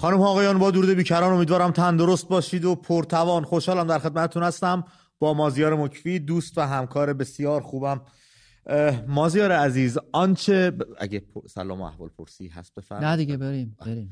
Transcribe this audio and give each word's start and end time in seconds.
خانم 0.00 0.20
آقایان 0.20 0.58
با 0.58 0.70
درود 0.70 0.90
بیکران 0.90 1.32
امیدوارم 1.32 1.70
تندرست 1.70 2.28
باشید 2.28 2.64
و 2.64 2.74
پرتوان. 2.74 3.44
خوشحالم 3.44 3.86
در 3.86 3.98
خدمتتون 3.98 4.42
هستم. 4.42 4.84
با 5.18 5.34
مازیار 5.34 5.74
مکفی 5.74 6.18
دوست 6.18 6.58
و 6.58 6.60
همکار 6.60 7.12
بسیار 7.12 7.60
خوبم. 7.60 8.00
مازیار 9.06 9.52
عزیز 9.52 9.98
آنچه 10.12 10.72
اگه 10.98 11.22
سلام 11.48 11.80
و 11.80 11.84
احوال 11.84 12.08
پرسی 12.08 12.48
هست 12.48 12.74
بفرمایید. 12.74 13.10
نه 13.10 13.16
دیگه 13.16 13.36
بریم 13.36 13.76
بریم 13.86 14.10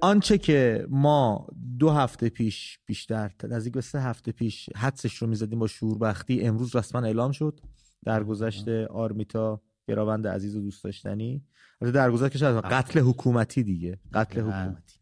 آنچه 0.00 0.38
که 0.38 0.86
ما 0.90 1.46
دو 1.78 1.90
هفته 1.90 2.28
پیش 2.28 2.78
بیشتر 2.86 3.30
نزدیک 3.44 3.72
به 3.72 3.80
سه 3.80 4.00
هفته 4.00 4.32
پیش 4.32 4.70
حدسش 4.76 5.16
رو 5.16 5.26
می‌زدیم 5.26 5.58
با 5.58 5.66
شوربختی 5.66 6.40
امروز 6.40 6.76
رسما 6.76 7.00
اعلام 7.00 7.32
شد. 7.32 7.60
در 8.04 8.24
گذشت 8.24 8.68
آرمیتا 8.90 9.62
گراوند 9.88 10.26
عزیز 10.26 10.56
و 10.56 10.60
دوست 10.60 10.84
داشتنی. 10.84 11.44
در 11.80 12.10
گذشت 12.10 12.38
که 12.38 12.44
قتل 12.46 13.00
حکومتی 13.00 13.62
دیگه 13.62 13.98
قتل 14.14 14.40
حکومتی. 14.40 14.99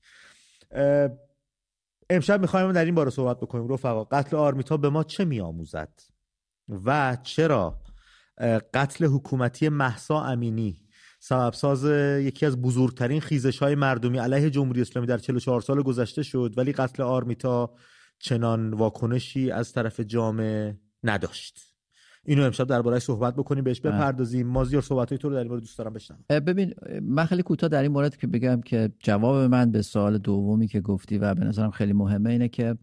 امشب 2.11 2.41
می‌خوایم 2.41 2.73
در 2.73 2.85
این 2.85 2.95
باره 2.95 3.11
صحبت 3.11 3.37
بکنیم 3.41 3.69
رفقا. 3.69 4.05
قتل 4.05 4.37
آرمیتا 4.37 4.77
به 4.77 4.89
ما 4.89 5.05
چه 5.05 5.25
میآموزد؟ 5.25 6.01
و 6.85 7.17
چرا؟ 7.23 7.81
قتل 8.75 9.05
حکومتی 9.05 9.69
محسا 9.69 10.23
امینی 10.23 10.89
سبب 11.21 11.53
ساز 11.53 11.85
یکی 12.25 12.47
از 12.47 12.63
بزرگترین 12.63 13.21
خیزش 13.21 13.59
های 13.59 13.75
مردمی 13.75 14.19
علیه 14.19 14.51
جمهوری 14.51 14.81
اسلامی 14.81 15.07
در 15.07 15.19
44 15.19 15.61
سال 15.61 15.83
گذشته 15.83 16.23
شد 16.23 16.55
ولی 16.57 16.73
قتل 16.73 17.03
آرمیتا 17.03 17.75
چنان 18.19 18.75
واکنشی 18.75 19.51
از 19.51 19.73
طرف 19.73 20.01
جامعه 20.01 20.81
نداشت. 21.03 21.78
اینو 22.25 22.43
امشب 22.43 22.67
دربارهش 22.67 23.03
صحبت 23.03 23.37
بکنیم 23.37 23.65
بهش 23.65 23.81
بله. 23.81 23.93
بپردازیم. 23.93 24.47
مازیار 24.47 24.83
صحبت 24.83 25.15
تو 25.15 25.29
رو 25.29 25.35
در 25.35 25.41
این 25.41 25.49
مورد 25.49 25.61
دوست 25.61 25.79
دارم 25.79 25.93
بشنوم 25.93 26.25
ببین 26.31 26.75
من 27.03 27.25
خیلی 27.25 27.43
کوتاه 27.43 27.69
در 27.69 27.83
این 27.83 27.93
مورد 27.93 28.17
که 28.17 28.27
بگم 28.27 28.61
که 28.61 28.91
جواب 28.99 29.37
من 29.37 29.71
به 29.71 29.83
سوال 29.83 30.19
دومی 30.19 30.69
که 30.69 30.81
گفتی 30.81 31.19
و 31.19 31.35
به 31.35 31.45
نظرم 31.45 31.71
خیلی 31.71 31.93
مهمه 31.93 32.31
اینه 32.31 32.49
که 32.49 32.77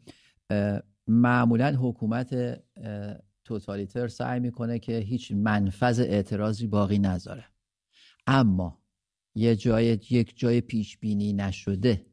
معمولا 1.08 1.76
حکومت 1.82 2.60
توتالیتر 3.44 4.08
سعی 4.08 4.40
می‌کنه 4.40 4.80
که 4.80 4.98
هیچ 4.98 5.32
منفذ 5.32 6.00
اعتراضی 6.00 6.68
باقی 6.68 7.00
نذاره. 7.00 7.46
اما 8.28 8.80
یه 9.36 9.56
جای 9.56 9.86
یک 9.86 10.34
جای 10.36 10.62
پیش 10.62 10.98
بینی 10.98 11.34
نشده 11.34 12.06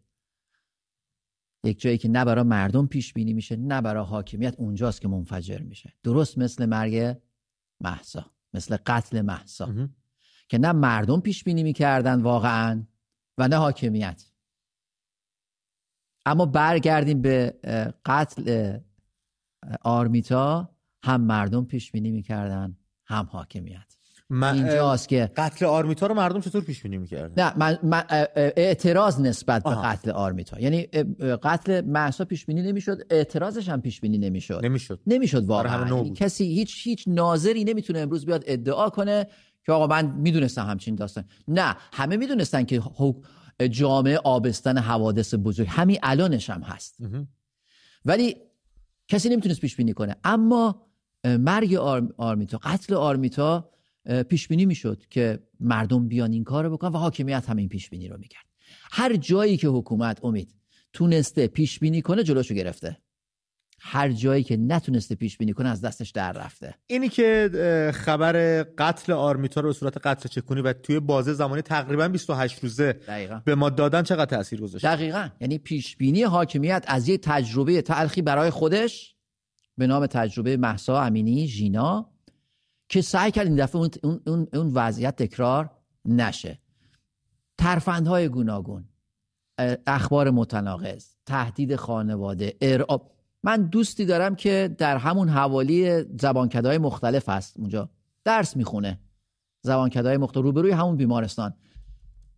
یک 1.64 1.80
جایی 1.80 1.98
که 1.98 2.08
نه 2.08 2.24
برای 2.24 2.44
مردم 2.44 2.86
پیش 2.86 3.12
بینی 3.12 3.32
میشه 3.32 3.56
نه 3.56 3.80
برای 3.80 4.04
حاکمیت 4.04 4.54
اونجاست 4.58 5.00
که 5.00 5.08
منفجر 5.08 5.58
میشه. 5.58 5.92
درست 6.02 6.38
مثل 6.38 6.66
مرگ 6.66 7.16
محسا 7.80 8.26
مثل 8.54 8.76
قتل 8.86 9.20
محسا 9.20 9.88
که 10.48 10.58
نه 10.58 10.72
مردم 10.72 11.20
پیش 11.20 11.44
بینی 11.44 11.62
می‌کردن 11.62 12.20
واقعا 12.20 12.86
و 13.38 13.48
نه 13.48 13.56
حاکمیت. 13.56 14.30
اما 16.26 16.46
برگردیم 16.46 17.22
به 17.22 17.58
قتل 18.04 18.78
آرمیتا. 19.82 20.68
هم 21.04 21.20
مردم 21.20 21.64
پیش 21.64 21.92
بینی 21.92 22.10
می‌کردن 22.10 22.76
هم 23.06 23.24
حاکمیت. 23.24 23.91
اینجاست 24.32 25.08
که 25.08 25.30
قتل 25.36 25.64
آرمیتا 25.64 26.06
رو 26.06 26.14
مردم 26.14 26.40
چطور 26.40 26.62
پیش 26.64 26.82
بینی 26.82 26.98
می‌کردن؟ 26.98 27.44
نه 27.44 27.58
من, 27.58 27.78
من 27.82 28.04
اعتراض 28.36 29.20
نسبت 29.20 29.62
به 29.62 29.70
قتل 29.70 30.10
آرمیتا. 30.10 30.60
یعنی 30.60 30.82
قتل 31.42 31.80
محسا 31.80 32.24
پیش 32.24 32.46
بینی 32.46 32.62
نمی‌شد 32.62 33.02
اعتراضش 33.10 33.68
هم 33.68 33.80
پیش 33.80 34.00
بینی 34.00 34.18
نمی‌شد. 34.18 34.64
نمی‌شد 34.64 35.00
نمی‌شد 35.06 35.44
واقعا. 35.46 36.08
کسی 36.08 36.44
هیچ 36.44 36.86
هیچ 36.86 37.04
ناظری 37.06 37.64
نمی‌تونه 37.64 37.98
امروز 37.98 38.26
بیاد 38.26 38.44
ادعا 38.46 38.88
کنه 38.90 39.26
که 39.66 39.72
آقا 39.72 39.86
من 39.86 40.06
می‌دونستم 40.06 40.66
همچین 40.66 40.94
داستان. 40.94 41.24
نه 41.48 41.76
همه 41.92 42.16
می‌دونستن 42.16 42.64
که 42.64 42.82
جامعه 43.70 44.18
آبستن 44.18 44.78
حوادث 44.78 45.34
بزرگ. 45.34 45.66
همین 45.70 45.98
الانش 46.02 46.50
هم 46.50 46.62
هست. 46.62 46.96
ولی 48.04 48.36
کسی 49.08 49.28
نمی‌تونست 49.28 49.60
پیش 49.60 49.76
بینی 49.76 49.92
کنه. 49.92 50.16
اما 50.24 50.86
مرگ 51.24 51.74
آرمیتا 52.18 52.58
قتل 52.58 52.94
آرمیتا 52.94 53.68
پیش 54.28 54.48
بینی 54.48 54.66
می‌شد 54.66 55.02
که 55.10 55.38
مردم 55.60 56.08
بیان 56.08 56.32
این 56.32 56.44
کارو 56.44 56.70
بکنن 56.70 56.92
و 56.92 56.98
حاکمیت 56.98 57.50
همین 57.50 57.68
پیش 57.68 57.90
بینی 57.90 58.08
رو 58.08 58.18
می‌کرد. 58.18 58.44
هر 58.92 59.16
جایی 59.16 59.56
که 59.56 59.68
حکومت 59.68 60.24
امید 60.24 60.54
تونسته 60.92 61.46
پیش 61.46 61.78
بینی 61.78 62.02
کنه 62.02 62.22
جلوشو 62.22 62.54
گرفته. 62.54 62.98
هر 63.84 64.12
جایی 64.12 64.42
که 64.42 64.56
نتونسته 64.56 65.14
پیش 65.14 65.38
بینی 65.38 65.52
کنه 65.52 65.68
از 65.68 65.80
دستش 65.80 66.10
در 66.10 66.32
رفته. 66.32 66.74
اینی 66.86 67.08
که 67.08 67.50
خبر 67.94 68.62
قتل 68.78 69.12
آرمیتا 69.12 69.60
رو 69.60 69.68
به 69.68 69.72
صورت 69.72 70.06
قتل 70.06 70.28
چکونی 70.28 70.60
و 70.60 70.72
توی 70.72 71.00
بازه 71.00 71.32
زمانی 71.32 71.62
تقریبا 71.62 72.08
28 72.08 72.58
روزه 72.58 72.92
دقیقا. 72.92 73.42
به 73.44 73.54
ما 73.54 73.70
دادن 73.70 74.02
چقدر 74.02 74.36
تاثیر 74.36 74.60
گذاشت؟ 74.60 74.84
دقیقا. 74.86 75.28
یعنی 75.40 75.58
پیش 75.58 75.96
بینی 75.96 76.22
حاکمیت 76.22 76.84
از 76.86 77.08
یه 77.08 77.18
تجربه 77.18 77.82
تلخی 77.82 78.22
برای 78.22 78.50
خودش 78.50 79.14
به 79.78 79.86
نام 79.86 80.06
تجربه 80.06 80.56
محسا 80.56 81.02
امینی 81.02 81.46
ژینا 81.46 82.11
که 82.92 83.02
سعی 83.02 83.30
کرد 83.30 83.46
این 83.46 83.56
دفعه 83.56 83.80
اون, 84.02 84.20
اون, 84.26 84.46
اون 84.54 84.72
وضعیت 84.74 85.16
تکرار 85.16 85.70
نشه. 86.04 86.58
ترفندهای 87.58 88.28
گوناگون 88.28 88.84
اخبار 89.86 90.30
متناقض 90.30 91.06
تهدید 91.26 91.76
خانواده 91.76 92.56
ارعاب. 92.60 93.10
من 93.42 93.62
دوستی 93.62 94.04
دارم 94.04 94.34
که 94.34 94.74
در 94.78 94.96
همون 94.96 95.28
حوالی 95.28 96.02
زبانکدهای 96.20 96.78
مختلف 96.78 97.28
هست. 97.28 97.56
اونجا 97.58 97.88
درس 98.24 98.56
می‌خونه. 98.56 99.00
زبانکدهای 99.62 100.16
مختلف 100.16 100.44
روبروی 100.44 100.70
همون 100.70 100.96
بیمارستان. 100.96 101.54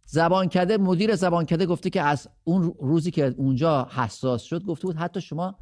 زبانکده 0.04 0.78
مدیر 0.78 1.16
زبانکده 1.16 1.66
گفته 1.66 1.90
که 1.90 2.02
از 2.02 2.28
اون 2.44 2.74
روزی 2.80 3.10
که 3.10 3.34
اونجا 3.36 3.88
حساس 3.90 4.42
شد 4.42 4.64
گفته 4.64 4.86
بود 4.86 4.96
حتی 4.96 5.20
شما 5.20 5.58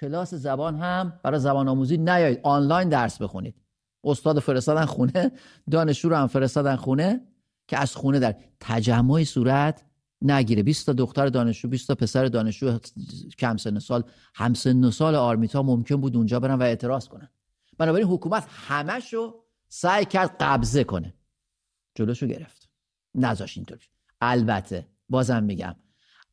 کلاس 0.00 0.34
زبان 0.34 0.76
هم 0.76 1.20
برای 1.22 1.40
زبان 1.40 1.68
آموزی 1.68 1.98
نیایید. 1.98 2.40
آنلاین 2.42 2.88
درس 2.88 3.22
بخونید. 3.22 3.63
استاد 4.04 4.38
فرستادن 4.38 4.84
خونه 4.84 5.32
دانشجو 5.70 6.08
رو 6.08 6.16
هم 6.16 6.26
فرستادن 6.26 6.76
خونه 6.76 7.20
که 7.68 7.78
از 7.78 7.96
خونه 7.96 8.18
در 8.18 8.36
تجمع 8.60 9.24
صورت 9.24 9.84
نگیره. 10.22 10.62
20 10.62 10.86
تا 10.86 10.92
دختر 10.92 11.26
دانشجو 11.26 11.68
20 11.68 11.88
تا 11.88 11.94
پسر 11.94 12.26
دانشجو 12.26 12.78
کم 13.38 13.56
سن 13.56 13.78
سال 13.78 14.04
هم 14.34 14.54
سن 14.54 14.90
سال 14.90 15.14
آرمیتا 15.14 15.62
ممکن 15.62 15.96
بود 15.96 16.16
اونجا 16.16 16.40
برن 16.40 16.54
و 16.54 16.62
اعتراض 16.62 17.08
کنن. 17.08 17.28
بنابراین 17.78 18.06
حکومت 18.06 18.46
همشو 18.50 19.34
سعی 19.68 20.04
کرد 20.04 20.36
قبضه 20.40 20.84
کنه. 20.84 21.14
جلوشو 21.94 22.26
گرفت. 22.26 22.68
نذاش 23.14 23.56
اینطوری 23.56 23.84
البته 24.20 24.86
بازم 25.08 25.42
میگم 25.42 25.76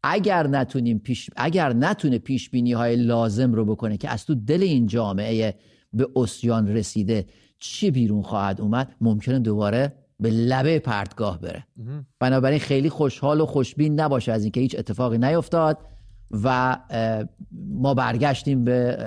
اگر 0.04 0.48
نتونیم 0.48 1.00
پیش 1.00 1.30
اگر 1.36 1.74
نتونه 1.74 2.20
پیش 2.20 2.50
بینی 2.50 2.74
های 2.74 2.96
لازم 2.96 3.54
رو 3.54 3.66
بکنه 3.66 3.98
که 3.98 4.10
از 4.10 4.26
تو 4.26 4.36
دل 4.36 4.64
این 4.64 4.88
جامعه 4.88 5.56
به 5.94 6.10
اسیان 6.16 6.68
رسیده 6.68 7.26
چی 7.62 7.92
بیرون 7.92 8.22
خواهد 8.22 8.62
اومد 8.62 8.96
ممکنه 9.02 9.40
دوباره 9.40 9.94
به 10.20 10.30
لبه 10.30 10.80
پرتگاه 10.80 11.42
بره. 11.42 11.68
بنابراین 12.20 12.60
خیلی 12.60 12.90
خوشحال 12.90 13.42
و 13.42 13.46
خوشبین 13.46 14.00
نباشه 14.00 14.32
از 14.32 14.44
اینکه 14.44 14.60
هیچ 14.60 14.76
اتفاقی 14.80 15.18
نیفتاد 15.18 15.78
و 16.44 16.78
ما 17.52 17.94
برگشتیم 17.94 18.64
به 18.64 18.98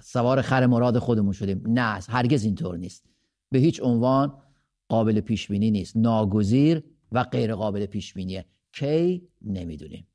سوار 0.00 0.42
خر 0.42 0.66
مراد 0.66 0.98
خودمون 0.98 1.32
شدیم. 1.32 1.62
نه 1.66 1.98
هرگز 2.08 2.44
اینطور 2.44 2.76
نیست. 2.76 3.04
به 3.50 3.58
هیچ 3.58 3.80
عنوان 3.82 4.32
قابل 4.88 5.20
پیش 5.20 5.48
بینی 5.48 5.70
نیست. 5.70 5.96
ناگزیر 5.96 6.82
و 7.12 7.24
غیر 7.24 7.54
قابل 7.54 7.86
پیش 7.86 8.14
بینیه 8.14 8.44
کی؟ 8.72 9.28
نمی‌دونیم. 9.42 10.06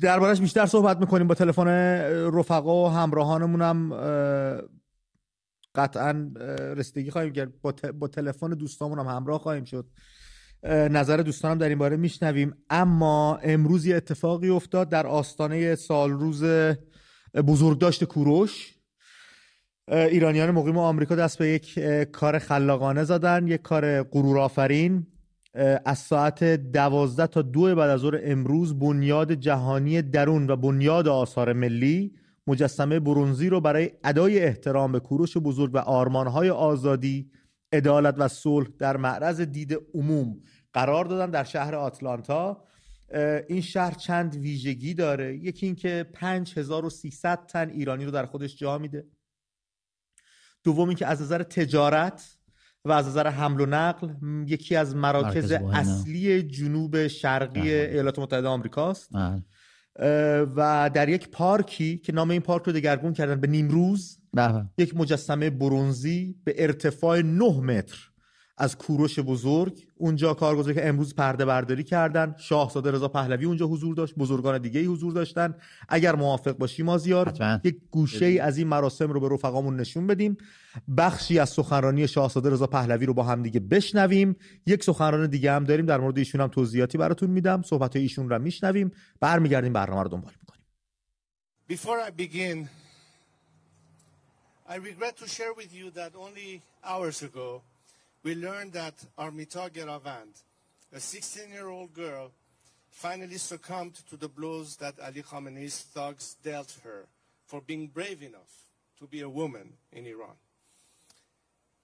دربارش 0.00 0.40
بیشتر 0.40 0.66
صحبت 0.66 1.00
می‌کنیم 1.00 1.26
با 1.26 1.34
تلفن 1.34 1.68
رفقا 2.34 2.84
و 2.84 2.88
همراهانمونم. 2.88 3.92
قطعا 5.74 6.30
رسیدگی 6.76 7.10
خواهیم 7.10 7.32
کرد. 7.32 7.52
با, 7.98 8.08
تلفن 8.08 8.50
دوستامون 8.50 8.98
هم 8.98 9.06
همراه 9.06 9.38
خواهیم 9.38 9.64
شد. 9.64 9.86
نظر 10.68 11.16
دوستانم 11.16 11.58
در 11.58 11.68
این 11.68 11.78
باره 11.78 11.96
میشنویم. 11.96 12.54
اما 12.70 13.36
امروز 13.36 13.86
یه 13.86 13.96
اتفاقی 13.96 14.48
افتاد 14.48 14.88
در 14.88 15.06
آستانه 15.06 15.74
سال 15.74 16.10
روز 16.10 16.44
بزرگداشت 17.46 18.04
کوروش. 18.04 18.74
ایرانیان 19.88 20.50
مقیم 20.50 20.78
آمریکا 20.78 21.14
دست 21.14 21.38
به 21.38 21.48
یک 21.48 21.78
کار 22.12 22.38
خلاقانه 22.38 23.04
زدن 23.04 23.46
یک 23.46 23.62
کار 23.62 24.02
غرور 24.02 24.38
آفرین. 24.38 25.06
از 25.84 25.98
ساعت 25.98 26.44
دوازده 26.44 27.26
تا 27.26 27.42
دو 27.42 27.74
بعد 27.74 27.90
از 27.90 28.00
ظهر 28.00 28.20
امروز 28.22 28.78
بنیاد 28.78 29.32
جهانی 29.32 30.02
درون 30.02 30.50
و 30.50 30.56
بنیاد 30.56 31.08
آثار 31.08 31.52
ملی 31.52 32.14
مجسمه 32.46 33.00
برونزی 33.00 33.48
رو 33.48 33.60
برای 33.60 33.90
ادای 34.04 34.42
احترام 34.42 34.92
به 34.92 35.00
کوروش 35.00 35.36
بزرگ 35.36 35.74
و 35.74 35.78
آرمانهای 35.78 36.50
آزادی 36.50 37.30
عدالت 37.72 38.14
و 38.18 38.28
صلح 38.28 38.68
در 38.78 38.96
معرض 38.96 39.40
دید 39.40 39.78
عموم 39.94 40.40
قرار 40.72 41.04
دادن 41.04 41.30
در 41.30 41.44
شهر 41.44 41.74
آتلانتا. 41.74 42.64
این 43.48 43.60
شهر 43.60 43.94
چند 43.94 44.34
ویژگی 44.34 44.94
داره؟ 44.94 45.36
یکی 45.36 45.66
اینکه 45.66 46.06
5300 46.12 47.46
تن 47.46 47.70
ایرانی 47.70 48.04
رو 48.04 48.10
در 48.10 48.26
خودش 48.26 48.56
جا 48.56 48.78
میده. 48.78 49.06
دوم 50.64 50.88
اینکه 50.88 51.06
از 51.06 51.22
نظر 51.22 51.42
تجارت 51.42 52.38
و 52.84 52.92
از 52.92 53.06
نظر 53.06 53.26
حمل 53.28 53.60
و 53.60 53.66
نقل 53.66 54.10
یکی 54.46 54.76
از 54.76 54.96
مراکز 54.96 55.52
اصلی 55.52 56.42
جنوب 56.42 57.06
شرقی 57.06 57.60
بله. 57.60 57.90
ایالات 57.92 58.18
متحده 58.18 58.48
آمریکاست. 58.48 59.12
بله. 59.12 59.42
و 60.56 60.90
در 60.94 61.08
یک 61.08 61.28
پارکی 61.28 61.98
که 61.98 62.12
نام 62.12 62.30
این 62.30 62.40
پارک 62.40 62.62
رو 62.62 62.72
دگرگون 62.72 63.12
کردن 63.12 63.40
به 63.40 63.46
نیمروز 63.46 64.18
بله. 64.32 64.64
یک 64.78 64.96
مجسمه 64.96 65.50
برونزی 65.50 66.36
به 66.44 66.54
ارتفاع 66.58 67.22
9 67.22 67.60
متر 67.60 68.10
از 68.56 68.78
کوروش 68.78 69.18
بزرگ. 69.18 69.86
اونجا 69.96 70.34
کارگزاری 70.34 70.74
که 70.74 70.88
امروز 70.88 71.14
پرده 71.14 71.44
برداری 71.44 71.84
کردن. 71.84 72.34
شاهزاده 72.38 72.90
رضا 72.90 73.08
پهلوی 73.08 73.44
اونجا 73.44 73.66
حضور 73.66 73.94
داشت. 73.94 74.14
بزرگان 74.14 74.58
دیگه 74.58 74.80
ای 74.80 74.86
حضور 74.86 75.12
داشتن. 75.12 75.54
اگر 75.88 76.14
موافق 76.14 76.52
باشی 76.52 76.82
مازیار 76.82 77.60
یک 77.64 77.76
گوشه 77.90 78.26
ای 78.26 78.38
از 78.38 78.58
این 78.58 78.68
مراسم 78.68 79.12
رو 79.12 79.20
به 79.20 79.28
رفقامون 79.28 79.76
نشون 79.76 80.06
بدیم. 80.06 80.36
بخشی 80.96 81.38
از 81.38 81.48
سخنرانی 81.50 82.08
شاهزاده 82.08 82.50
رضا 82.50 82.66
پهلوی 82.66 83.06
رو 83.06 83.14
با 83.14 83.22
هم 83.22 83.42
دیگه 83.42 83.60
بشنویم. 83.60 84.36
یک 84.66 84.84
سخنرانی 84.84 85.28
دیگه 85.28 85.52
هم 85.52 85.64
داریم. 85.64 85.86
در 85.86 86.00
مورد 86.00 86.18
ایشون 86.18 86.40
هم 86.40 86.48
توضیحاتی 86.48 86.98
براتون 86.98 87.30
میدم. 87.30 87.62
صحبت 87.62 87.96
ایشون 87.96 88.28
رو 88.28 88.38
میشنویم. 88.38 88.90
برمیگردیم 89.20 89.72
برنامه 89.72 90.02
رو 90.02 90.08
دنبال 90.08 90.32
می‌کنیم. 90.40 90.64
Before 91.70 91.98
I 92.08 92.10
begin, 92.10 92.68
I 94.68 94.76
regret 94.76 95.16
to 95.22 95.26
share 95.36 95.54
with 95.60 95.72
you 95.78 95.90
that 95.98 96.12
only 96.14 96.62
hours 96.84 97.22
ago 97.22 97.62
we 98.24 98.34
learned 98.34 98.72
that 98.72 98.94
Armita 99.18 99.70
Geravand, 99.70 100.42
a 100.92 100.96
16-year-old 100.96 101.92
girl, 101.92 102.32
finally 102.90 103.36
succumbed 103.36 103.94
to 104.08 104.16
the 104.16 104.28
blows 104.28 104.76
that 104.76 104.94
Ali 104.98 105.22
Khamenei's 105.22 105.82
thugs 105.82 106.36
dealt 106.42 106.78
her 106.84 107.06
for 107.44 107.60
being 107.60 107.86
brave 107.86 108.22
enough 108.22 108.64
to 108.98 109.06
be 109.06 109.20
a 109.20 109.28
woman 109.28 109.74
in 109.92 110.06
Iran. 110.06 110.36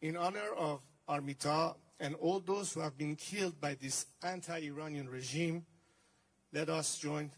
In 0.00 0.16
honor 0.16 0.54
of 0.56 0.80
Armita 1.06 1.74
and 2.00 2.14
all 2.14 2.40
those 2.40 2.72
who 2.72 2.80
have 2.80 2.96
been 2.96 3.16
killed 3.16 3.60
by 3.60 3.74
this 3.74 4.06
anti-Iranian 4.22 5.10
regime, 5.10 5.66
let 6.54 6.70
us 6.70 6.96
join 6.96 7.30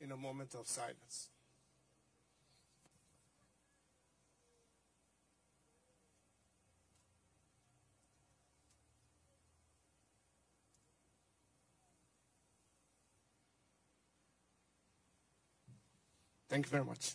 in 0.00 0.10
a 0.10 0.16
moment 0.16 0.54
of 0.54 0.66
silence. 0.66 1.28
Thank 16.50 16.66
you 16.66 16.70
very 16.70 16.84
much. 16.84 17.12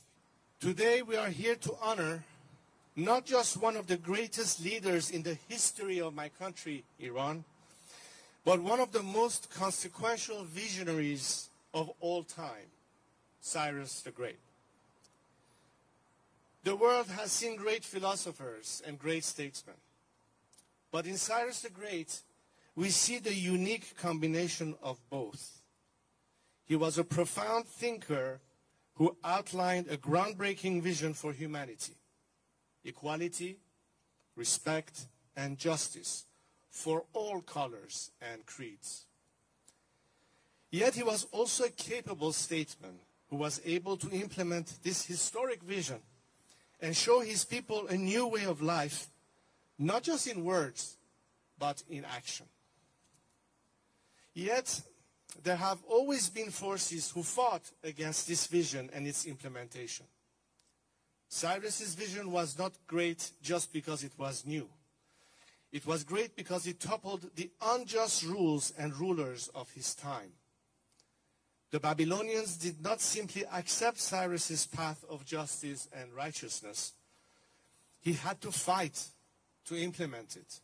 Today 0.62 1.02
we 1.02 1.18
are 1.18 1.28
here 1.28 1.56
to 1.56 1.76
honor 1.82 2.24
not 2.96 3.26
just 3.26 3.58
one 3.58 3.76
of 3.76 3.86
the 3.86 3.98
greatest 3.98 4.64
leaders 4.64 5.12
in 5.12 5.24
the 5.24 5.38
history 5.50 6.00
of 6.00 6.16
my 6.16 6.30
country, 6.30 6.86
Iran, 7.00 7.44
but 8.46 8.62
one 8.62 8.80
of 8.80 8.94
the 8.94 9.04
most 9.04 9.54
consequential 9.54 10.46
visionaries 10.46 11.50
of 11.74 11.92
all 12.00 12.24
time, 12.24 12.72
Cyrus 13.42 14.00
the 14.04 14.12
Great. 14.12 14.40
The 16.64 16.78
world 16.78 17.08
has 17.08 17.30
seen 17.34 17.58
great 17.58 17.84
philosophers 17.84 18.82
and 18.88 18.98
great 18.98 19.26
statesmen. 19.26 19.76
But 20.94 21.06
in 21.08 21.18
Cyrus 21.18 21.60
the 21.60 21.70
Great, 21.70 22.22
we 22.74 22.88
see 22.88 23.20
the 23.20 23.36
unique 23.36 23.98
combination 23.98 24.76
of 24.82 24.98
both. 25.10 25.60
He 26.66 26.78
was 26.78 26.98
a 26.98 27.04
profound 27.04 27.66
thinker 27.66 28.40
who 28.96 29.16
outlined 29.24 29.88
a 29.90 29.98
groundbreaking 29.98 30.82
vision 30.82 31.14
for 31.14 31.34
humanity 31.34 31.94
equality, 32.84 33.58
respect, 34.36 35.08
and 35.36 35.58
justice 35.58 36.26
for 36.70 37.04
all 37.14 37.42
colors 37.42 38.12
and 38.22 38.46
creeds. 38.46 39.06
Yet 40.70 40.94
he 40.94 41.04
was 41.04 41.26
also 41.32 41.64
a 41.64 41.70
capable 41.70 42.32
statesman 42.32 43.00
who 43.30 43.38
was 43.38 43.60
able 43.66 43.98
to 43.98 44.10
implement 44.12 44.78
this 44.84 45.06
historic 45.06 45.64
vision 45.64 46.00
and 46.80 46.96
show 46.96 47.22
his 47.22 47.44
people 47.44 47.88
a 47.88 47.96
new 47.96 48.28
way 48.28 48.44
of 48.44 48.62
life, 48.62 49.08
not 49.80 50.04
just 50.04 50.28
in 50.28 50.44
words, 50.44 50.98
but 51.58 51.82
in 51.90 52.06
action. 52.06 52.46
Yet 54.34 54.82
there 55.44 55.56
have 55.56 55.80
always 55.88 56.30
been 56.30 56.50
forces 56.50 57.12
who 57.12 57.24
fought 57.24 57.64
against 57.84 58.28
this 58.28 58.48
vision 58.48 58.90
and 58.94 59.08
its 59.08 59.26
implementation. 59.26 60.06
Cyrus's 61.30 61.96
vision 61.96 62.32
was 62.32 62.58
not 62.58 62.74
great 62.88 63.32
just 63.42 63.74
because 63.74 64.04
it 64.04 64.14
was 64.18 64.46
new. 64.46 64.70
It 65.72 65.86
was 65.86 66.04
great 66.04 66.36
because 66.36 66.68
it 66.68 66.80
toppled 66.80 67.30
the 67.36 67.50
unjust 67.62 68.24
rules 68.24 68.72
and 68.78 68.96
rulers 68.96 69.50
of 69.54 69.70
his 69.72 69.94
time. 69.94 70.32
The 71.72 71.80
Babylonians 71.80 72.56
did 72.56 72.82
not 72.82 73.02
simply 73.02 73.44
accept 73.52 74.00
Cyrus's 74.00 74.66
path 74.66 75.04
of 75.10 75.26
justice 75.26 75.90
and 75.94 76.14
righteousness. 76.14 76.94
He 78.00 78.14
had 78.14 78.40
to 78.42 78.52
fight 78.52 79.04
to 79.66 79.76
implement 79.76 80.38
it. 80.38 80.62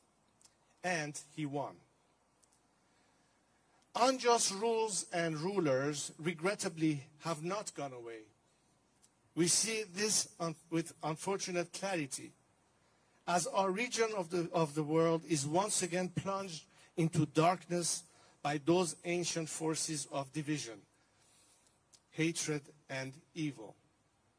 And 0.84 1.20
he 1.36 1.46
won. 1.46 1.74
Unjust 3.96 4.54
rules 4.54 5.06
and 5.12 5.38
rulers, 5.38 6.14
regrettably, 6.18 7.04
have 7.20 7.44
not 7.44 7.74
gone 7.76 7.92
away. 7.94 8.22
We 9.36 9.48
see 9.48 9.84
this 9.94 10.30
un 10.40 10.56
with 10.70 10.94
unfortunate 11.04 11.74
clarity 11.74 12.32
as 13.28 13.48
our 13.48 13.70
region 13.70 14.10
of 14.18 14.30
the, 14.30 14.50
of 14.54 14.76
the 14.76 14.84
world 14.84 15.22
is 15.28 15.46
once 15.46 15.84
again 15.84 16.10
plunged 16.10 16.66
into 16.98 17.26
darkness 17.26 18.04
by 18.42 18.60
those 18.66 18.96
ancient 19.06 19.48
forces 19.48 20.08
of 20.12 20.34
division, 20.34 20.80
hatred, 22.12 22.62
and 22.90 23.14
evil, 23.36 23.76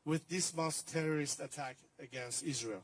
with 0.05 0.29
this 0.29 0.55
month's 0.55 0.83
terrorist 0.83 1.41
attack 1.41 1.77
against 2.01 2.43
Israel. 2.43 2.83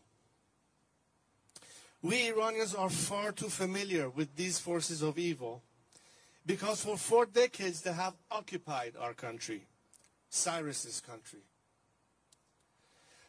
We 2.00 2.28
Iranians 2.28 2.74
are 2.74 2.90
far 2.90 3.32
too 3.32 3.48
familiar 3.48 4.08
with 4.08 4.36
these 4.36 4.58
forces 4.58 5.02
of 5.02 5.18
evil 5.18 5.62
because 6.47 6.83
for 6.83 6.97
four 6.97 7.25
decades 7.25 7.81
they 7.81 7.93
have 7.93 8.13
occupied 8.31 8.93
our 8.99 9.13
country, 9.13 9.65
Cyrus's 10.29 11.01
country. 11.01 11.43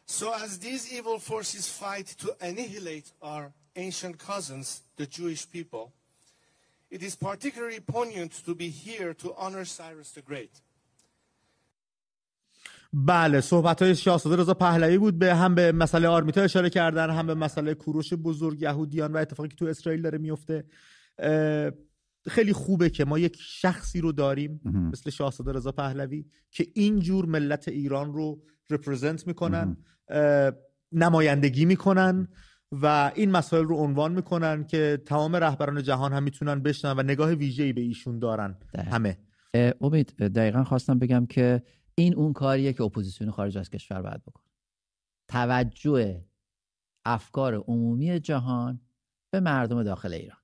So 0.05 0.33
as 0.33 0.59
these 0.59 0.93
evil 0.93 1.19
forces 1.19 1.67
fight 1.67 2.07
to 2.19 2.35
annihilate 2.39 3.11
our 3.21 3.53
ancient 3.75 4.17
cousins, 4.19 4.81
the 4.97 5.07
Jewish 5.07 5.49
people, 5.49 5.93
it 6.91 7.01
is 7.01 7.15
particularly 7.15 7.79
poignant 7.79 8.31
to 8.45 8.53
be 8.55 8.69
here 8.69 9.13
to 9.15 9.33
honor 9.37 9.65
Cyrus 9.65 10.11
the 10.11 10.21
Great. 10.21 10.61
بله 12.93 13.41
صحبت 13.41 13.81
های 13.81 13.95
شاهزاده 13.95 14.35
رضا 14.35 14.53
پهلوی 14.53 14.97
بود 14.97 15.19
به 15.19 15.35
هم 15.35 15.55
به 15.55 15.71
مسئله 15.71 16.07
آرمیتا 16.07 16.41
اشاره 16.41 16.69
کردن 16.69 17.09
هم 17.09 17.27
به 17.27 17.33
مسئله 17.33 17.73
کوروش 17.73 18.13
بزرگ 18.13 18.61
یهودیان 18.61 19.13
و 19.13 19.17
اتفاقی 19.17 19.49
که 19.49 19.55
تو 19.55 19.65
اسرائیل 19.65 20.01
داره 20.01 20.17
میفته 20.17 20.65
خیلی 22.28 22.52
خوبه 22.52 22.90
که 22.90 23.04
ما 23.04 23.18
یک 23.18 23.36
شخصی 23.40 24.00
رو 24.00 24.12
داریم 24.12 24.60
مثل 24.92 25.10
شاهزاده 25.10 25.52
رضا 25.52 25.72
پهلوی 25.72 26.26
که 26.50 26.66
اینجور 26.74 27.26
ملت 27.26 27.68
ایران 27.68 28.12
رو 28.12 28.42
represent 28.70 29.26
می‌کنن 29.26 29.76
نمایندگی 30.92 31.64
می‌کنن 31.64 32.28
و 32.72 33.12
این 33.14 33.30
مسائل 33.30 33.64
رو 33.64 33.76
عنوان 33.76 34.12
می‌کنن 34.12 34.64
که 34.64 35.02
تمام 35.06 35.36
رهبران 35.36 35.82
جهان 35.82 36.12
هم 36.12 36.22
می‌تونن 36.22 36.62
بشنون 36.62 36.92
و 36.98 37.02
نگاه 37.02 37.32
ویژه‌ای 37.32 37.72
به 37.72 37.80
ایشون 37.80 38.18
دارن. 38.18 38.58
همه. 38.74 39.18
امید 39.80 40.16
دقیقا 40.16 40.64
خواستم 40.64 40.98
بگم 40.98 41.26
که 41.26 41.62
این 41.94 42.14
اون 42.14 42.32
کاریه 42.32 42.72
که 42.72 42.82
اپوزیسیون 42.82 43.30
خارج 43.30 43.58
از 43.58 43.70
کشور 43.70 44.02
باید 44.02 44.22
بکنه. 44.22 44.44
توجه 45.28 46.24
افکار 47.04 47.54
عمومی 47.54 48.20
جهان 48.20 48.80
به 49.32 49.40
مردم 49.40 49.82
داخل 49.82 50.12
ایران. 50.12 50.39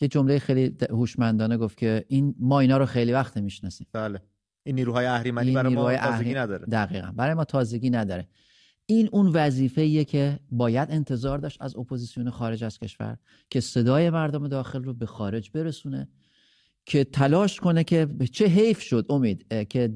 یه 0.00 0.08
جمله 0.08 0.38
خیلی 0.38 0.76
هوشمندانه 0.90 1.56
گفت 1.56 1.78
که 1.78 2.04
این 2.08 2.34
ما 2.38 2.60
اینا 2.60 2.76
رو 2.76 2.86
خیلی 2.86 3.12
وقت 3.12 3.36
می‌شناسیم 3.36 3.86
بله. 3.92 4.20
این 4.62 4.74
نیروهای 4.74 5.06
اهریمنی 5.06 5.50
برای 5.50 5.74
ما 5.74 5.96
تازگی 5.96 6.34
نداره. 6.34 6.66
دقیقا. 6.66 7.12
برای 7.16 7.34
ما 7.34 7.44
تازگی 7.44 7.90
نداره. 7.90 8.28
این 8.86 9.08
اون 9.12 9.26
وظیفه 9.26 10.04
که 10.04 10.38
باید 10.50 10.90
انتظار 10.90 11.38
داشت 11.38 11.62
از 11.62 11.76
اپوزیسیون 11.76 12.30
خارج 12.30 12.64
از 12.64 12.78
کشور 12.78 13.16
که 13.50 13.60
صدای 13.60 14.10
مردم 14.10 14.48
داخل 14.48 14.84
رو 14.84 14.94
به 14.94 15.06
خارج 15.06 15.50
برسونه 15.50 16.08
که 16.86 17.04
تلاش 17.04 17.60
کنه 17.60 17.84
که 17.84 18.08
چه 18.32 18.46
حیف 18.46 18.80
شد. 18.80 19.06
امید 19.10 19.46
که 19.68 19.94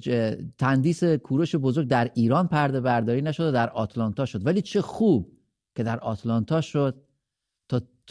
تندیس 0.59 1.04
کوروش 1.04 1.56
بزرگ 1.56 1.88
در 1.88 2.11
ایران 2.14 2.49
پرده 2.49 2.80
برداری 2.80 3.23
نشد 3.23 3.42
و 3.42 3.52
در 3.52 3.71
آتلانتا 3.71 4.25
شد. 4.25 4.47
ولی 4.47 4.62
چه 4.62 4.80
خوب 4.80 5.32
که 5.76 5.82
در 5.82 5.99
آتلانتا 5.99 6.61
شد. 6.61 7.02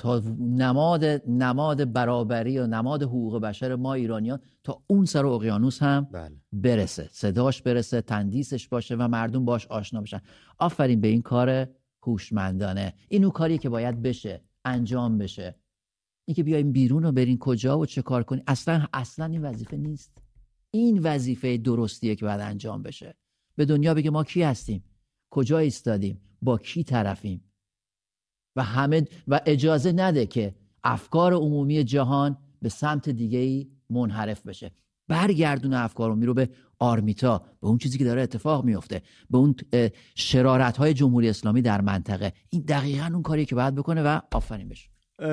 تا 0.02 0.22
نماد 0.40 1.06
نماد 1.28 1.94
برابری 1.94 2.60
و 2.60 2.68
نماد 2.68 3.04
حقوق 3.04 3.40
بشر 3.40 3.76
ما 3.76 3.94
ایرانیان 3.94 4.40
تا 4.64 4.84
اون 4.88 5.06
سر 5.06 5.26
اقیانوس 5.26 5.84
هم 5.84 6.08
بله. 6.12 6.36
برسه. 6.54 7.10
صداش 7.12 7.62
برسه 7.62 8.02
تندیسش 8.02 8.68
باشه 8.68 8.96
و 8.96 9.08
مردم 9.08 9.46
باش 9.46 9.68
آشنا 9.68 10.02
بشن. 10.02 10.22
آفرین 10.58 11.02
به 11.02 11.08
این 11.08 11.22
کار 11.22 11.68
هوشمندانه. 12.04 12.94
این 13.10 13.24
اون 13.24 13.32
کاریه 13.32 13.58
که 13.58 13.70
باید 13.70 14.02
بشه 14.02 14.42
انجام 14.66 15.18
بشه. 15.18 15.56
اینکه 16.26 16.44
بیایم 16.44 16.72
بیرون 16.72 17.06
و 17.06 17.12
برین 17.12 17.38
کجا 17.38 17.80
و 17.80 17.86
چه 17.86 18.02
کار 18.02 18.24
کنیم 18.24 18.44
اصلا 18.48 18.88
اصلا 18.94 19.26
این 19.26 19.42
وظیفه 19.42 19.78
نیست. 19.78 20.12
این 20.72 21.00
وظیفه 21.00 21.58
درستیه 21.58 22.16
که 22.16 22.26
باید 22.26 22.42
انجام 22.42 22.84
بشه. 22.84 23.16
به 23.56 23.66
دنیا 23.66 23.94
بگه 23.94 24.10
ما 24.10 24.24
کی 24.24 24.44
هستیم؟ 24.44 24.84
کجا 25.30 25.58
ایستادیم؟ 25.58 26.22
با 26.42 26.58
کی 26.58 26.84
طرفیم؟ 26.84 27.51
و 28.56 28.64
همه 28.64 29.06
و 29.28 29.40
اجازه 29.46 29.92
نده 29.92 30.26
که 30.26 30.56
افکار 30.84 31.34
عمومی 31.34 31.84
جهان 31.84 32.38
به 32.62 32.70
سمت 32.70 33.10
دیگه 33.10 33.40
ای 33.40 33.68
منحرف 33.90 34.48
بشه. 34.48 34.72
برگردون 35.08 35.74
افکار 35.74 36.10
عمومی 36.10 36.26
رو 36.26 36.34
به 36.34 36.50
آرمیتا 36.80 37.38
به 37.38 37.68
اون 37.68 37.78
چیزی 37.78 37.98
که 37.98 38.04
داره 38.04 38.22
اتفاق 38.22 38.66
میفته 38.66 39.02
به 39.30 39.38
اون 39.38 39.56
شرارت 40.16 40.78
های 40.78 40.94
جمهوری 40.94 41.30
اسلامی 41.30 41.62
در 41.62 41.82
منطقه. 41.82 42.34
این 42.50 42.62
دقیقا 42.62 43.10
اون 43.14 43.22
کاری 43.22 43.46
که 43.46 43.56
باید 43.56 43.76
بکنه 43.76 44.04
و 44.04 44.20
آفرین 44.32 44.70
بشه. 44.70 44.90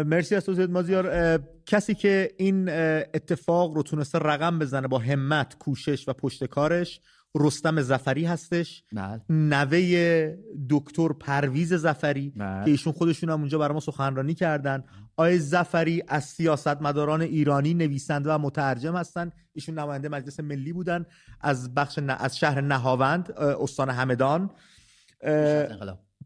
مرسی 0.06 0.34
از 0.34 0.44
توضیحات 0.44 0.70
مازیار. 0.70 1.38
کسی 1.66 1.94
که 1.94 2.30
این 2.38 2.68
اتفاق 3.14 3.72
رو 3.72 3.82
تونسته 3.82 4.18
رقم 4.18 4.58
بزنه 4.58 4.88
با 4.88 4.98
همت 4.98 5.58
کوشش 5.58 6.08
و 6.08 6.12
پشت 6.12 6.44
کارش 6.44 7.00
رستم 7.36 7.82
زفری 7.82 8.24
هستش 8.24 8.84
بله. 8.92 9.20
نوه 9.28 10.36
دکتر 10.70 11.08
پرویز 11.08 11.74
زفری 11.74 12.30
بله. 12.36 12.64
که 12.64 12.70
ایشون 12.70 12.92
خودشون 12.92 13.30
هم 13.30 13.40
اونجا 13.40 13.58
برای 13.58 13.74
ما 13.74 13.80
سخنرانی 13.80 14.34
کردن. 14.34 14.84
آقای 15.16 15.38
زفری 15.38 16.02
از 16.08 16.24
سیاستمداران 16.24 17.20
ایرانی 17.20 17.74
نویسنده 17.74 18.34
و 18.34 18.38
مترجم 18.38 18.96
هستن. 18.96 19.32
ایشون 19.52 19.78
نماینده 19.78 20.08
مجلس 20.08 20.40
ملی 20.40 20.72
بودن. 20.72 21.06
از 21.40 21.74
بخش 21.74 21.98
ن... 21.98 22.10
از 22.10 22.38
شهر 22.38 22.60
نهاوند 22.60 23.32
استان 23.32 23.90
همدان. 23.90 24.50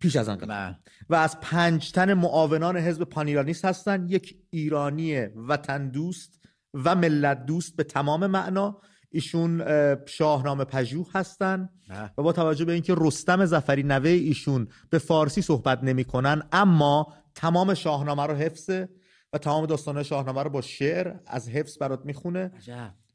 پیش 0.00 0.16
از 0.16 0.28
انقلاب. 0.28 0.48
بله. 0.48 0.76
و 1.10 1.14
از 1.14 1.40
پنج 1.40 1.92
تن 1.92 2.14
معاونان 2.14 2.76
حزب 2.76 3.04
پانیرانیست 3.04 3.64
هستن. 3.64 4.08
یک 4.08 4.36
ایرانی 4.50 5.20
وطن 5.26 5.88
دوست 5.88 6.40
و 6.74 6.94
ملت 6.94 7.46
دوست 7.46 7.76
به 7.76 7.84
تمام 7.84 8.26
معنا. 8.26 8.80
ایشون 9.12 9.64
شاهنامه 10.06 10.64
پژوه 10.64 11.06
هستن 11.14 11.68
و 12.18 12.22
با 12.22 12.32
توجه 12.32 12.64
به 12.64 12.72
اینکه 12.72 12.94
رستم 12.98 13.44
زفری 13.44 13.82
نوه 13.82 14.10
ایشون 14.10 14.68
به 14.90 14.98
فارسی 14.98 15.42
صحبت 15.42 15.84
نمی‌کنن 15.84 16.42
اما 16.52 17.14
تمام 17.34 17.74
شاهنامه 17.74 18.26
رو 18.26 18.34
حفظه 18.34 18.88
و 19.32 19.38
تمام 19.38 19.66
داستان 19.66 20.02
شاهنامه 20.02 20.42
رو 20.42 20.50
با 20.50 20.60
شعر 20.60 21.14
از 21.26 21.48
حفظ 21.48 21.78
برات 21.78 22.00
می‌خونه. 22.04 22.52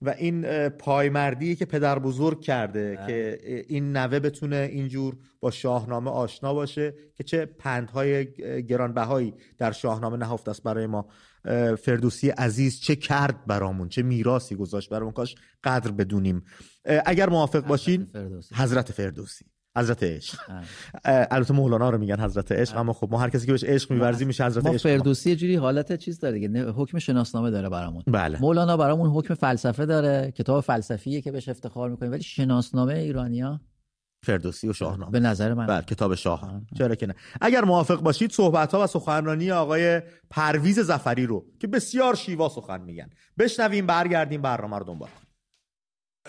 و 0.02 0.10
این 0.10 0.70
پایمردی 0.70 1.56
که 1.56 1.66
پدر 1.66 2.00
بزرگ 2.00 2.42
کرده 2.42 3.00
که 3.08 3.40
این 3.68 3.98
نوه 3.98 4.20
بتونه 4.20 4.70
اینجور 4.72 5.18
با 5.40 5.52
شاهنامه 5.52 6.12
آشنا 6.12 6.54
باشه 6.54 6.94
که 7.16 7.24
چه 7.24 7.46
پندهای 7.46 8.26
گرانبهایی 8.64 9.34
در 9.58 9.72
شاهنامه 9.72 10.18
نهفته 10.18 10.52
است 10.52 10.64
برای 10.64 10.88
ما. 10.88 11.08
فردوسی 11.84 12.30
عزیز 12.30 12.80
چه 12.80 12.96
کرد 12.96 13.46
برامون؟ 13.46 13.90
چه 13.90 14.02
میراسی 14.02 14.56
گذاشت 14.56 14.90
برامون؟ 14.90 15.14
کاش 15.14 15.36
قدر 15.64 15.92
بدونیم. 15.92 16.44
اگر 17.06 17.30
موافق 17.30 17.66
باشین 17.68 18.06
فردوسی. 18.06 18.56
حضرت 18.56 18.92
فردوسی. 18.92 19.46
حضرت 19.78 20.04
عشق. 20.04 20.40
البته 21.04 21.54
مولانا 21.54 21.90
رو 21.90 21.98
میگن 21.98 22.20
حضرت 22.20 22.52
عشق 22.52 22.78
اما 22.78 22.94
خب 22.94 23.08
ما 23.12 23.18
هر 23.18 23.30
کسی 23.30 23.46
که 23.46 23.52
بهش 23.52 23.64
عشق 23.64 23.92
میورزی 23.92 24.26
میشه 24.26 24.46
حضرت 24.46 24.66
ما 24.66 24.74
عشق. 24.74 24.84
فردوسی 24.84 25.30
یه 25.30 25.36
جوری 25.36 25.56
حالت 25.56 25.96
چیز 25.96 26.20
داره 26.20 26.34
دیگه 26.34 26.48
نه، 26.48 26.72
حکم 26.72 27.00
شناسنامه 27.00 27.52
داره 27.52 27.70
برامون. 27.70 28.04
بله. 28.08 28.42
مولانا 28.42 28.78
برامون 28.78 29.10
حکم 29.10 29.34
فلسفه 29.34 29.86
داره 29.86 30.32
کتاب 30.32 30.64
فلسفیه 30.64 31.22
که 31.22 31.32
بهش 31.32 31.50
افتخار 31.50 31.90
می‌کنیم 31.90 32.12
ولی 32.12 32.24
شناسنامه 32.24 32.94
ایرانیا 32.94 33.62
فردوسی 34.26 34.70
و 34.70 34.74
شاهنامه. 34.74 35.12
به 35.12 35.20
نظر 35.20 35.54
من. 35.54 35.66
بله 35.66 35.82
کتاب 35.82 36.16
شاه 36.16 36.62
چرا 36.78 36.96
که 36.96 37.08
نه. 37.08 37.16
اگر 37.42 37.64
موافق 37.64 38.02
باشید 38.02 38.32
صحبت 38.32 38.74
ها 38.74 38.84
و 38.84 38.88
سخنرانی 38.88 39.52
آقای 39.52 40.02
پرویز 40.30 40.80
زفری 40.80 41.26
رو 41.26 41.46
که 41.60 41.68
بسیار 41.68 42.16
شیوا 42.16 42.50
سخن 42.50 42.82
میگن. 42.82 43.10
بشنویم 43.38 43.86
برگردیم 43.86 44.42
برنامه 44.42 44.78
رو 44.78 44.86
دنبال 44.86 45.10
کنیم. 45.10 45.28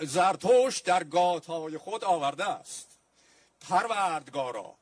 زرتوش 0.07 0.79
در 0.85 1.03
گاتهای 1.03 1.77
خود 1.77 2.03
آورده 2.03 2.49
است. 2.49 2.88
پروردگارا 3.61 4.75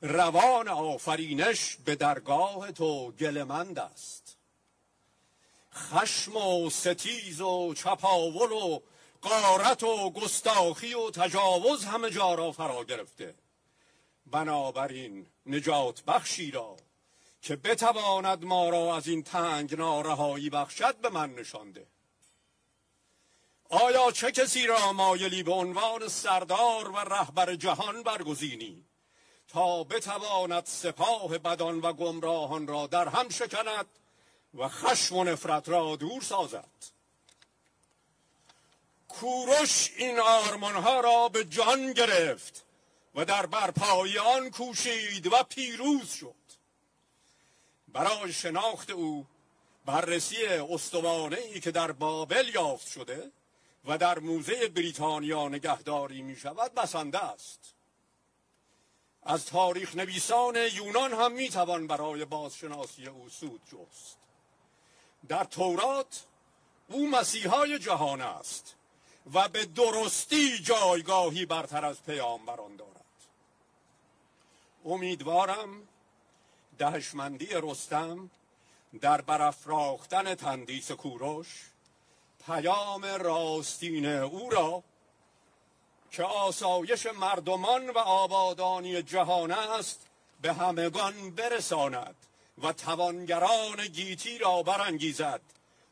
روان 0.00 0.68
آفرینش 0.68 1.76
به 1.84 1.96
درگاه 1.96 2.72
تو 2.72 3.12
گلمند 3.12 3.78
است. 3.78 4.36
خشم 5.74 6.36
و 6.36 6.70
ستیز 6.70 7.40
و 7.40 7.74
چپاول 7.74 8.52
و 8.52 8.80
قارت 9.22 9.82
و 9.82 10.10
گستاخی 10.10 10.94
و 10.94 11.10
تجاوز 11.10 11.84
همه 11.84 12.10
جا 12.10 12.34
را 12.34 12.52
فرا 12.52 12.84
گرفته. 12.84 13.34
بنابراین 14.26 15.26
نجات 15.46 16.04
بخشی 16.04 16.50
را 16.50 16.76
که 17.42 17.56
بتواند 17.56 18.44
ما 18.44 18.68
را 18.68 18.96
از 18.96 19.08
این 19.08 19.22
تنگنا 19.22 20.00
رهایی 20.00 20.50
بخشد 20.50 20.96
به 20.96 21.08
من 21.08 21.34
نشانده. 21.34 21.86
آیا 23.68 24.10
چه 24.10 24.32
کسی 24.32 24.66
را 24.66 24.92
مایلی 24.92 25.42
به 25.42 25.52
عنوان 25.52 26.08
سردار 26.08 26.90
و 26.90 26.96
رهبر 26.96 27.54
جهان 27.54 28.02
برگزینی؟ 28.02 28.84
تا 29.48 29.84
بتواند 29.84 30.64
سپاه 30.64 31.38
بدان 31.38 31.80
و 31.80 31.92
گمراهان 31.92 32.66
را 32.66 32.86
در 32.86 33.08
هم 33.08 33.28
شکند 33.28 33.86
و 34.54 34.68
خشم 34.68 35.16
و 35.16 35.24
نفرت 35.24 35.68
را 35.68 35.96
دور 35.96 36.22
سازد. 36.22 36.68
کوروش 39.08 39.92
این 39.96 40.20
آرمانها 40.20 41.00
را 41.00 41.28
به 41.28 41.44
جان 41.44 41.92
گرفت 41.92 42.64
و 43.14 43.24
در 43.24 43.46
برپایی 43.46 44.18
آن 44.18 44.50
کوشید 44.50 45.32
و 45.32 45.42
پیروز 45.48 46.12
شد. 46.12 46.34
برای 47.88 48.32
شناخت 48.32 48.90
او 48.90 49.26
بررسی 49.84 50.46
استوانه 50.46 51.36
ای 51.36 51.60
که 51.60 51.70
در 51.70 51.92
بابل 51.92 52.48
یافت 52.54 52.88
شده 52.90 53.32
و 53.86 53.98
در 53.98 54.18
موزه 54.18 54.68
بریتانیا 54.68 55.48
نگهداری 55.48 56.22
می 56.22 56.36
شود 56.36 56.74
بسنده 56.74 57.18
است. 57.18 57.74
از 59.22 59.46
تاریخ 59.46 59.96
نویسان 59.96 60.56
یونان 60.56 61.12
هم 61.12 61.32
می 61.32 61.48
توان 61.48 61.86
برای 61.86 62.24
بازشناسی 62.24 63.06
او 63.06 63.28
سود 63.28 63.60
جست. 63.66 64.16
در 65.28 65.44
تورات 65.44 66.24
او 66.88 67.10
مسیحای 67.10 67.78
جهان 67.78 68.20
است 68.20 68.74
و 69.34 69.48
به 69.48 69.64
درستی 69.64 70.58
جایگاهی 70.58 71.46
برتر 71.46 71.84
از 71.84 72.02
پیامبران 72.02 72.76
دارد. 72.76 73.04
امیدوارم 74.84 75.88
دهشمندی 76.78 77.48
رستم 77.52 78.30
در 79.00 79.20
برافراختن 79.20 80.34
تندیس 80.34 80.90
کوروش 80.90 81.70
پیام 82.46 83.04
راستین 83.04 84.06
او 84.06 84.50
را 84.50 84.82
که 86.10 86.22
آسایش 86.22 87.06
مردمان 87.06 87.90
و 87.90 87.98
آبادانی 87.98 89.02
جهان 89.02 89.50
است 89.50 90.06
به 90.42 90.52
همگان 90.52 91.30
برساند 91.30 92.14
و 92.62 92.72
توانگران 92.72 93.86
گیتی 93.92 94.38
را 94.38 94.62
برانگیزد 94.62 95.40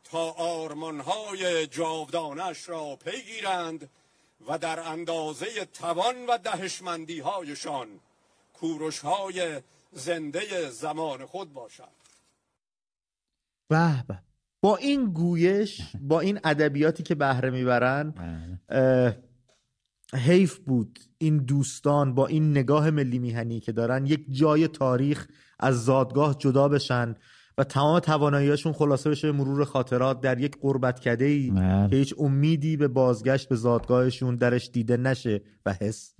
تا 0.04 0.30
آرمانهای 0.30 1.66
جاودانش 1.66 2.68
را 2.68 2.96
پیگیرند 2.96 3.90
و 4.48 4.58
در 4.58 4.80
اندازه 4.80 5.64
توان 5.64 6.26
و 6.26 6.38
دهشمندی 6.38 7.20
هایشان 7.20 8.00
کوروش 8.54 8.98
های 8.98 9.62
زنده 9.92 10.70
زمان 10.70 11.26
خود 11.26 11.52
باشند 11.52 11.88
به 13.68 14.04
به. 14.08 14.33
با 14.64 14.76
این 14.76 15.12
گویش 15.12 15.80
با 16.00 16.20
این 16.20 16.40
ادبیاتی 16.44 17.02
که 17.02 17.14
بهره 17.14 17.50
می‌برن 17.50 18.14
اه، 18.68 19.14
حیف 20.14 20.58
بود 20.58 20.98
این 21.18 21.36
دوستان 21.36 22.14
با 22.14 22.26
این 22.26 22.50
نگاه 22.50 22.90
ملی 22.90 23.18
میهنی 23.18 23.60
که 23.60 23.72
دارن. 23.72 24.06
یک 24.06 24.26
جای 24.30 24.68
تاریخ 24.68 25.28
از 25.60 25.84
زادگاه 25.84 26.38
جدا 26.38 26.68
بشن 26.68 27.14
و 27.58 27.64
تمام 27.64 27.98
تواناییاشون 27.98 28.72
خلاصه 28.72 29.10
بشه 29.10 29.32
مرور 29.32 29.64
خاطرات 29.64 30.20
در 30.20 30.40
یک 30.40 30.56
قربت 30.60 31.06
ای 31.06 31.50
بله. 31.50 31.88
که 31.90 31.96
هیچ 31.96 32.14
امیدی 32.18 32.76
به 32.76 32.88
بازگشت 32.88 33.48
به 33.48 33.56
زادگاهشون 33.56 34.36
درش 34.36 34.70
دیده 34.72 34.96
نشه 34.96 35.42
و 35.66 35.72
حس 35.72 36.14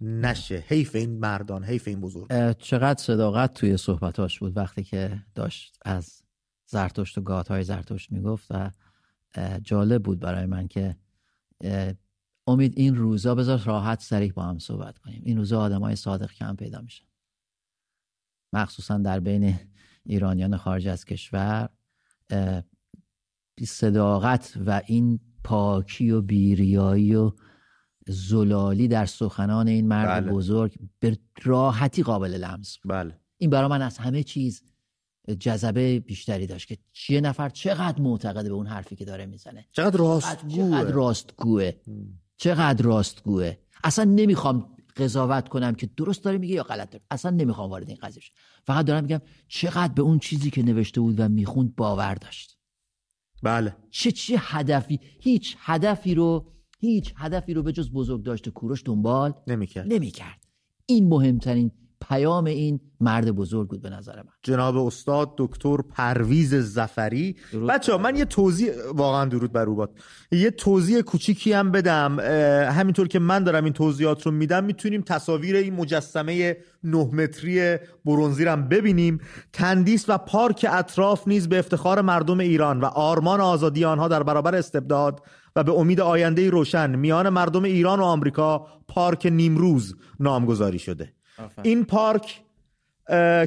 نشه. 0.00 0.64
حیف 0.68 0.94
این 0.94 1.18
مردان 1.18 1.64
حیف 1.64 1.88
این 1.88 2.00
بزرگ. 2.00 2.56
چقدر 2.58 3.02
صداقت 3.02 3.54
توی 3.54 3.76
صحبتاش 3.76 4.38
بود 4.38 4.56
وقتی 4.56 4.82
که 4.82 5.18
داشت 5.34 5.78
از 5.84 6.23
زرتشت 6.66 7.18
و 7.18 7.20
گاتهای 7.20 7.64
زرتشت 7.64 8.12
می‌گفت 8.12 8.46
و 8.50 8.70
جالب 9.62 10.02
بود 10.02 10.20
برای 10.20 10.46
من 10.46 10.68
که 10.68 10.96
امید 12.46 12.72
این 12.76 12.96
روزا 12.96 13.34
بذار 13.34 13.58
راحت 13.58 14.00
سریح 14.00 14.32
با 14.32 14.42
هم 14.42 14.58
صحبت 14.58 14.98
کنیم 14.98 15.22
این 15.24 15.36
روزا 15.36 15.60
آدم 15.60 15.80
های 15.80 15.96
صادق 15.96 16.32
کم 16.32 16.56
پیدا 16.56 16.80
میشن 16.80 17.04
مخصوصا 18.52 18.98
در 18.98 19.20
بین 19.20 19.58
ایرانیان 20.04 20.56
خارج 20.56 20.88
از 20.88 21.04
کشور 21.04 21.68
صداقت 23.62 24.58
و 24.66 24.82
این 24.86 25.20
پاکی 25.44 26.10
و 26.10 26.22
بیریایی 26.22 27.14
و 27.14 27.32
زلالی 28.06 28.88
در 28.88 29.06
سخنان 29.06 29.68
این 29.68 29.88
مرد 29.88 30.24
بله. 30.24 30.32
بزرگ 30.32 30.78
به 30.98 31.18
راحتی 31.42 32.02
قابل 32.02 32.30
لمس. 32.30 32.78
بله 32.84 33.20
این 33.38 33.50
برای 33.50 33.68
من 33.68 33.82
از 33.82 33.98
همه 33.98 34.22
چیز 34.22 34.62
جذبه 35.32 36.00
بیشتری 36.00 36.46
داشت 36.46 36.68
که 36.68 36.78
یه 37.08 37.20
نفر 37.20 37.48
چقدر 37.48 38.00
معتقده 38.02 38.48
به 38.48 38.54
اون 38.54 38.66
حرفی 38.66 38.96
که 38.96 39.04
داره 39.04 39.26
می‌زنه. 39.26 39.66
چقدر 39.72 39.90
چقدر 39.90 39.98
راستگوه 39.98 40.82
راستگوه 40.82 41.70
چقدر 42.36 42.84
راستگوه 42.84 43.56
اصلا 43.84 44.04
نمی‌خوام 44.04 44.76
قضاوت 44.96 45.48
کنم 45.48 45.74
که 45.74 45.86
درست 45.96 46.24
داره 46.24 46.38
میگه 46.38 46.54
یا 46.54 46.62
غلط 46.62 46.90
داره. 46.90 47.04
اصلا 47.10 47.30
نمی‌خوام 47.30 47.70
وارد 47.70 47.88
این 47.88 47.98
قضیه 48.02 48.22
فقط 48.66 48.86
دارم 48.86 49.02
میگم 49.02 49.20
چقدر 49.48 49.92
به 49.92 50.02
اون 50.02 50.18
چیزی 50.18 50.50
که 50.50 50.62
نوشته 50.62 51.00
بود 51.00 51.20
و 51.20 51.28
می‌خوند 51.28 51.74
باور 51.76 52.14
داشت. 52.14 52.58
بله. 53.42 53.76
چه 53.90 54.12
چه 54.12 54.36
هدفی 54.38 55.00
هیچ 55.20 55.56
هدفی 55.58 56.14
رو 56.14 56.52
هیچ 56.80 57.14
هدفی 57.16 57.54
رو 57.54 57.62
به 57.62 57.72
جز 57.72 57.90
بزرگ 57.90 58.22
داشته 58.22 58.50
کوروش 58.50 58.82
دنبال 58.84 59.34
نمی‌کرد. 59.46 59.92
نمی‌کرد. 59.92 60.44
این 60.86 61.08
مهمترین 61.08 61.70
پیام 62.08 62.44
این 62.44 62.80
مرد 63.00 63.30
بزرگ 63.30 63.68
بود 63.68 63.82
به 63.82 63.90
نظر 63.90 64.16
من. 64.16 64.32
جناب 64.42 64.76
استاد 64.76 65.34
دکتر 65.38 65.76
پرویز 65.76 66.54
زفری. 66.54 67.36
بچه 67.68 67.96
من 67.96 68.16
یه 68.16 68.24
توضیح 68.24 68.72
واقعا 68.94 69.24
درود 69.24 69.52
بر 69.52 69.66
او 69.66 69.74
باد 69.74 69.90
یه 70.32 70.50
توضیح 70.50 71.00
کوچیکی 71.00 71.52
هم 71.52 71.70
بدم. 71.70 72.20
همینطور 72.70 73.08
که 73.08 73.18
من 73.18 73.44
دارم 73.44 73.64
این 73.64 73.72
توضیحات 73.72 74.22
رو 74.22 74.32
میدم 74.32 74.64
می‌تونیم 74.64 75.02
تصاویر 75.02 75.56
این 75.56 75.74
مجسمه 75.74 76.56
9 76.84 76.98
متری 76.98 77.76
برونزی 78.04 78.44
رو 78.44 78.50
هم 78.50 78.68
ببینیم. 78.68 79.20
تندیس 79.52 80.04
و 80.08 80.18
پارک 80.18 80.66
اطراف 80.70 81.28
نیز 81.28 81.48
به 81.48 81.58
افتخار 81.58 82.00
مردم 82.00 82.40
ایران 82.40 82.80
و 82.80 82.84
آرمان 82.84 83.40
آزادی 83.40 83.84
آنها 83.84 84.08
در 84.08 84.22
برابر 84.22 84.54
استبداد 84.54 85.22
و 85.56 85.64
به 85.64 85.72
امید 85.72 86.00
آینده 86.00 86.50
روشن 86.50 86.96
میان 86.96 87.28
مردم 87.28 87.62
ایران 87.62 88.00
و 88.00 88.02
آمریکا 88.02 88.66
پارک 88.88 89.26
نیمروز 89.32 89.96
نامگذاری 90.20 90.78
شده. 90.78 91.13
این 91.62 91.84
پارک 91.84 92.40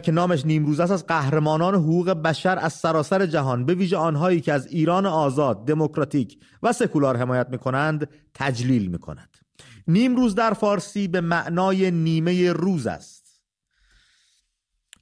که 0.03 0.11
نامش 0.11 0.45
نیمروز 0.45 0.79
است 0.79 0.91
از 0.91 1.07
قهرمانان 1.07 1.75
حقوق 1.75 2.09
بشر 2.09 2.57
از 2.61 2.73
سراسر 2.73 3.25
جهان 3.25 3.65
به 3.65 3.73
ویژه 3.73 3.97
آنهایی 3.97 4.41
که 4.41 4.53
از 4.53 4.67
ایران 4.67 5.05
آزاد 5.05 5.65
دموکراتیک 5.65 6.39
و 6.63 6.73
سکولار 6.73 7.17
حمایت 7.17 7.49
می 7.49 7.57
کنند 7.57 8.09
تجلیل 8.33 8.87
می 8.87 8.99
کند 8.99 9.37
نیمروز 9.87 10.35
در 10.35 10.53
فارسی 10.53 11.07
به 11.07 11.21
معنای 11.21 11.91
نیمه 11.91 12.51
روز 12.51 12.87
است. 12.87 13.41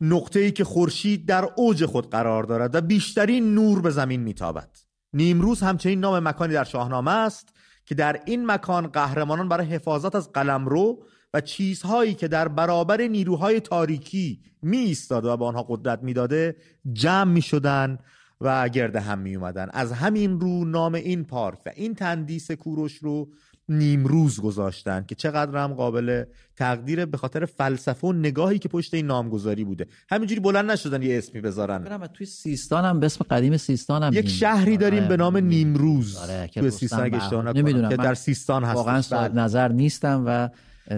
نقطه 0.02 0.40
ای 0.40 0.52
که 0.52 0.64
خورشید 0.64 1.26
در 1.26 1.50
اوج 1.56 1.86
خود 1.86 2.10
قرار 2.10 2.44
دارد 2.44 2.76
و 2.76 2.82
بیشترین 2.82 3.56
نور 3.56 3.82
به 3.82 3.90
زمین 3.90 4.22
میتابد. 4.22 4.70
نیمروز 5.14 5.62
همچنین 5.62 6.00
نام 6.00 6.28
مکانی 6.28 6.54
در 6.54 6.64
شاهنامه 6.64 7.12
است 7.12 7.50
که 7.86 7.96
در 7.96 8.22
این 8.26 8.46
مکان 8.46 8.88
قهرمانان 8.88 9.50
برای 9.50 9.68
حفاظت 9.68 10.16
از 10.16 10.32
قلمرو 10.32 11.06
و 11.36 11.42
چیزهایی 11.42 12.14
که 12.14 12.28
در 12.28 12.48
برابر 12.48 13.02
نیروهای 13.02 13.60
تاریکی 13.60 14.40
می 14.62 14.78
ایستاده 14.78 15.28
و 15.28 15.38
به 15.38 15.46
آنها 15.46 15.66
قدرت 15.70 16.04
می‌داده 16.04 16.56
جمع 16.94 17.32
می 17.32 17.42
شدن 17.42 18.00
و 18.42 18.70
گرد 18.70 18.96
هم 18.96 19.20
می 19.20 19.36
اومدن 19.36 19.70
از 19.74 19.92
همین 19.92 20.40
رو 20.40 20.66
نام 20.66 20.94
این 20.94 21.24
پارک 21.24 21.60
و 21.66 21.72
این 21.76 21.96
تندیس 21.96 22.52
کوروش 22.52 22.96
رو 22.96 23.30
نیمروز 23.70 24.40
گذاشتن 24.40 25.06
که 25.08 25.16
چقدر 25.16 25.58
هم 25.64 25.74
قابل 25.74 26.24
تقدیره 26.56 27.06
به 27.06 27.18
خاطر 27.18 27.46
فلسفه 27.46 28.08
و 28.08 28.14
نگاهی 28.14 28.60
که 28.60 28.70
پشت 28.70 28.94
این 28.94 29.06
نامگذاری 29.06 29.64
بوده 29.64 29.88
همینجوری 30.10 30.40
بلند 30.40 30.72
نشدن 30.72 31.02
یه 31.02 31.18
اسمی 31.18 31.42
بذارن 31.42 31.84
برم 31.84 32.08
توی 32.08 32.26
سیستان 32.26 32.86
هم 32.86 33.00
به 33.00 33.06
اسم 33.06 33.26
قدیم 33.30 33.58
سیستان 33.58 34.04
هم 34.04 34.14
یک 34.14 34.26
نیم- 34.26 34.34
شهری 34.34 34.78
داریم 34.78 35.00
آره. 35.00 35.10
به 35.10 35.18
نام 35.18 35.38
نیمروز 35.38 36.18
آره، 36.18 36.48
توی 36.48 36.72
سیستان 36.72 37.04
اگه. 37.04 37.24
اشتباه. 37.24 37.90
که 37.90 37.98
در 37.98 38.14
سیستان 38.14 38.64
هست 38.64 38.76
واقعا 38.76 39.02
صاحب 39.02 39.36
نظر 39.36 39.72
نیستم 39.72 40.24
و 40.28 40.50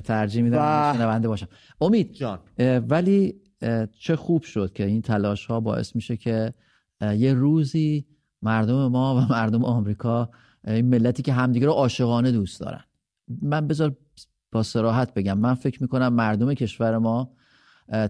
ترجیح 0.04 0.44
میدم 0.44 0.58
و- 0.58 0.94
شنونده 0.98 1.28
باشم. 1.28 1.48
امید 1.82 2.14
جان. 2.14 2.40
ولی 2.90 3.42
چه 4.00 4.16
خوب 4.16 4.44
شد 4.44 4.74
که 4.74 4.86
این 4.86 5.02
تلاش 5.02 5.46
ها 5.46 5.60
باعث 5.60 5.96
میشه 5.96 6.18
که 6.18 6.54
یه 7.02 7.34
روزی 7.34 8.06
مردم 8.42 8.88
ما 8.88 9.16
و 9.16 9.20
مردم 9.34 9.66
آمریکا 9.66 10.30
این 10.68 10.86
ملتی 10.90 11.24
که 11.24 11.34
همدیگه 11.34 11.66
رو 11.66 11.72
عاشقانه 11.72 12.32
دوست 12.32 12.60
دارن. 12.60 12.84
من 13.42 13.68
بذار 13.68 13.96
با 14.52 14.64
سراحت 14.64 15.14
بگم 15.14 15.38
من 15.38 15.54
فکر 15.54 15.82
می‌کنم 15.82 16.14
مردم 16.14 16.54
کشور 16.54 16.98
ما 16.98 17.32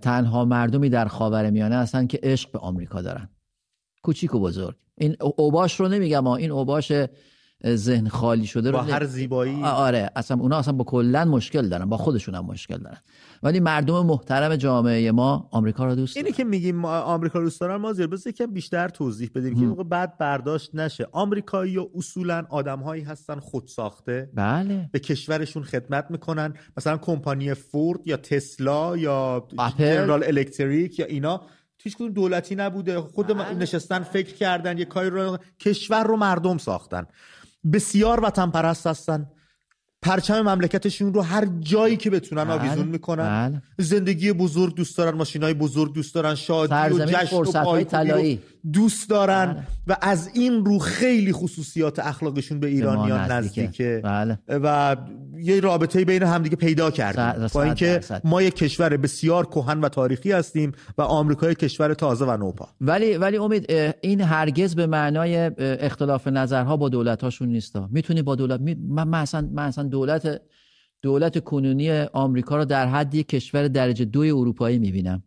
تنها 0.01 0.45
مردمی 0.45 0.89
در 0.89 1.05
خاور 1.07 1.49
میانه 1.49 1.75
هستن 1.75 2.07
که 2.07 2.19
عشق 2.23 2.51
به 2.51 2.59
آمریکا 2.59 3.01
دارن. 3.01 3.29
کوچیک 4.03 4.35
و 4.35 4.39
بزرگ. 4.39 4.75
این 4.97 5.15
اوباش 5.19 5.79
رو 5.79 5.87
نمیگم 5.87 6.27
این 6.27 6.51
اوباش 6.51 6.91
ذهن 7.65 8.07
خالی 8.07 8.45
شده 8.45 8.71
رو 8.71 8.77
با 8.77 8.83
هر 8.83 9.05
زیبایی. 9.05 9.63
آره 9.63 10.09
اصلا 10.15 10.37
اونا 10.37 10.57
اصلا 10.57 10.73
با 10.73 10.83
کلا 10.83 11.25
مشکل 11.25 11.69
دارن 11.69 11.85
با 11.85 11.97
خودشون 11.97 12.35
هم 12.35 12.45
مشکل 12.45 12.77
دارن. 12.77 12.97
ولی 13.43 13.59
مردم 13.59 14.05
محترم 14.05 14.55
جامعه 14.55 15.11
ما 15.11 15.47
آمریکا 15.51 15.85
رو 15.85 15.95
دوست 15.95 16.17
اینی 16.17 16.29
دارن. 16.29 16.37
که 16.37 16.43
میگیم 16.43 16.75
ما 16.75 16.99
آمریکا 16.99 17.39
دوست 17.39 17.61
دارن 17.61 17.75
ما 17.75 17.93
زیر 17.93 18.07
بس 18.07 18.27
یکم 18.27 18.45
بیشتر 18.45 18.89
توضیح 18.89 19.31
بدیم 19.35 19.59
که 19.59 19.65
موقع 19.65 19.83
بعد 19.83 20.17
برداشت 20.17 20.75
نشه. 20.75 21.07
آمریکایی 21.11 21.77
و 21.77 21.87
اصولا 21.95 22.45
آدمهایی 22.49 23.03
هستن 23.03 23.39
خودساخته. 23.39 24.29
بله. 24.33 24.89
به 24.91 24.99
کشورشون 24.99 25.63
خدمت 25.63 26.05
می‌کنن. 26.09 26.53
مثلا 26.77 26.97
کمپانی 26.97 27.53
فورد 27.53 28.07
یا 28.07 28.17
تسلا 28.17 28.97
یا. 28.97 29.47
جنرال 29.79 30.23
الکتریک 30.23 30.99
یا 30.99 31.05
اینا 31.05 31.41
هیچ 31.83 31.95
کدوم 31.95 32.09
دولتی 32.09 32.55
نبوده. 32.55 33.01
خود 33.01 33.27
بله. 33.27 33.53
نشستن 33.53 33.99
فکر 33.99 34.35
کردن 34.35 34.77
یه 34.77 34.85
کاری 34.85 35.09
رو 35.09 35.37
کشور 35.59 36.03
رو 36.03 36.17
مردم 36.17 36.57
ساختن. 36.57 37.05
بسیار 37.73 38.23
وطن 38.23 38.51
پرست 38.51 38.87
هستن 38.87 39.29
پرچم 40.01 40.41
مملکتشون 40.41 41.13
رو 41.13 41.21
هر 41.21 41.47
جایی 41.59 41.97
که 41.97 42.09
بتونن 42.09 42.43
بله. 42.43 42.53
آویزون 42.53 42.87
می‌کنن 42.87 43.49
بله. 43.49 43.61
زندگی 43.77 44.33
بزرگ 44.33 44.75
دوست 44.75 44.97
دارن 44.97 45.17
ماشین 45.17 45.43
های 45.43 45.53
بزرگ 45.53 45.93
دوست 45.93 46.15
دارن 46.15 46.35
شادی 46.35 46.73
و 46.73 47.05
جشن 47.05 47.35
و 47.35 47.83
طلایی. 47.83 48.39
دوست 48.73 49.09
دارن 49.09 49.45
بله. 49.45 49.63
و 49.87 49.97
از 50.01 50.29
این 50.33 50.65
رو 50.65 50.79
خیلی 50.79 51.33
خصوصیات 51.33 51.99
اخلاقشون 51.99 52.59
به 52.59 52.67
ایرانیان 52.67 53.31
نزدیکه 53.31 54.01
بله 54.03 54.39
و 54.49 54.97
یه 55.37 55.59
رابطه 55.59 56.05
بین 56.05 56.23
همدیگه 56.23 56.55
پیدا 56.55 56.91
کردیم 56.91 57.47
با 57.53 57.63
اینکه. 57.63 57.99
ما 58.23 58.41
یک 58.41 58.55
کشور 58.55 58.97
بسیار 58.97 59.45
کهن 59.45 59.81
و 59.81 59.89
تاریخی 59.89 60.31
هستیم 60.31 60.71
و 60.97 61.01
آمریکا 61.01 61.51
یک 61.51 61.59
کشور 61.59 61.93
تازه 61.93 62.25
و 62.25 62.37
نوپا 62.37 62.69
ولی 62.81 63.17
ولی 63.17 63.37
امید 63.37 63.71
این 64.01 64.21
هرگز 64.21 64.75
به 64.75 64.87
معنای 64.87 65.51
اختلاف 65.59 66.27
نظرها 66.27 66.77
با 66.77 66.89
دولت 66.89 67.23
هاشون 67.23 67.49
نیستا 67.49 67.89
می‌تونی 67.91 68.21
با 68.21 68.35
دولت 68.35 68.61
می... 68.61 68.75
من, 68.89 69.07
من 69.07 69.19
اصلا 69.19 69.49
من 69.53 69.65
اصلا 69.65 69.86
دولت 69.87 70.41
دولت 71.01 71.43
کنونی 71.43 71.91
آمریکا 71.99 72.57
رو 72.57 72.65
در 72.65 72.87
حد 72.87 73.15
یک 73.15 73.27
کشور 73.27 73.67
درجه 73.67 74.05
دوی 74.05 74.31
اروپایی 74.31 74.79
می‌بینم. 74.79 75.23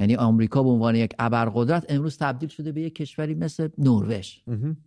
یعنی 0.00 0.16
آمریکا 0.16 0.62
به 0.62 0.68
عنوان 0.68 0.94
یک 0.94 1.12
ابرقدرت 1.18 1.86
امروز 1.88 2.18
تبدیل 2.18 2.48
شده 2.48 2.72
به 2.72 2.80
یک 2.80 2.94
کشوری 2.94 3.34
مثل 3.34 3.68
نروژ. 3.78 4.34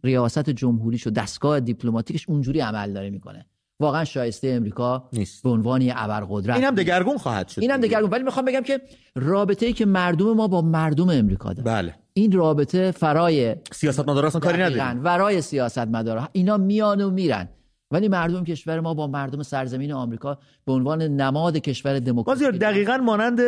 ریاست 0.04 0.50
جمهوریش 0.50 1.08
و 1.08 1.10
دستگاه 1.10 1.60
دیپلماتیکش 1.60 2.30
اونجوری 2.30 2.60
عمل 2.60 2.94
داره 2.94 3.10
می‌کنه. 3.10 3.46
واقعا 3.80 4.06
شایسته 4.06 4.48
امریکا 4.48 5.10
نیست. 5.14 5.44
به 5.44 5.50
عنوان 5.50 5.82
یک 5.82 5.94
ابرقدرت 5.96 6.56
این 6.56 6.66
هم 6.66 6.76
دگرگون 6.76 7.18
خواهد 7.18 7.48
شد 7.48 7.62
این 7.62 7.72
هم 7.72 7.82
دگرگون. 7.82 8.10
ولی 8.10 8.24
می‌خوام 8.24 8.46
بگم 8.46 8.62
که 8.62 8.82
رابطه 9.16 9.66
ای 9.66 9.74
که 9.74 9.86
مردم 9.86 10.34
ما 10.34 10.48
با 10.48 10.62
مردم 10.62 11.10
امریکا 11.10 11.54
داره 11.54 11.82
بله. 11.82 11.96
این 12.14 12.32
رابطه 12.32 12.92
فرای 12.92 13.56
سیاست 13.72 14.10
مدار 14.10 14.26
اصلا 14.26 14.42
کاری 14.42 14.62
نداریم. 14.62 15.04
ورای 15.04 15.42
سیاست 15.42 15.78
مدارا 15.78 16.30
اینا 16.32 16.58
میان 16.58 17.02
و 17.02 17.10
میرن. 17.10 17.50
ولی 17.92 18.08
مردم 18.08 18.44
کشور 18.44 18.80
ما 18.80 18.94
با 18.94 19.08
مردم 19.08 19.44
سرزمین 19.44 19.94
آمریکا 19.94 20.40
به 20.66 20.74
عنوان 20.74 21.02
نماد 21.02 21.58
کشور 21.58 22.00
دموکراسی 22.00 22.52
دقیقا 22.52 22.98
مانند 22.98 23.42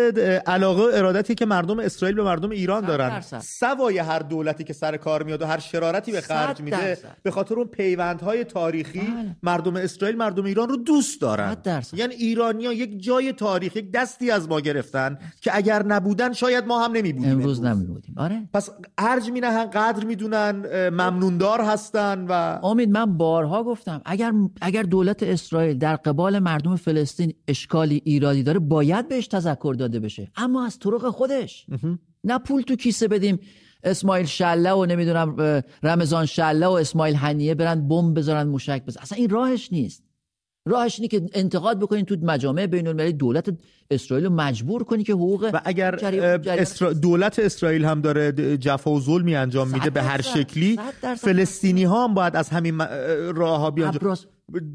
علاقه 0.47 0.97
ارادتی 0.97 1.35
که 1.35 1.45
مردم 1.45 1.79
اسرائیل 1.79 2.15
به 2.15 2.23
مردم 2.23 2.49
ایران 2.49 2.85
دارن. 2.85 3.21
سوای 3.41 3.97
هر 3.97 4.19
دولتی 4.19 4.63
که 4.63 4.73
سر 4.73 4.97
کار 4.97 5.23
میاد 5.23 5.41
و 5.41 5.45
هر 5.45 5.59
شرارتی 5.59 6.11
به 6.11 6.21
خرج 6.21 6.61
میده. 6.61 6.97
به 7.23 7.31
خاطر 7.31 7.55
اون 7.55 7.67
پیوندهای 7.67 8.43
تاریخی 8.43 8.99
بله. 8.99 9.35
مردم 9.43 9.75
اسرائیل 9.75 10.17
مردم 10.17 10.45
ایران 10.45 10.69
رو 10.69 10.77
دوست 10.77 11.21
دارن. 11.21 11.57
یعنی 11.93 12.15
ایرانیا 12.15 12.73
یک 12.73 13.03
جای 13.03 13.33
تاریخ 13.33 13.75
یک 13.75 13.91
دستی 13.91 14.31
از 14.31 14.49
ما 14.49 14.59
گرفتن 14.59 15.17
که 15.41 15.51
اگر 15.55 15.85
نبودن 15.85 16.33
شاید 16.33 16.65
ما 16.65 16.85
هم 16.85 16.91
نمیبودیم 16.91 17.31
امروز 17.31 17.63
نمیبودیم 17.63 18.15
آره 18.17 18.41
پس 18.53 18.69
ارج 18.97 19.29
مینهن 19.29 19.65
قدر 19.65 20.05
می‌دونن 20.05 20.51
ممنوندار 20.89 21.61
هستن 21.61 22.25
و 22.29 22.31
امید 22.65 22.89
من 22.89 23.17
بارها 23.17 23.63
گفتم 23.63 24.01
اگر 24.05 24.31
اگر 24.61 24.83
دولت 24.83 25.23
اسرائیل 25.23 25.77
در 25.77 25.95
قبال 25.95 26.39
مردم 26.39 26.75
فلسطین 26.75 27.02
اشکالی 27.47 28.01
ایرادی 28.05 28.43
داره 28.43 28.59
باید 28.59 29.07
بهش 29.07 29.27
تذکر 29.27 29.75
داده 29.79 29.99
بشه. 29.99 30.31
اما 30.35 30.65
از 30.65 30.79
طرق 30.79 31.09
خودش. 31.09 31.65
نه 32.23 32.39
پول 32.39 32.61
تو 32.61 32.75
کیسه 32.75 33.07
بدیم 33.07 33.39
اسماعیل 33.83 34.25
شله 34.25 34.71
و 34.71 34.85
نمی‌دونم 34.85 35.61
رمضان 35.83 36.25
شله 36.25 36.67
و 36.67 36.71
اسماعیل 36.71 37.15
هنیه 37.15 37.55
برن 37.55 37.87
بمب 37.87 38.17
بذارن 38.17 38.47
موشک 38.47 38.85
بزنن. 38.85 39.03
اصلا 39.03 39.17
این 39.17 39.29
راهش 39.29 39.69
نیست. 39.71 40.03
راهش 40.65 40.99
اینه 40.99 41.07
که 41.07 41.25
انتقاد 41.33 41.79
بکنین 41.79 42.05
تو 42.05 42.15
مجامع 42.21 42.65
بین 42.65 42.87
المللی 42.87 43.13
دولت 43.13 43.49
اسرائیل 43.91 44.25
رو 44.25 44.33
مجبور 44.33 44.83
کنی 44.83 45.03
که 45.03 45.13
حقوق 45.13 45.49
و 45.53 45.61
اگر 45.65 45.95
اسرا... 46.47 46.93
دولت 46.93 47.39
اسرائیل 47.39 47.85
هم 47.85 48.01
داره 48.01 48.57
جفا 48.57 48.91
و 48.91 48.99
ظلمی 48.99 49.35
انجام 49.35 49.67
میده 49.67 49.89
به 49.89 50.01
هر 50.01 50.21
شکلی. 50.21 50.79
فلسطینی 51.17 51.83
ها 51.83 52.07
هم 52.07 52.13
باید 52.13 52.35
از 52.35 52.49
همین 52.49 52.77
راه 53.35 53.59
ها 53.59 53.71
بیان 53.71 53.97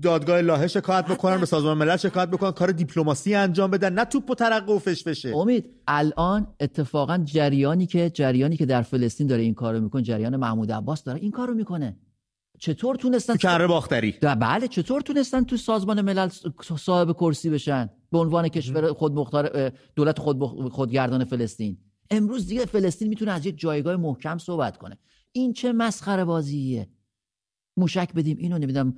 دادگاه 0.02 0.40
لاهه 0.40 0.66
شکایت 0.66 1.06
بکنن 1.06 1.40
به 1.40 1.46
سازمان 1.46 1.78
ملل 1.78 1.96
شکایت 1.96 2.28
بکنن 2.28 2.50
کار 2.50 2.72
دیپلماسی 2.72 3.34
انجام 3.34 3.70
بدن 3.70 3.92
نه 3.92 4.04
توپ 4.04 4.30
و 4.30 4.34
ترقه 4.34 4.72
و 4.72 4.78
فشفشه 4.78 5.36
امید 5.36 5.70
الان 5.86 6.54
اتفاقا 6.60 7.18
جریانی 7.24 7.86
که 7.86 8.10
جریانی 8.10 8.56
که 8.56 8.66
در 8.66 8.82
فلسطین 8.82 9.26
داره 9.26 9.42
این 9.42 9.54
کارو 9.54 9.80
می‌کنه 9.80 10.02
جریان 10.02 10.36
محمود 10.36 10.72
عباس 10.72 11.04
داره 11.04 11.20
این 11.20 11.30
کارو 11.30 11.54
می‌کنه. 11.54 11.96
چطور 12.60 12.96
تونستن 12.96 13.36
کره 13.36 13.66
باختری. 13.66 14.12
بله 14.22 14.68
چطور 14.68 15.00
تونستن 15.00 15.44
تو 15.44 15.56
سازمان 15.56 16.00
ملل 16.00 16.28
صاحب 16.78 17.12
کرسی 17.12 17.50
بشن؟ 17.50 17.90
به 18.12 18.18
عنوان 18.18 18.48
کشور 18.48 18.92
خود 18.92 19.12
مختار 19.12 19.72
دولت 19.96 20.18
خود 20.18 20.42
خودگردان 20.72 21.24
فلسطین. 21.24 21.78
امروز 22.10 22.46
دیگه 22.46 22.66
فلسطین 22.66 23.08
می‌تونه 23.08 23.32
از 23.32 23.46
یک 23.46 23.58
جایگاه 23.58 23.96
محکم 23.96 24.38
صحبت 24.38 24.76
کنه. 24.76 24.98
این 25.32 25.52
چه 25.52 25.72
مسخره 25.72 26.24
بازیه؟ 26.24 26.88
موشک 27.76 28.12
بدیم 28.12 28.36
اینو 28.40 28.58
نمیدم 28.58 28.94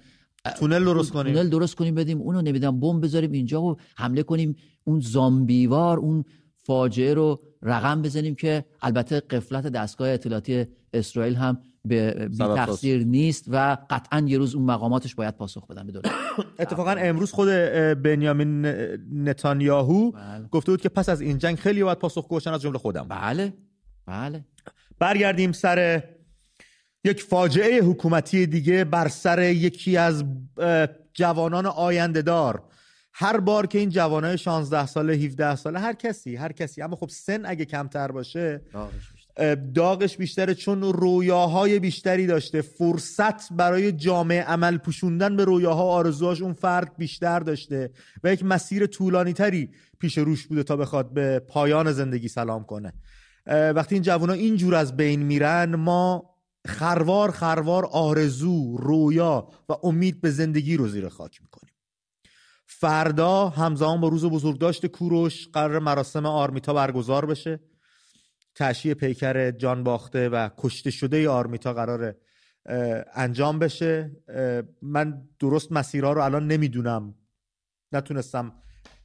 تونل 0.59 0.85
درست 0.85 1.13
کنیم. 1.13 1.35
تونل 1.35 1.49
درست 1.49 1.75
کنیم 1.75 1.95
بدیم 1.95 2.21
اونو 2.21 2.43
نمیدم 2.43 2.81
بمب 2.81 3.05
بذاریم 3.05 3.33
اینجا 3.33 3.63
و 3.63 3.77
حمله 3.97 4.23
کنیم. 4.23 4.57
اون 4.85 5.01
زامبیوار 5.01 5.99
اون 5.99 6.25
فاجعه 6.57 7.15
رو 7.15 7.41
رقم 7.63 8.03
بزنیم 8.03 8.35
که 8.35 8.65
البته 8.83 9.21
قفلت 9.21 9.67
دستگاه 9.67 10.09
اطلاعاتی 10.09 10.67
اسرائیل 10.95 11.35
هم 11.35 11.59
به 11.85 12.29
تقصیر 12.39 13.05
نیست 13.05 13.45
و 13.49 13.77
قطعا 13.91 14.25
یه 14.27 14.39
روز 14.39 14.55
اون 14.55 14.65
مقاماتش 14.65 15.15
باید 15.15 15.37
پاسخ 15.37 15.67
بدن 15.67 15.87
به 15.87 15.93
دولت. 15.93 16.11
اتفاقا 16.59 16.91
امروز 16.91 17.33
خود 17.33 17.49
بنیامین 18.03 18.67
نتانیاهو 19.13 20.11
بله. 20.11 20.49
گفته 20.51 20.73
بود 20.73 20.81
که 20.81 20.89
پس 20.89 21.09
از 21.09 21.21
این 21.21 21.39
جنگ 21.39 21.57
خیلی 21.57 21.83
باید 21.83 21.99
پاسخ 21.99 22.29
گوشن 22.29 22.53
از 22.53 22.63
جمله 22.63 22.79
خودم. 22.79 23.09
بله. 23.09 23.53
بله. 24.07 24.45
برگردیم 24.99 25.53
سر 25.53 26.03
یک 27.05 27.23
فاجعه 27.23 27.83
حکومتی 27.83 28.47
دیگه 28.47 28.85
بر 28.85 29.09
سر 29.09 29.43
یکی 29.43 29.97
از 29.97 30.25
جوانان 31.15 31.67
آینده 31.67 32.23
دار 32.23 32.63
هر 33.13 33.41
بار 33.41 33.67
که 33.67 33.79
این 33.79 33.91
جوانای 33.91 34.39
16 34.39 34.87
ساله 34.87 35.13
17 35.13 35.57
ساله 35.57 35.79
هر 35.79 35.93
کسی 35.93 36.37
هر 36.37 36.53
کسی. 36.53 36.83
اما 36.83 36.97
خب 36.97 37.09
سن 37.09 37.47
اگه 37.47 37.65
کمتر 37.65 38.13
باشه 38.13 38.63
داغش 39.75 40.17
بیشتره 40.17 40.55
چون 40.55 40.83
رویاهای 40.83 41.79
بیشتری 41.79 42.27
داشته. 42.27 42.61
فرصت 42.61 43.53
برای 43.53 43.93
جامعه 43.93 44.43
عمل 44.43 44.79
پوشوندن 44.79 45.37
به 45.37 45.45
رویاها 45.45 45.83
آرزوهاش 45.83 46.43
اون 46.43 46.53
فرد 46.53 46.97
بیشتر 46.97 47.41
داشته 47.41 47.91
و 48.25 48.33
یک 48.33 48.45
مسیر 48.45 48.87
طولانی 48.87 49.33
تری 49.33 49.71
پیش 49.99 50.19
روش 50.19 50.47
بوده 50.47 50.63
تا 50.63 50.77
بخواد 50.77 51.13
به 51.13 51.39
پایان 51.39 51.93
زندگی 51.93 52.29
سلام 52.29 52.65
کنه. 52.65 52.93
وقتی 53.47 53.95
این 53.95 54.03
جوان 54.03 54.29
ها 54.29 54.35
اینجور 54.35 54.75
از 54.75 54.97
بین 54.97 55.23
میرن 55.23 55.75
ما 55.75 56.30
خروار 56.67 57.31
خروار 57.31 57.87
آرزو 57.87 58.77
رویا 58.77 59.49
و 59.69 59.77
امید 59.83 60.21
به 60.21 60.31
زندگی 60.31 60.77
رو 60.77 60.89
زیر 60.89 61.09
خاک 61.09 61.43
می‌کنیم. 61.43 61.75
فردا 62.67 63.49
همزمان 63.49 64.01
با 64.01 64.09
روز 64.09 64.25
بزرگداشت 64.25 64.87
کوروش 64.87 65.49
قرار 65.49 65.79
مراسم 65.79 66.27
آرمیتا 66.27 66.75
برگزار 66.75 67.27
بشه. 67.27 67.61
تشییع 68.55 68.95
پیکر 68.95 69.51
جان 69.51 69.85
باخته 69.85 70.29
و 70.29 70.49
کشته 70.57 70.91
شده 70.91 71.29
آرمیتا 71.29 71.75
قرار 71.75 72.17
انجام 73.15 73.59
بشه. 73.59 74.17
من 74.83 75.29
درست 75.39 75.73
مسیرها 75.73 76.13
رو 76.13 76.23
الان 76.23 76.47
نمی‌دونم. 76.47 77.15
نتونستم 77.93 78.53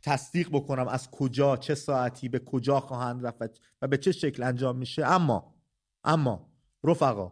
تصدیق 0.01 0.49
بکنم 0.49 0.87
از 0.87 1.11
کجا 1.11 1.57
چه 1.57 1.75
ساعتی 1.75 2.29
به 2.29 2.39
کجا 2.39 2.79
خواهند 2.79 3.25
رفت 3.25 3.61
و 3.81 3.87
به 3.87 3.97
چه 3.97 4.11
شکل 4.11 4.43
انجام 4.43 4.77
میشه. 4.77 5.05
اما 5.05 5.55
اما 6.03 6.51
رفقا 6.83 7.31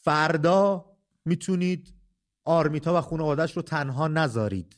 فردا 0.00 0.86
می‌تونید 1.24 1.94
آرمیتا 2.44 2.98
و 2.98 3.00
خانوادش 3.00 3.56
رو 3.56 3.62
تنها 3.62 4.08
نذارید. 4.08 4.76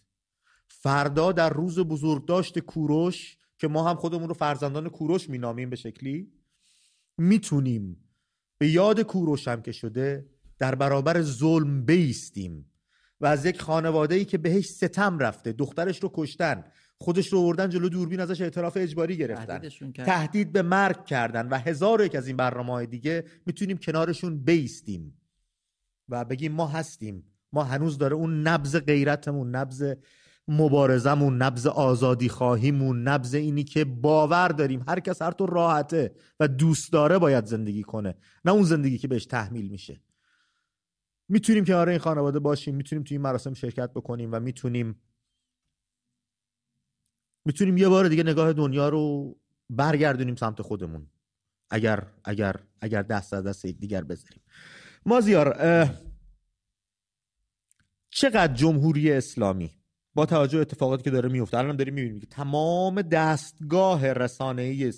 فردا 0.68 1.32
در 1.32 1.50
روز 1.50 1.78
بزرگداشت 1.78 2.58
کوروش 2.58 3.36
که 3.58 3.68
ما 3.68 3.88
هم 3.88 3.96
خودمون 3.96 4.28
رو 4.28 4.34
فرزندان 4.34 4.88
کوروش 4.88 5.30
مینامیم 5.30 5.70
به 5.70 5.76
شکلی 5.76 6.32
می‌تونیم 7.18 7.96
به 8.58 8.68
یاد 8.68 9.00
کوروش 9.00 9.48
هم 9.48 9.62
که 9.62 9.72
شده 9.72 10.30
در 10.58 10.74
برابر 10.74 11.22
ظلم 11.22 11.84
بیستیم. 11.84 12.72
و 13.20 13.26
از 13.26 13.46
یک 13.46 13.60
خانواده 13.60 14.14
ای 14.14 14.24
که 14.24 14.38
بهش 14.38 14.68
ستم 14.68 15.18
رفته 15.18 15.52
دخترش 15.52 16.02
رو 16.02 16.10
کشتن. 16.14 16.64
خودش 17.02 17.32
رو 17.32 17.38
آوردن 17.38 17.70
جلو 17.70 17.88
دوربین 17.88 18.20
ازش 18.20 18.40
اعتراف 18.40 18.76
اجباری 18.76 19.16
گرفتن. 19.16 19.68
تهدید 19.92 20.52
به 20.52 20.62
مرگ 20.62 21.04
کردن 21.04 21.48
و 21.48 21.58
هزار 21.58 22.04
یک 22.04 22.14
از 22.14 22.26
این 22.26 22.36
برنامه 22.36 22.72
های 22.72 22.86
دیگه 22.86 23.24
می‌تونیم 23.46 23.76
کنارشون 23.76 24.38
بیستیم 24.38 25.20
و 26.08 26.24
بگیم 26.24 26.52
ما 26.52 26.66
هستیم. 26.66 27.24
ما 27.52 27.64
هنوز 27.64 27.98
داره 27.98 28.16
اون 28.16 28.42
نبز 28.42 28.76
غیرتمون 28.76 29.54
نبز 29.56 29.94
مبارزمون 30.48 31.42
نبز 31.42 31.66
آزادی 31.66 32.28
خواهیمون 32.28 33.02
نبز 33.02 33.34
اینی 33.34 33.64
که 33.64 33.84
باور 33.84 34.48
داریم. 34.48 34.84
هر 34.88 35.00
کس 35.00 35.22
هر 35.22 35.30
تو 35.30 35.46
راحته 35.46 36.14
و 36.40 36.48
دوست 36.48 36.92
داره 36.92 37.18
باید 37.18 37.44
زندگی 37.44 37.82
کنه. 37.82 38.14
نه 38.44 38.52
اون 38.52 38.62
زندگی 38.62 38.98
که 38.98 39.08
بهش 39.08 39.26
تحمیل 39.26 39.68
میشه. 39.68 40.00
می‌تونیم 41.28 41.64
کنار 41.64 41.88
این 41.88 41.98
خانواده 41.98 42.38
باشیم 42.38 42.74
می‌تونیم 42.74 43.04
توی 43.04 43.14
این 43.14 43.22
مراسم 43.22 43.54
شرکت 43.54 43.90
بکنیم 43.90 44.32
و 44.32 44.40
می‌تونیم 44.40 45.00
می‌تونیم 47.44 47.76
یه 47.76 47.88
بار 47.88 48.08
دیگه 48.08 48.22
نگاه 48.22 48.52
دنیا 48.52 48.88
رو 48.88 49.36
برگردونیم 49.70 50.36
سمت 50.36 50.62
خودمون. 50.62 51.06
اگر 51.70 52.06
اگر 52.24 52.56
اگر 52.80 53.02
دست 53.02 53.34
از 53.34 53.46
دست 53.46 53.66
دیگر 53.66 54.04
بذاریم. 54.04 54.42
مازیار 55.06 55.56
چقدر 58.10 58.54
جمهوری 58.54 59.12
اسلامی 59.12 59.70
با 60.14 60.26
توجه 60.26 60.58
اتفاقاتی 60.58 61.02
که 61.02 61.10
داره 61.10 61.28
میفته 61.28 61.58
الان 61.58 61.76
داریم 61.76 61.94
می‌بینیم 61.94 62.20
که 62.20 62.26
تمام 62.26 63.02
دستگاه 63.02 64.12
رسانه 64.12 64.92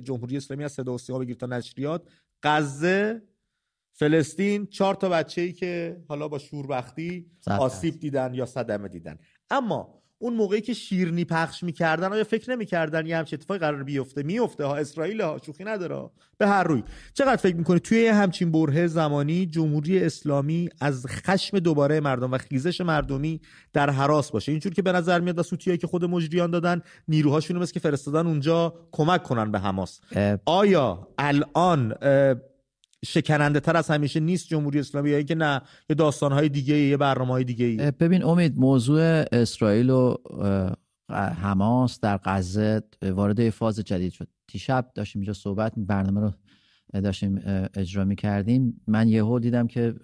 جمهوری 0.00 0.36
اسلامی 0.36 0.64
از 0.64 0.72
صدا 0.72 0.94
و 0.94 0.98
سیما 0.98 1.18
بگیر 1.18 1.36
تا 1.36 1.46
نشریات 1.46 2.08
غزه 2.42 3.22
فلسطین 3.92 4.66
چهار 4.66 4.94
تا 4.94 5.08
بچه 5.08 5.40
ای 5.40 5.52
که 5.52 6.02
حالا 6.08 6.28
با 6.28 6.38
شوربختی 6.38 7.30
آسیب 7.46 7.98
دیدن 8.00 8.34
یا 8.34 8.46
صدمه 8.46 8.88
دیدن. 8.88 9.18
اما 9.50 10.01
اون 10.22 10.34
موقعی 10.34 10.60
که 10.60 10.74
شیرنی 10.74 11.24
پخش 11.24 11.62
می‌کردن 11.62 12.12
آیا 12.12 12.24
فکر 12.24 12.50
نمی‌کردن 12.50 13.06
یه 13.06 13.16
همچین 13.16 13.38
اتفاقی 13.38 13.60
قرار 13.60 13.82
بیفته؟ 13.82 14.22
میفته 14.22 14.64
ها 14.64 14.76
اسرائیل 14.76 15.20
ها 15.20 15.38
شوخی 15.46 15.64
نداره 15.64 16.10
به 16.38 16.48
هر 16.48 16.62
روی. 16.62 16.82
چقدر 17.14 17.36
فکر 17.36 17.56
می‌کنی؟ 17.56 17.80
توی 17.80 18.06
همچین 18.06 18.52
بره 18.52 18.86
زمانی 18.86 19.46
جمهوری 19.46 20.04
اسلامی 20.04 20.68
از 20.80 21.06
خشم 21.06 21.58
دوباره 21.58 22.00
مردم 22.00 22.32
و 22.32 22.38
خیزش 22.38 22.80
مردمی 22.80 23.40
در 23.72 23.90
حراس 23.90 24.30
باشه. 24.30 24.52
اینجور 24.52 24.72
که 24.72 24.82
به 24.82 24.92
نظر 24.92 25.20
میاد 25.20 25.38
و 25.38 25.42
سوتیایی 25.42 25.78
که 25.78 25.86
خود 25.86 26.04
مجریان 26.04 26.50
دادن 26.50 26.82
نیروهاشون 27.08 27.58
مثل 27.58 27.72
که 27.72 27.80
فرستادن 27.80 28.26
اونجا 28.26 28.74
کمک 28.92 29.22
کنن 29.22 29.52
به 29.52 29.58
حماس. 29.58 30.00
آیا 30.46 31.08
الان 31.18 31.94
شکننده 33.04 33.60
تر 33.60 33.76
از 33.76 33.90
همیشه 33.90 34.20
نیست 34.20 34.48
جمهوری 34.48 34.78
اسلامی 34.78 35.10
یا 35.10 35.16
اینکه 35.16 35.34
نه 35.34 35.62
یه 35.90 35.96
داستان 35.96 36.32
های 36.32 36.48
دیگه 36.48 36.74
یه 36.74 36.96
برنامه 36.96 37.32
های 37.32 37.44
دیگه 37.44 37.90
ببین 37.90 38.24
امید 38.24 38.58
موضوع 38.58 39.24
اسرائیل 39.32 39.90
و 39.90 40.16
حماس 41.12 42.00
در 42.00 42.20
غزه 42.24 42.82
وارد 43.02 43.50
فاز 43.50 43.78
جدید 43.80 44.12
شد. 44.12 44.28
دیشب 44.46 44.90
داشتیم 44.94 45.20
اینجا 45.20 45.32
صحبت 45.32 45.72
برنامه 45.76 46.20
رو 46.20 46.32
داشتیم 47.00 47.40
اجرا 47.74 48.04
می 48.04 48.16
کردیم 48.16 48.82
من 48.86 49.08
یهو 49.08 49.38
دیدم 49.38 49.66
که 49.66 49.94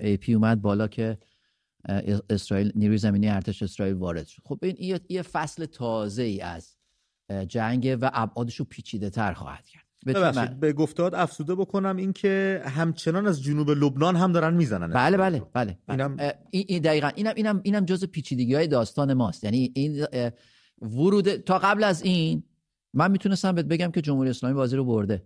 ای 0.00 0.16
پی 0.16 0.34
اومد 0.34 0.62
بالا 0.62 0.88
که 0.88 1.18
اسرائیل 2.30 2.72
نیروی 2.74 2.98
زمینی 2.98 3.28
ارتش 3.28 3.62
اسرائیل 3.62 3.94
وارد 3.94 4.26
شد. 4.26 4.42
خب 4.44 4.58
این 4.62 4.98
یه 5.08 5.22
فصل 5.22 5.64
تازه 5.64 6.22
ای 6.22 6.40
از 6.40 6.76
جنگ 7.48 7.98
و 8.00 8.10
ابعادش 8.14 8.56
رو 8.56 8.64
پیچیده 8.64 9.10
تر 9.10 9.32
خواهد 9.32 9.66
کرد. 9.66 9.83
ببخشید 10.06 10.60
به 10.60 10.72
گفتاد 10.72 11.14
افسوده 11.14 11.54
بکنم 11.54 11.96
اینکه 11.96 12.62
همچنان 12.66 13.26
از 13.26 13.42
جنوب 13.42 13.70
لبنان 13.70 14.16
هم 14.16 14.32
دارن 14.32 14.54
می‌زنن. 14.54 14.88
بله 14.88 15.16
بله 15.16 15.42
بله, 15.52 15.78
بله. 15.88 15.94
اینم... 15.96 16.16
این 16.50 16.82
دقیقا 16.82 17.08
اینم 17.14 17.32
اینم 17.36 17.60
اینم 17.62 17.84
جز 17.84 18.04
پیچیدگی 18.04 18.54
های 18.54 18.66
داستان 18.66 19.14
ماست. 19.14 19.44
یعنی 19.44 19.72
این 19.74 20.06
ورود 20.82 21.36
تا 21.36 21.58
قبل 21.58 21.84
از 21.84 22.02
این 22.02 22.42
من 22.94 23.10
می‌تونستم 23.10 23.52
بهت 23.52 23.66
بگم 23.66 23.90
که 23.90 24.00
جمهوری 24.00 24.30
اسلامی 24.30 24.54
بازی 24.54 24.76
رو 24.76 24.84
برده. 24.84 25.22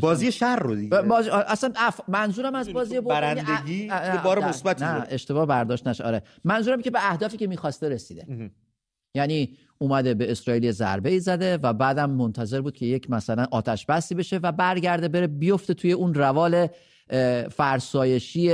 بازی 0.00 0.32
شر 0.32 0.56
رو 0.56 0.74
دیگه. 0.74 1.02
باز... 1.02 1.28
اصلا 1.28 1.72
اف... 1.76 2.00
منظورم 2.08 2.54
از 2.54 2.72
بازی 2.72 3.00
برندگی 3.00 3.84
یه 3.84 4.20
بار 4.24 4.44
مثبتی 4.44 4.84
نه 4.84 5.06
اشتباه 5.08 5.46
برداشت 5.46 5.86
نشه 5.86 6.04
آره. 6.04 6.22
منظورم 6.44 6.82
که 6.82 6.90
به 6.90 6.98
اهدافی 7.10 7.36
که 7.36 7.46
می‌خواسته 7.46 7.88
رسیده. 7.88 8.50
یعنی 9.14 9.56
اومده 9.78 10.14
به 10.14 10.30
اسرائیل 10.30 10.72
ضربه 10.72 11.10
ای 11.10 11.20
زده 11.20 11.56
و 11.56 11.72
بعدم 11.72 12.10
منتظر 12.10 12.60
بود 12.60 12.76
که 12.76 12.86
یک 12.86 13.10
مثلا 13.10 13.46
آتش 13.50 13.86
بستی 13.86 14.14
بشه 14.14 14.36
و 14.36 14.52
برگرده 14.52 15.08
بره 15.08 15.26
بیفته 15.26 15.74
توی 15.74 15.92
اون 15.92 16.14
روال 16.14 16.68
فرسایشی 17.50 18.52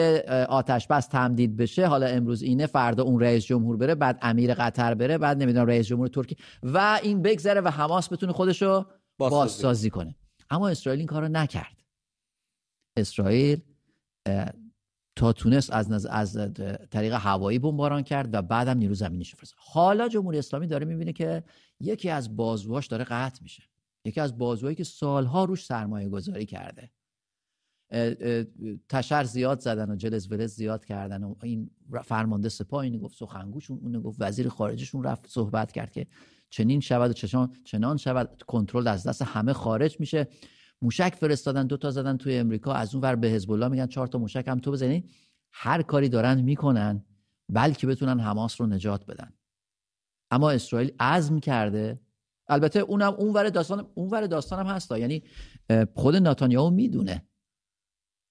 آتش 0.48 0.86
بس 0.86 1.06
تمدید 1.06 1.56
بشه. 1.56 1.86
حالا 1.86 2.06
امروز 2.06 2.42
اینه 2.42 2.66
فردا 2.66 3.02
اون 3.02 3.20
رئیس 3.20 3.44
جمهور 3.44 3.76
بره 3.76 3.94
بعد 3.94 4.18
امیر 4.22 4.54
قطر 4.54 4.94
بره 4.94 5.18
بعد 5.18 5.42
نمی‌دونم 5.42 5.66
رئیس 5.66 5.86
جمهور 5.86 6.08
ترکیه 6.08 6.38
و 6.62 7.00
این 7.02 7.22
بگذره 7.22 7.60
و 7.60 7.68
حماس 7.68 8.12
بتونه 8.12 8.32
خودشو 8.32 8.86
بازسازی 9.18 9.90
کنه. 9.90 10.14
اما 10.50 10.68
اسرائیل 10.68 11.00
این 11.00 11.06
کارو 11.06 11.28
نکرد. 11.28 11.82
اسرائیل 12.96 13.60
تا 15.16 15.32
تونست 15.32 15.72
از, 15.72 15.90
نز... 15.90 16.06
از 16.06 16.38
طریق 16.90 17.12
هوایی 17.12 17.58
بمباران 17.58 18.02
کرد 18.02 18.34
و 18.34 18.42
بعدم 18.42 18.78
نیرو 18.78 18.94
زمینیش 18.94 19.34
فرستاد. 19.34 19.58
حالا 19.58 20.08
جمهوری 20.08 20.38
اسلامی 20.38 20.66
داره 20.66 20.86
می‌بینه 20.86 21.12
که 21.12 21.44
یکی 21.80 22.10
از 22.10 22.36
بازوهاش 22.36 22.86
داره 22.86 23.04
قطع 23.04 23.42
میشه. 23.42 23.62
یکی 24.04 24.20
از 24.20 24.38
بازوهایی 24.38 24.76
که 24.76 24.84
سالها 24.84 25.44
روش 25.44 25.64
سرمایه 25.64 26.08
گذاری 26.08 26.46
کرده 26.46 26.90
تشر 28.88 29.24
زیاد 29.24 29.60
زدن 29.60 29.90
و 29.90 29.96
جلز 29.96 30.32
ولز 30.32 30.54
زیاد 30.54 30.84
کردن 30.84 31.24
و 31.24 31.34
این 31.42 31.70
فرمانده 32.04 32.48
سپاه 32.48 32.80
اینو 32.80 32.98
گفت 32.98 33.18
سخنگوشون 33.18 33.78
اونو 33.82 34.00
گفت 34.00 34.16
وزیر 34.20 34.48
خارجشون 34.48 35.04
رفت 35.04 35.28
صحبت 35.28 35.72
کرد 35.72 35.92
که 35.92 36.06
چنین 36.50 36.80
شود 36.80 37.10
و 37.10 37.12
چشان 37.12 37.52
چنان 37.64 37.96
شود. 37.96 38.42
کنترل 38.46 38.88
از 38.88 39.06
دست 39.06 39.22
همه 39.22 39.52
خارج 39.52 40.00
میشه. 40.00 40.28
موشک 40.82 41.14
فرستادن 41.14 41.66
دو 41.66 41.76
تا 41.76 41.90
زدن 41.90 42.16
توی 42.16 42.36
امریکا 42.36 42.72
از 42.72 42.94
اون 42.94 43.04
ور 43.04 43.16
به 43.16 43.28
حزب 43.28 43.50
الله 43.50 43.68
میگن 43.68 43.86
چهار 43.86 44.06
تا 44.06 44.18
موشک 44.18 44.44
هم 44.48 44.58
تو 44.58 44.72
بزنی. 44.72 45.04
هر 45.52 45.82
کاری 45.82 46.08
دارن 46.08 46.40
می‌کنن 46.40 47.04
بلکه 47.48 47.86
بتونن 47.86 48.20
حماس 48.20 48.60
رو 48.60 48.66
نجات 48.66 49.06
بدن. 49.06 49.32
اما 50.30 50.50
اسرائیل 50.50 50.92
عزم 51.00 51.40
کرده. 51.40 52.00
البته 52.48 52.80
اونم 52.80 53.12
اون 53.12 53.32
ور 53.32 53.48
داستان 53.50 53.86
اون 53.94 54.10
ور 54.10 54.26
داستانم 54.26 54.66
هستا. 54.66 54.98
یعنی 54.98 55.22
خود 55.94 56.16
ناتانیاهو 56.16 56.70
می‌دونه. 56.70 57.26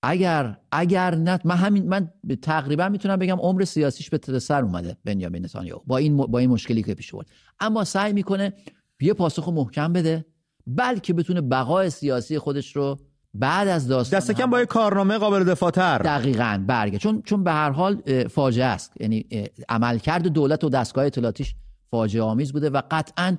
اگر 0.04 0.58
اگر 0.72 1.16
نه 1.16 1.40
من 1.46 1.56
همین 1.56 1.88
من 1.88 2.12
تقریبا 2.42 2.90
می‌تونم 2.90 3.16
بگم 3.16 3.38
عمر 3.40 3.66
سیاسیش 3.66 4.10
به 4.10 4.40
سر 4.40 4.64
اومده 4.64 4.98
بنیامین 5.06 5.46
نتانیاهو. 5.46 5.84
با 5.88 5.98
این 5.98 6.18
با 6.18 6.40
این 6.40 6.50
مشکلی 6.50 6.84
که 6.84 6.94
پیش 6.94 7.14
آورد. 7.14 7.30
اما 7.60 7.84
سعی 7.84 8.14
می‌کنه 8.14 8.54
یه 9.02 9.14
پاسخ 9.14 9.50
محکم 9.50 9.94
بده. 9.94 10.26
بلکه 10.67 11.13
بتونه 11.13 11.41
بقای 11.41 11.89
سیاسی 11.89 12.39
خودش 12.39 12.76
رو 12.76 13.00
بعد 13.34 13.67
از 13.67 13.88
داستان 13.88 14.19
دست 14.19 14.32
کم 14.32 14.50
با 14.50 14.60
یه 14.60 14.65
کارنامه 14.65 15.17
قابل 15.17 15.43
دفاع 15.43 15.71
تر 15.71 15.97
دقیقاً 15.97 16.63
برگه. 16.67 16.97
چون 16.97 17.21
چون 17.21 17.43
به 17.43 17.52
هر 17.52 17.69
حال 17.69 18.28
فاجعه 18.28 18.65
است. 18.65 18.93
یعنی 19.00 19.26
عملکرد 19.69 20.28
دولت 20.28 20.63
و 20.63 20.69
دستگاه 20.69 21.06
اطلاعاتیش 21.06 21.56
فاجعه 21.91 22.24
آمیز 22.24 22.54
بوده 22.54 22.69
و 22.69 22.82
قطعا 22.91 23.38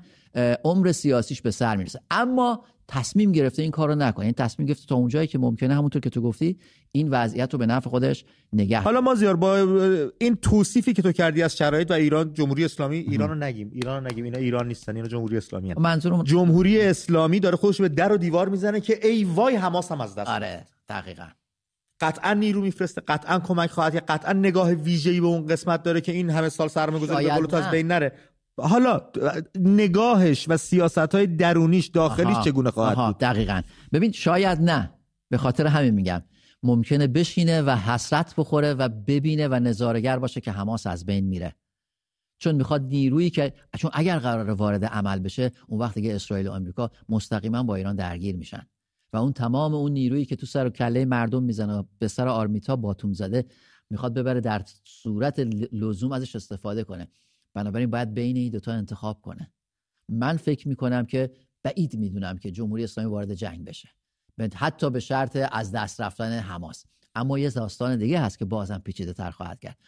عمر 0.65 0.93
سیاسیش 0.93 1.43
به 1.43 1.51
سر 1.51 1.77
می‌رسه. 1.77 2.01
اما 2.11 2.65
تصمیم 2.89 3.33
گرفته 3.33 3.63
این 3.63 3.71
کار 3.71 3.89
رو 3.89 3.95
نکنه. 3.95 4.25
این 4.25 4.35
تصمیم 4.35 4.69
گرفته 4.69 4.87
تا 4.87 4.95
اونجایی 4.95 5.27
که 5.27 5.39
ممکنه 5.39 5.75
همونطور 5.75 6.03
که 6.03 6.11
تو 6.11 6.21
گفتی 6.21 6.59
این 6.93 7.09
وضعیت 7.11 7.53
رو 7.53 7.59
به 7.59 7.67
نفع 7.67 7.91
خودش 7.91 8.25
نگه 8.53 8.81
حالا 8.81 9.01
ما 9.01 9.15
زیار 9.15 9.37
با 9.37 9.57
این 10.19 10.37
توصیفی 10.37 10.93
که 10.93 11.03
تو 11.03 11.13
کردی 11.13 11.43
از 11.43 11.57
شرایط 11.57 11.91
و 11.91 11.95
ایران 11.95 12.33
جمهوری 12.33 12.65
اسلامی 12.65 12.97
ایران 12.97 13.29
رو 13.29 13.35
نگیم. 13.35 13.71
ایران 13.73 14.05
رو 14.05 14.11
نگیم. 14.11 14.25
اینا 14.25 14.39
ایران 14.39 14.69
نیستن 14.69 14.97
اینا 14.97 15.09
جمهوری 15.09 15.37
اسلامی 15.37 15.71
هستن. 15.71 15.83
منظورم 15.83 16.23
جمهوری 16.23 16.81
اسلامی 16.81 17.41
داره 17.41 17.57
خودش 17.57 17.81
به 17.81 17.89
در 17.89 18.13
و 18.13 18.17
دیوار 18.17 18.49
می‌زنه 18.49 18.81
که 18.81 19.07
ای 19.07 19.25
وای 19.25 19.57
حماس 19.57 19.93
هم 19.93 20.01
از 20.01 20.15
دست 20.15 20.31
آره 20.31 20.67
دقیقاً. 20.89 21.27
قطعا 22.01 22.35
نیرو 22.35 22.61
میفرسته 22.61 23.01
قطعا 23.01 23.39
کمک 23.39 23.71
خواهد 23.71 23.95
کرد 23.95 24.05
قطعا 24.09 24.33
نگاه 24.33 24.71
ویژه‌ای 24.71 25.21
به 25.21 25.27
اون 25.27 25.47
قسمت 25.47 25.83
داره 25.83 26.01
که 26.01 26.13
این 26.13 26.31
همه 26.31 26.49
سال 26.49 26.69
سرمایه‌گذاری 26.69 27.27
به 27.27 27.33
قول 27.33 27.55
از 27.55 27.71
بین 27.71 27.87
نره. 27.87 28.13
حالا 28.59 29.01
نگاهش 29.61 30.47
و 30.49 30.57
سیاست 30.57 31.15
های 31.15 31.27
درونیش 31.27 31.87
داخلیش 31.87 32.41
چگونه 32.45 32.71
خواهد 32.71 32.97
بود؟ 32.97 33.19
دقیقا. 33.19 33.63
ببین 33.93 34.13
شاید 34.13 34.61
نه. 34.61 34.95
به 35.31 35.39
خاطر 35.39 35.67
همین 35.67 35.95
میگم. 35.95 36.23
ممکنه 36.63 37.07
بشینه 37.07 37.63
و 37.63 37.71
حسرت 37.71 38.35
بخوره 38.37 38.75
و 38.75 38.89
ببینه 38.89 39.49
و 39.49 39.55
نظارگر 39.55 40.19
باشه 40.19 40.41
که 40.41 40.53
حماس 40.53 40.87
از 40.87 41.07
بین 41.07 41.25
میره. 41.25 41.55
چون 42.39 42.55
می‌خواد 42.55 42.83
نیرویی 42.83 43.31
که 43.31 43.53
چون 43.79 43.91
اگر 43.95 44.19
قرار 44.19 44.51
وارد 44.51 44.85
عمل 44.85 45.19
بشه 45.19 45.51
اون 45.67 45.81
وقت 45.81 45.95
دیگه 45.95 46.15
اسرائیل 46.15 46.49
و 46.49 46.53
آمریکا 46.53 46.91
مستقیما 47.09 47.63
با 47.63 47.75
ایران 47.75 47.97
درگیر 47.97 48.37
میشن. 48.37 48.67
و 49.13 49.17
اون 49.17 49.33
تمام 49.33 49.75
اون 49.75 49.93
نیرویی 49.93 50.25
که 50.25 50.37
تو 50.37 50.47
سر 50.47 50.67
و 50.67 50.71
کله 50.71 51.05
مردم 51.05 51.43
می‌زنه 51.43 51.85
به 51.99 52.09
سر 52.09 52.29
آرمیتا 52.29 52.77
باتوم 52.77 53.13
زده 53.13 53.45
می‌خواد 53.91 54.15
ببره 54.15 54.41
در 54.41 54.63
صورت 54.85 55.39
لزوم 55.73 56.13
ازش 56.13 56.37
استفاده 56.37 56.85
کنه. 56.85 57.09
بنابراین 57.55 57.91
باید 57.91 58.15
بین 58.15 58.37
این 58.37 58.53
دوتا 58.53 58.73
انتخاب 58.73 59.21
کنه. 59.21 59.53
من 60.09 60.37
فکر 60.37 60.69
می‌کنم 60.69 61.07
که 61.07 61.31
بعید 61.63 61.99
می‌دونم 61.99 62.39
که 62.39 62.51
جمهوری 62.51 62.85
اسلامی 62.85 63.11
وارد 63.11 63.35
جنگ 63.35 63.65
بشه. 63.65 63.89
حتی 64.55 64.91
به 64.91 65.01
شرط 65.01 65.39
از 65.53 65.73
دست 65.73 66.01
رفتن 66.01 66.39
حماس. 66.39 66.85
اما 67.15 67.39
یه 67.39 67.51
داستان 67.51 67.99
دیگه 67.99 68.21
هست 68.21 68.39
که 68.39 68.45
بازم 68.45 68.79
پیچیده 68.79 69.13
تر 69.13 69.31
خواهد 69.31 69.61
کرد. 69.61 69.79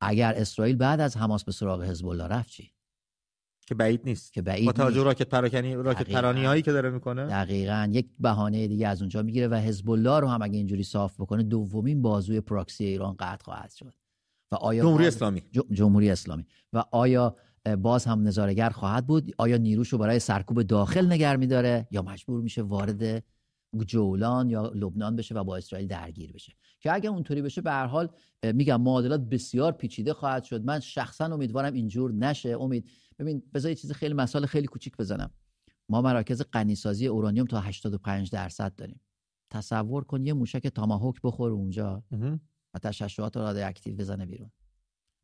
اگر 0.00 0.34
اسرائیل 0.36 0.76
بعد 0.76 1.00
از 1.00 1.16
حماس 1.16 1.44
به 1.44 1.52
سراغ 1.52 1.82
حزب 1.82 2.06
الله 2.06 2.26
رفت 2.26 2.48
چی؟ 2.48 2.70
که 3.66 3.74
بعید 3.74 4.00
نیست. 4.04 4.32
که 4.32 4.42
بعید 4.42 4.66
با 4.66 4.72
توجه 4.72 5.02
راکت 5.02 5.28
پراکنی 5.28 5.74
راکت 5.74 6.10
پرانی 6.10 6.44
هایی 6.44 6.62
که 6.62 6.72
داره 6.72 6.90
می‌کنه. 6.90 7.26
دقیقا. 7.26 7.88
یک 7.92 8.08
بهانه 8.18 8.68
دیگه 8.68 8.88
از 8.88 9.02
اونجا 9.02 9.22
می‌گیره 9.22 9.48
و 9.48 9.54
حزب 9.54 9.90
الله 9.90 10.20
رو 10.20 10.28
هم 10.28 10.42
اگه 10.42 10.56
اینجوری 10.56 10.82
صاف 10.82 11.20
بکنه 11.20 11.42
دومین 11.42 12.02
بازوی 12.02 12.40
پراکسی 12.40 12.84
ایران 12.84 13.16
قطع 13.18 13.44
خواهد 13.44 13.70
شد. 13.70 13.94
و 14.54 14.56
آیا 14.56 14.82
جمهوری 14.82 15.06
اسلامی. 15.06 15.42
جمهوری 15.72 16.10
اسلامی. 16.10 16.46
و 16.72 16.84
آیا 16.92 17.36
باز 17.78 18.04
هم 18.04 18.22
نظارگر 18.22 18.70
خواهد 18.70 19.06
بود؟ 19.06 19.32
آیا 19.38 19.56
نیروش 19.56 19.88
رو 19.88 19.98
برای 19.98 20.18
سرکوب 20.18 20.62
داخل 20.62 21.12
نگر 21.12 21.36
میداره 21.36 21.88
یا 21.90 22.02
مجبور 22.02 22.40
میشه 22.40 22.62
وارد 22.62 23.24
جولان 23.86 24.50
یا 24.50 24.72
لبنان 24.74 25.16
بشه 25.16 25.34
و 25.34 25.44
با 25.44 25.56
اسرائیل 25.56 25.88
درگیر 25.88 26.32
بشه؟ 26.32 26.52
که 26.80 26.94
اگر 26.94 27.10
اونطوری 27.10 27.42
بشه 27.42 27.60
به 27.60 27.70
هر 27.70 27.86
حال 27.86 28.08
میگم 28.42 28.80
معادلات 28.80 29.20
بسیار 29.20 29.72
پیچیده 29.72 30.12
خواهد 30.12 30.44
شد. 30.44 30.64
من 30.64 30.80
شخصا 30.80 31.24
امیدوارم 31.24 31.72
اینجور 31.72 32.12
نشه. 32.12 32.48
امید 32.60 32.90
ببین 33.18 33.42
بذار 33.54 33.70
یه 33.70 33.74
چیز 33.76 33.92
خیلی 33.92 34.14
مسائل 34.14 34.46
خیلی 34.46 34.66
کوچیک 34.66 34.96
بزنم. 34.96 35.30
ما 35.88 36.02
مراکز 36.02 36.42
غنیسازی 36.52 37.06
اورانیوم 37.06 37.46
تا 37.46 37.60
85 37.60 38.30
درصد 38.30 38.74
داریم. 38.76 39.00
تصور 39.50 40.04
کن 40.04 40.26
یه 40.26 40.32
موشک 40.32 40.66
تاماهوک 40.66 41.16
بخور 41.24 41.52
اونجا. 41.52 42.02
و 42.74 42.78
تشعشعات 42.78 43.36
رادیواکتیو 43.36 43.96
بزنه 43.96 44.26
بیرون 44.26 44.50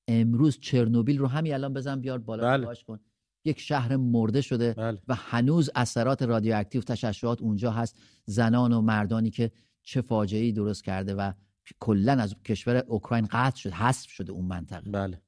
امروز 0.09 0.59
چرنوبیل 0.61 1.19
رو 1.19 1.27
همین 1.27 1.55
الان 1.55 1.73
بزن 1.73 2.01
بیار 2.01 2.19
بالا 2.19 2.59
بله. 2.59 2.75
کن 2.87 3.01
یک 3.45 3.61
شهر 3.61 3.97
مرده 3.97 4.41
شده 4.41 4.73
بله. 4.73 5.03
و 5.09 5.15
هنوز 5.15 5.71
اثرات 5.75 6.23
رادیواکتیو 6.23 6.83
تشعشعات 6.83 7.43
اونجا 7.43 7.71
هست 7.71 7.99
زنان 8.25 8.73
و 8.73 8.81
مردانی 8.81 9.31
که 9.31 9.53
چه 9.83 10.01
فاجعه 10.01 10.43
ای 10.43 10.53
درست 10.53 10.85
کرده 10.85 11.15
و 11.15 11.33
کلا 11.81 12.13
از 12.13 12.35
کشور 12.45 12.77
اوکراین 12.77 13.29
قطع 13.31 13.57
شد 13.57 13.71
حذف 13.71 14.11
شده 14.11 14.33
اون 14.33 14.45
منطقه 14.45 14.91
بله. 14.91 15.23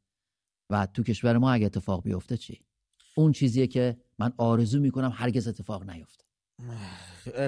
و 0.70 0.86
تو 0.86 1.02
کشور 1.02 1.38
ما 1.38 1.52
اگه 1.52 1.66
اتفاق 1.66 2.02
بیفته 2.02 2.36
چی 2.36 2.64
اون 3.16 3.32
چیزیه 3.32 3.66
که 3.66 3.96
من 4.18 4.32
آرزو 4.38 4.80
می‌کنم 4.80 5.12
هرگز 5.14 5.48
اتفاق 5.48 5.90
نیفته 5.90 6.21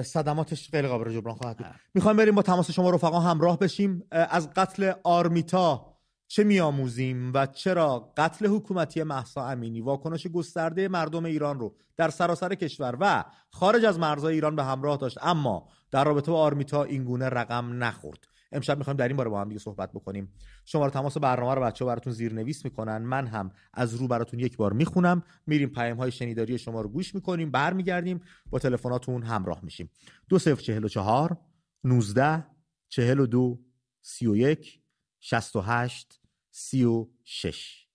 صدماتش 0.03 0.71
غیر 0.71 0.87
قابل 0.87 1.13
جبران 1.13 1.35
خواهد 1.35 1.57
بود. 1.57 1.67
می‌خوایم 1.93 2.17
بریم 2.17 2.35
با 2.35 2.41
تماس 2.41 2.71
شما 2.71 2.89
رفقا 2.89 3.19
همراه 3.19 3.59
بشیم. 3.59 4.03
از 4.11 4.49
قتل 4.53 4.93
آرمیتا 5.03 5.95
چه 6.27 6.43
میآموزیم 6.43 7.33
و 7.33 7.45
چرا 7.45 8.13
قتل 8.17 8.47
حکومتی 8.47 9.03
محسا 9.03 9.47
امینی 9.47 9.81
واکنش 9.81 10.27
گسترده 10.27 10.87
مردم 10.87 11.25
ایران 11.25 11.59
رو 11.59 11.75
در 11.97 12.09
سراسر 12.09 12.55
کشور 12.55 12.97
و 12.99 13.23
خارج 13.49 13.85
از 13.85 13.99
مرزهای 13.99 14.33
ایران 14.33 14.55
به 14.55 14.63
همراه 14.63 14.97
داشت؟ 14.97 15.17
اما 15.21 15.67
در 15.91 16.03
رابطه 16.03 16.31
با 16.31 16.39
آرمیتا 16.39 16.83
اینگونه 16.83 17.29
رقم 17.29 17.83
نخورد. 17.83 18.27
امشب 18.55 18.77
می‌خوایم 18.77 18.97
در 18.97 19.07
این 19.07 19.17
باره 19.17 19.29
با 19.29 19.41
هم 19.41 19.47
دیگه 19.47 19.59
صحبت 19.59 19.91
بکنیم. 19.91 20.33
شماره 20.65 20.91
تماس 20.91 21.17
برنامه 21.17 21.53
رو 21.53 21.61
بچه‌ها 21.61 21.85
براتون 21.85 22.13
زیرنویس 22.13 22.65
می‌کنن. 22.65 22.97
من 22.97 23.27
هم 23.27 23.51
از 23.73 23.95
رو 23.95 24.07
براتون 24.07 24.39
یک 24.39 24.57
بار 24.57 24.73
می‌خونم. 24.73 25.23
میریم 25.47 25.69
پیام 25.69 25.97
های 25.97 26.11
شنیداری 26.11 26.57
شما 26.57 26.81
رو 26.81 26.89
گوش 26.89 27.15
می‌کنیم 27.15 27.51
برمیگردیم 27.51 28.21
با 28.49 28.59
تلفناتون 28.59 29.23
همراه 29.23 29.59
میشیم. 29.63 29.89
دو 30.29 30.39
صفر 30.39 30.61
چهل 30.61 30.83
و 30.83 30.87
چهار 30.87 31.37
نوزده 31.83 32.45
چهل 32.89 33.19
و 33.19 33.25
دو 33.25 33.61
سی 34.01 34.27
و 34.27 34.35
یک 34.35 34.81
شست 35.19 35.55
و 35.55 35.61
هشت 35.61 36.21
سی 36.51 36.83
و 36.83 37.07
شش. 37.23 37.87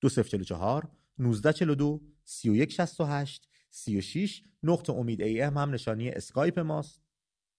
دو 0.00 0.08
صفر 0.08 0.28
چهل 0.28 0.40
و 0.40 0.44
چهار 0.44 0.88
نوزده 1.18 1.52
چهل 1.52 1.70
و 1.70 1.74
دو 1.74 2.02
سی 2.24 2.48
و 2.48 2.54
یک 2.54 2.72
شست 2.72 3.00
و 3.00 3.04
هشت 3.04 3.48
سی 3.70 3.98
و 3.98 4.00
شیش 4.00 4.42
نقطه 4.62 4.92
امید 4.92 5.22
ای 5.22 5.42
ام 5.42 5.58
هم 5.58 5.70
نشانی 5.70 6.10
اسکایپ 6.10 6.58
ماست. 6.58 7.02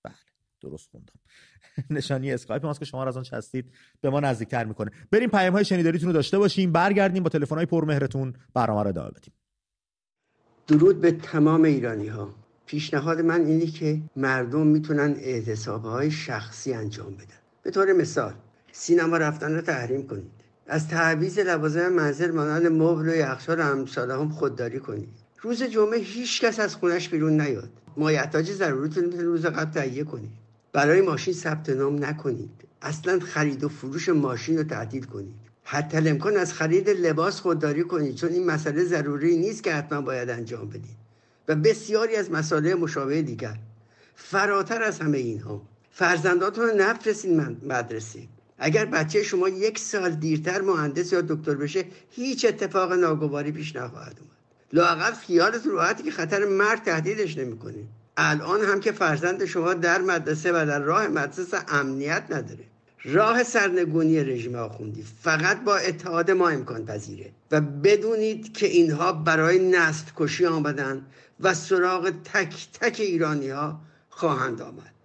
بله 0.04 0.15
درست 0.62 0.89
خوندم. 0.89 1.20
نشانی 1.89 2.32
اسکایپ 2.32 2.65
ماست 2.65 2.80
که 2.80 2.86
شما 2.86 3.04
را 3.04 3.10
از 3.10 3.17
آن 3.17 3.24
هستید 3.34 3.65
به 4.02 4.10
ما 4.10 4.20
نزدیکتر 4.20 4.65
می‌کنه. 4.65 4.91
بریم 5.12 5.30
پیام 5.30 5.54
های 5.54 5.65
شنیداریتون 5.65 6.08
رو 6.08 6.13
داشته 6.13 6.38
باشیم 6.38 6.72
برگردیم 6.72 7.24
با 7.24 7.30
تلفن 7.30 7.56
های 7.56 7.65
پرمهرتون 7.65 8.34
برنامه 8.54 8.82
رو 8.84 8.88
ادامه 8.88 9.10
بدیم. 9.10 9.34
درود 10.67 11.02
به 11.02 11.12
تمام 11.12 11.63
ایرانی 11.63 12.08
ها 12.08 12.30
پیشنهاد 12.65 13.22
من 13.22 13.46
اینه 13.46 13.65
که 13.65 14.02
مردم 14.15 14.67
می‌تونن 14.67 15.15
اعتصاب 15.20 15.84
های 15.84 16.12
شخصی 16.12 16.74
انجام 16.74 17.13
بدن. 17.13 17.38
به 17.63 17.72
طور 17.72 17.93
مثال 17.93 18.34
سینما 18.72 19.17
رفتن 19.17 19.56
رو 19.56 19.62
تحریم 19.62 20.08
کنید. 20.08 20.32
از 20.67 20.88
تعویز 20.88 21.39
لوازم 21.39 21.89
منزل 21.89 22.32
مانند 22.32 22.67
مبل 22.67 23.10
و 23.10 23.15
یخچال 23.15 23.62
امثال 23.62 24.12
هم 24.12 24.30
خودداری 24.30 24.80
کنید. 24.80 25.10
روز 25.41 25.63
جمعه 25.63 26.00
هیچ 26.00 26.41
کس 26.41 26.60
از 26.60 26.76
خونش 26.76 27.10
بیرون 27.10 27.41
نیاد. 27.41 27.70
مایحتاج 27.98 28.52
ضروریتون 28.52 29.12
روز 29.12 29.46
قبل 29.46 29.72
تهیه 29.72 30.04
کنید. 30.04 30.46
برای 30.78 31.02
ماشین 31.02 31.34
ثبت 31.34 31.70
نام 31.70 32.06
نکنید. 32.06 32.50
اصلا 32.82 33.20
خرید 33.20 33.63
و 33.63 33.70
فروش 33.70 34.10
ماشین 34.10 34.58
رو 34.58 34.63
تعطیل 34.63 35.04
کنید. 35.04 35.36
حتی 35.63 35.98
امکان 35.98 36.38
از 36.38 36.54
خرید 36.54 36.90
لباس 36.90 37.40
خودداری 37.40 37.84
کنید 37.84 38.16
چون 38.16 38.30
این 38.30 38.46
مسئله 38.46 38.84
ضروری 38.84 39.38
نیست 39.38 39.63
که 39.63 39.74
حتما 39.74 40.02
باید 40.02 40.30
انجام 40.30 40.70
بدید. 40.70 40.98
و 41.48 41.56
بسیاری 41.56 42.16
از 42.16 42.32
مسائل 42.32 42.74
مشابه 42.74 43.22
دیگر. 43.22 43.60
فراتر 44.16 44.84
از 44.84 45.00
همه 45.00 45.18
اینها 45.18 45.62
فرزنداتون 45.92 46.66
رو 46.66 46.76
نفرستین 46.76 47.58
مدرسه. 47.63 48.20
اگر 48.58 48.86
بچه 48.86 49.24
شما 49.24 49.50
یک 49.50 49.80
سال 49.80 50.10
دیرتر 50.12 50.62
مهندس 50.62 51.13
یا 51.13 51.22
دکتر 51.22 51.56
بشه 51.56 51.86
هیچ 52.10 52.46
اتفاق 52.46 52.94
ناگواری 52.94 53.52
پیش 53.52 53.76
نخواهد 53.76 54.18
اومد. 54.20 54.38
لاقل 54.74 55.12
خیالتون 55.12 55.72
راحتی 55.72 56.04
که 56.04 56.12
خطر 56.12 56.46
مرگ 56.46 56.82
تهدیدش 56.82 57.38
نمی‌کنه. 57.38 57.84
الان 58.17 58.62
هم 58.62 58.80
که 58.80 58.91
فرزند 58.91 59.45
شما 59.45 59.73
در 59.73 60.01
مدرسه 60.01 60.51
و 60.51 60.65
در 60.65 60.80
راه 60.80 61.08
مدرسه 61.08 61.58
امنیت 61.67 62.23
نداره. 62.30 62.63
راه 63.03 63.43
سرنگونی 63.43 64.23
رژیم 64.23 64.56
آخوندی 64.56 65.06
فقط 65.21 65.63
با 65.63 65.77
اتحاد 65.77 66.32
ما 66.32 66.49
امکان 66.49 66.86
پذیره 66.86 67.32
و 67.51 67.62
بدونید 67.62 68.53
که 68.53 68.67
اینها 68.67 69.13
برای 69.13 69.69
نسل 69.69 70.06
کشی 70.15 70.45
آمدن 70.45 71.06
و 71.39 71.53
سراغ 71.53 72.10
تک 72.10 72.67
تک 72.73 72.99
ایرانی 72.99 73.49
ها 73.49 73.82
خواهند 74.10 74.62
آمد. 74.62 74.96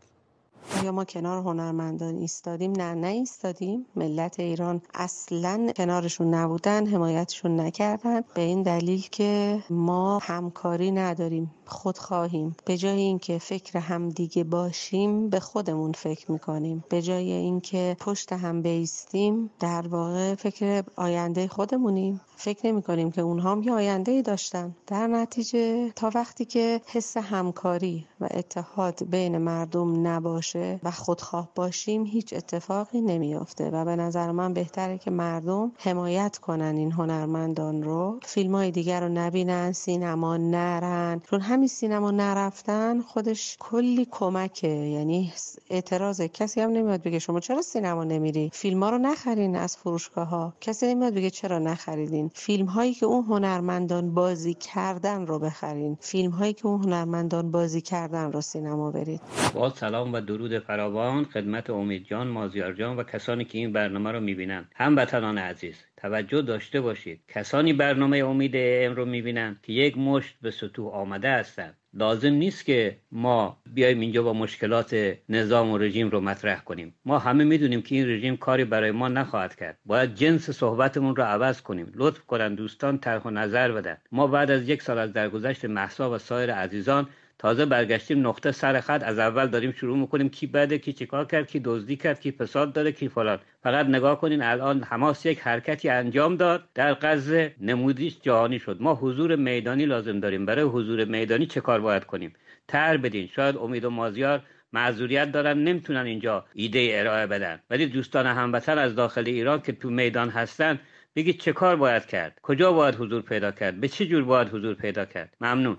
آیا 0.81 0.93
ما 0.93 1.05
کنار 1.05 1.43
هنرمندان 1.43 2.17
ایستادیم؟ 2.17 2.73
نه 2.73 2.95
نه 2.95 3.07
ایستادیم. 3.07 3.87
ملت 3.97 4.41
ایران 4.41 4.83
اصلا 4.95 5.73
کنارشون 5.77 6.35
نبودن 6.35 6.87
حمایتشون 6.87 7.61
نکردن. 7.61 8.21
به 8.35 8.43
این 8.43 8.63
دلیل 8.63 9.09
که 9.11 9.63
ما 9.71 10.19
همکاری 10.23 10.91
نداریم 10.91 11.51
خود 11.67 11.99
خواهیم 11.99 12.57
به 12.65 12.77
جای 12.77 13.01
اینکه 13.01 13.39
فکر 13.39 13.79
همدیگه 13.79 14.45
باشیم 14.45 15.29
به 15.29 15.41
خودمون 15.41 15.93
فکر 15.93 16.33
می‌کنیم. 16.33 16.85
به 16.89 17.03
جای 17.03 17.33
اینکه 17.33 17.97
پشت 18.01 18.33
هم 18.33 18.63
بیستیم 18.63 19.51
در 19.61 19.89
واقع 19.89 20.35
فکر 20.35 20.85
آینده 20.97 21.49
خودمونیم. 21.49 22.21
فکر 22.37 22.67
نمی 22.67 22.83
کنیم 22.83 23.11
که 23.11 23.21
اونها 23.21 23.53
هم 23.53 23.63
یه 23.63 23.73
آینده 23.73 24.13
ای 24.13 24.23
داشتن. 24.23 24.75
در 24.87 25.07
نتیجه 25.07 25.91
تا 25.91 26.11
وقتی 26.15 26.45
که 26.45 26.81
حس 26.87 27.17
همکاری 27.17 28.07
و 28.23 28.27
اتحاد 28.31 29.05
بین 29.11 29.39
مردم 29.39 30.07
نباشه 30.07 30.81
و 30.83 30.91
خودخواه 30.91 31.49
باشیم 31.55 32.05
هیچ 32.05 32.33
اتفاقی 32.33 33.01
نمیافته 33.01 33.71
و 33.71 33.85
به 33.85 33.97
نظر 33.97 34.31
من 34.31 34.55
بهتره 34.55 34.99
که 34.99 35.11
مردم 35.11 35.73
حمایت 35.79 36.39
کنن 36.39 36.77
این 36.77 36.93
هنرمندان 36.93 37.83
رو. 37.83 38.21
فیلم 38.23 38.55
های 38.55 38.71
دیگر 38.71 39.01
رو 39.01 39.09
نبینن 39.09 39.73
سینما 39.73 40.37
نرن. 40.37 41.21
چون 41.31 41.41
همین 41.41 41.69
سینما 41.69 42.11
نرفتن 42.11 43.01
خودش 43.01 43.57
کلی 43.61 44.07
کمکه. 44.11 44.69
یعنی 44.69 45.33
اعتراض 45.71 46.21
کسی 46.21 46.61
هم 46.61 46.71
نمیاد 46.71 47.03
بگه 47.03 47.19
شما 47.19 47.41
چرا 47.41 47.63
سینما 47.63 48.05
نمیری؟ 48.05 48.51
فیلم 48.53 48.83
ها 48.83 48.91
رو 48.91 48.99
نخرین 48.99 49.57
از 49.57 49.77
فروشگاه 49.77 50.29
ها 50.29 50.53
کسی 50.61 50.95
نمیاد 50.95 51.15
بگه 51.15 51.31
چرا 51.31 51.59
نخریدین؟ 51.59 52.31
فیلم 52.35 52.67
هایی 52.67 52.95
که 52.95 53.07
اون 53.07 53.25
هنرمندان 53.25 54.15
بازی 54.15 54.55
کردن 54.55 55.27
رو 55.27 55.39
بخرین. 55.39 55.97
فیلم 56.01 56.31
هایی 56.31 56.53
که 56.53 56.67
اون 56.67 56.85
هنرمندان 56.85 57.51
بازی 57.51 57.81
کردن 57.81 58.12
رو 58.19 58.41
سینما 58.41 58.91
برید. 58.91 59.21
با 59.55 59.71
سلام 59.71 60.13
و 60.13 60.21
درود 60.21 60.59
فراوان 60.59 61.25
خدمت 61.25 61.71
امید 61.71 62.07
جان 62.07 62.27
مازیار 62.27 62.73
جان 62.73 62.97
و 62.97 63.03
کسانی 63.03 63.45
که 63.45 63.59
این 63.59 63.73
برنامه 63.73 64.13
رو 64.13 64.21
می‌بینن 64.21 64.65
هموطنان 64.75 65.39
عزیز 65.39 65.75
توجه 65.97 66.43
داشته 66.43 66.81
باشید. 66.81 67.21
کسانی 67.29 67.73
برنامه 67.73 68.19
امید 68.19 68.53
ام 68.55 68.95
رو 68.95 69.05
می‌بینن 69.05 69.57
که 69.63 69.73
یک 69.73 69.99
مشت 69.99 70.37
به 70.43 70.51
سطوح 70.51 70.95
آمده 70.95 71.31
هستند. 71.31 71.77
لازم 71.95 72.33
نیست 72.33 72.65
که 72.65 72.97
ما 73.13 73.57
بیایم 73.75 74.01
اینجا 74.01 74.23
با 74.23 74.33
مشکلات 74.33 75.15
نظام 75.29 75.71
و 75.71 75.79
رژیم 75.79 76.11
رو 76.11 76.21
مطرح 76.21 76.61
کنیم. 76.61 76.95
ما 77.05 77.19
همه 77.19 77.45
می‌دونیم 77.45 77.83
که 77.83 77.95
این 77.95 78.09
رژیم 78.09 78.37
کاری 78.37 78.65
برای 78.65 78.91
ما 78.91 79.09
نخواهد 79.09 79.55
کرد. 79.55 79.79
باید 79.87 80.15
جنس 80.15 80.51
صحبتمون 80.51 81.17
رو 81.17 81.23
عوض 81.23 81.63
کنیم. 81.63 81.93
لطف 81.95 82.21
کنن 82.21 82.55
دوستان 82.55 82.99
طرح 82.99 83.23
و 83.23 83.31
نظر 83.31 83.73
بدن. 83.73 83.97
ما 84.13 84.27
بعد 84.27 84.51
از 84.51 84.69
یک 84.69 84.83
سال 84.83 84.99
از 84.99 85.13
درگذشت 85.13 85.65
محسا 85.65 86.11
و 86.11 86.19
سایر 86.19 86.55
عزیزان 86.55 87.09
تازه 87.43 87.67
برگشتیم 87.67 88.27
نقطه 88.27 88.53
سر 88.53 88.81
خط 88.81 89.03
از 89.05 89.19
اول 89.19 89.47
داریم 89.47 89.73
شروع 89.73 89.99
می‌کنیم 89.99 90.29
کی 90.29 90.47
بده 90.47 90.79
کی 90.79 90.93
چیکار 90.93 91.25
کرد 91.25 91.47
کی 91.47 91.61
دزدی 91.65 91.97
کرد 91.97 92.21
کی 92.21 92.31
فساد 92.33 92.73
داره 92.73 92.93
کی 92.93 93.09
فلان. 93.09 93.39
فقط 93.63 93.87
نگاه 93.87 94.21
کنین 94.21 94.43
الان 94.43 94.83
حماس 94.83 95.27
یک 95.27 95.41
حرکتی 95.41 95.89
انجام 95.89 96.37
داد 96.37 96.65
در 96.75 96.95
غزه 96.95 97.55
نمودیش 97.61 98.21
جهانی 98.21 98.59
شد. 98.59 98.77
ما 98.81 98.95
حضور 98.95 99.37
میدانی 99.37 99.87
لازم 99.87 100.21
داریم. 100.21 100.47
برای 100.47 100.65
حضور 100.65 101.05
میدانی 101.05 101.47
چه 101.47 101.61
کار 101.61 101.81
باید 101.81 102.05
کنیم؟ 102.05 102.33
تر 102.69 102.97
بدین. 102.97 103.27
شاید 103.27 103.57
امید 103.57 103.85
و 103.85 103.91
مازیار 103.91 104.43
معذوریت 104.73 105.33
دارن 105.33 105.59
نمی‌تونن 105.59 106.07
اینجا 106.07 106.45
ایده 106.55 106.91
ارائه 106.93 107.27
بدن. 107.27 107.61
ولی 107.71 107.87
دوستان 107.87 108.27
هموطن 108.27 108.79
از 108.79 108.95
داخل 108.95 109.25
ایران 109.27 109.61
که 109.61 109.73
تو 109.73 109.91
میدان 109.91 110.29
هستن 110.29 110.79
بگید 111.17 111.41
چه 111.41 111.53
کار 111.53 111.77
باید 111.77 112.07
کرد؟ 112.07 112.39
کجا 112.43 112.73
باید 112.73 112.95
حضور 112.95 113.23
پیدا 113.23 113.51
کرد؟ 113.51 113.81
به 113.81 113.89
چه 113.89 114.07
جور 114.07 114.25
باید 114.25 114.49
حضور 114.49 114.75
پیدا 114.75 115.05
کرد؟ 115.05 115.37
ممنون. 115.41 115.77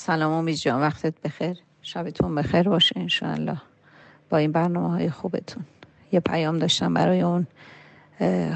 سلام 0.00 0.32
امید 0.32 0.54
جان 0.54 0.80
وقتت 0.80 1.14
بخیر. 1.24 1.56
شبتون 1.82 2.34
بخیر 2.34 2.68
باشه 2.68 3.00
انشاءالله. 3.00 3.62
با 4.30 4.36
این 4.36 4.52
برنامه 4.52 4.90
های 4.90 5.10
خوبتون. 5.10 5.64
یه 6.12 6.20
پیام 6.20 6.58
داشتم 6.58 6.94
برای 6.94 7.20
اون 7.20 7.46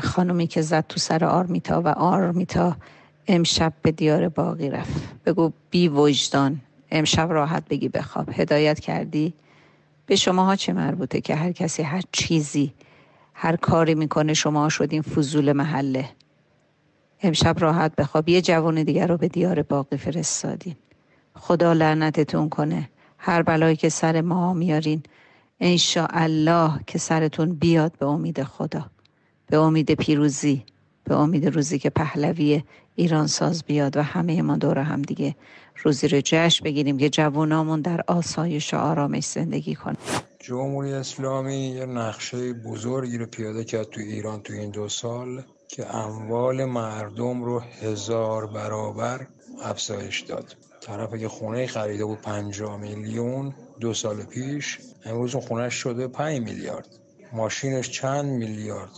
خانومی 0.01 0.47
که 0.47 0.63
زد 0.63 0.85
تو 0.89 1.01
سر 1.01 1.25
آرمیتا 1.25 1.83
و 1.83 1.89
آرمیتا 1.89 2.77
امشب 3.29 3.73
به 3.83 3.93
دیار 3.93 4.29
باقی 4.29 4.71
رفت. 4.71 5.03
بگو 5.27 5.53
بی 5.71 5.89
وجدان. 5.89 6.61
امشب 6.91 7.33
راحت 7.33 7.69
بگی 7.69 7.89
بخواب. 7.89 8.29
هدایت 8.33 8.81
کردی. 8.81 9.35
به 10.07 10.17
شماها 10.17 10.57
چه 10.57 10.73
مربوطه 10.73 11.21
که 11.21 11.35
هر 11.35 11.53
کسی 11.53 11.83
هر 11.83 12.03
چیزی 12.13 12.73
هر 13.35 13.57
کاری 13.57 13.95
می‌کنه 13.95 14.35
شما 14.35 14.69
شدین 14.69 15.03
فضول 15.03 15.53
محله. 15.53 16.09
امشب 17.23 17.57
راحت 17.59 17.97
بخواب. 17.97 18.29
یه 18.29 18.43
جوان 18.43 18.83
دیگر 18.83 19.07
رو 19.07 19.17
به 19.17 19.29
دیار 19.29 19.63
باقی 19.63 19.97
فرستادین. 19.97 20.77
خدا 21.35 21.73
لعنتتون 21.73 22.49
کنه. 22.49 22.89
هر 23.19 23.43
بلایی 23.43 23.77
که 23.77 23.89
سر 23.89 24.21
ما 24.21 24.55
میارین 24.55 25.03
الله 25.97 26.81
که 26.87 26.99
سرتون 26.99 27.55
بیاد 27.55 27.93
به 27.99 28.07
امید 28.07 28.43
خدا. 28.43 28.91
به 29.47 29.59
امید 29.59 29.95
پیروزی 29.95 30.65
به 31.05 31.15
امید 31.15 31.49
روزی 31.49 31.79
که 31.79 31.91
پهلوی 31.91 32.63
ایران 32.95 33.27
ساز 33.27 33.63
بیاد 33.65 33.97
و 33.97 34.03
همه 34.03 34.43
ما 34.43 34.57
دور 34.57 34.79
هم 34.79 35.03
دیگه 35.03 35.35
روزی 35.83 36.09
رو 36.09 36.21
جشن 36.25 36.65
بگیریم 36.65 36.99
که 36.99 37.11
جوانامون 37.11 37.81
در 37.81 38.01
آسایش 38.07 38.75
و 38.75 38.77
آرامش 38.77 39.25
زندگی 39.25 39.75
کنه. 39.75 39.97
جمهوری 40.41 40.93
اسلامی 40.93 41.67
یه 41.69 41.87
نقشه 41.87 42.53
بزرگی 42.53 43.19
رو 43.19 43.27
پیاده 43.27 43.65
کرد 43.65 43.91
تو 43.91 44.01
ایران 44.01 44.43
تو 44.43 44.53
این 44.53 44.71
دو 44.71 44.89
سال 44.89 45.43
که 45.69 45.95
اموال 45.95 46.65
مردم 46.65 47.45
رو 47.45 47.61
هزار 47.61 48.47
برابر 48.47 49.27
افزایش 49.63 50.21
داد. 50.21 50.57
طرف 50.83 51.15
که 51.15 51.29
خونه 51.29 51.67
خریده 51.67 52.05
بود 52.05 52.21
50 52.21 52.77
میلیون 52.77 53.55
دو 53.81 53.95
سال 53.95 54.23
پیش 54.23 54.79
امروز 55.05 55.35
اون 55.35 55.45
خونهش 55.45 55.75
شده 55.75 56.09
5 56.09 56.41
میلیارد. 56.41 56.89
ماشینش 57.33 57.91
چند 57.91 58.25
میلیارد. 58.25 58.91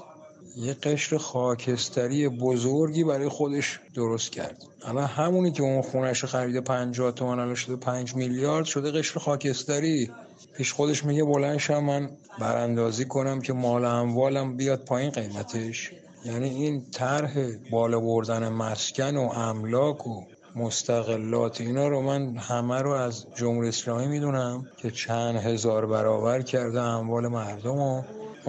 یه 0.57 0.75
قشر 0.75 1.17
خاکستری 1.17 2.29
بزرگی 2.29 3.05
برای 3.05 3.29
خودش 3.29 3.81
درست 3.95 4.33
کرد. 4.33 4.65
اما 4.87 5.01
همونی 5.01 5.53
که 5.53 5.63
اون 5.63 5.83
خونش 5.83 6.25
خریده 6.25 6.61
50 6.61 7.13
تومن 7.13 7.39
الان 7.39 7.55
شده 7.55 7.77
5 7.77 8.15
میلیارد 8.15 8.65
شده 8.65 8.91
قشر 8.91 9.19
خاکستری. 9.19 10.11
پیش 10.57 10.73
خودش 10.73 11.05
میگه 11.05 11.25
بلنشم 11.25 11.85
من 11.85 12.11
براندازی 12.39 13.05
کنم 13.05 13.41
که 13.41 13.53
مال 13.53 13.85
اموالم 13.85 14.57
بیاد 14.57 14.85
پایین 14.85 15.11
قیمتش. 15.11 15.93
یعنی 16.25 16.49
این 16.49 16.91
طرح 16.91 17.33
بالا 17.71 18.01
بردن 18.01 18.49
مسکن 18.49 19.17
و 19.17 19.21
املاک 19.21 20.07
و 20.07 20.25
مستقلات 20.57 21.61
اینا 21.61 21.89
رو 21.89 22.01
من 22.01 22.37
همه 22.37 22.83
رو 22.83 22.91
از 22.91 23.27
جمهوری 23.35 23.69
اسلامی 23.69 24.07
می‌دونم 24.07 24.67
که 24.77 24.91
چند 24.91 25.37
هزار 25.37 25.87
برابر 25.87 26.43
کرده 26.43 26.81
اموال 26.81 27.29
مردم 27.29 27.79
و 27.79 28.03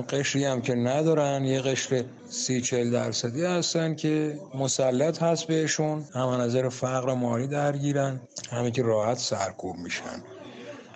قشری 0.09 0.45
هم 0.45 0.61
که 0.61 0.75
ندارن 0.75 1.45
یه 1.45 1.61
قشر 1.61 2.03
سی 2.29 2.61
چل 2.61 2.91
درصدی 2.91 3.45
هستن 3.45 3.95
که 3.95 4.39
مسلط 4.55 5.23
هست 5.23 5.47
بهشون 5.47 6.05
هم 6.13 6.29
نظر 6.29 6.69
فقر 6.69 7.13
مالی 7.13 7.47
درگیرن 7.47 8.19
همه 8.51 8.71
که 8.71 8.83
راحت 8.83 9.17
سرکوب 9.17 9.75
میشن. 9.75 10.23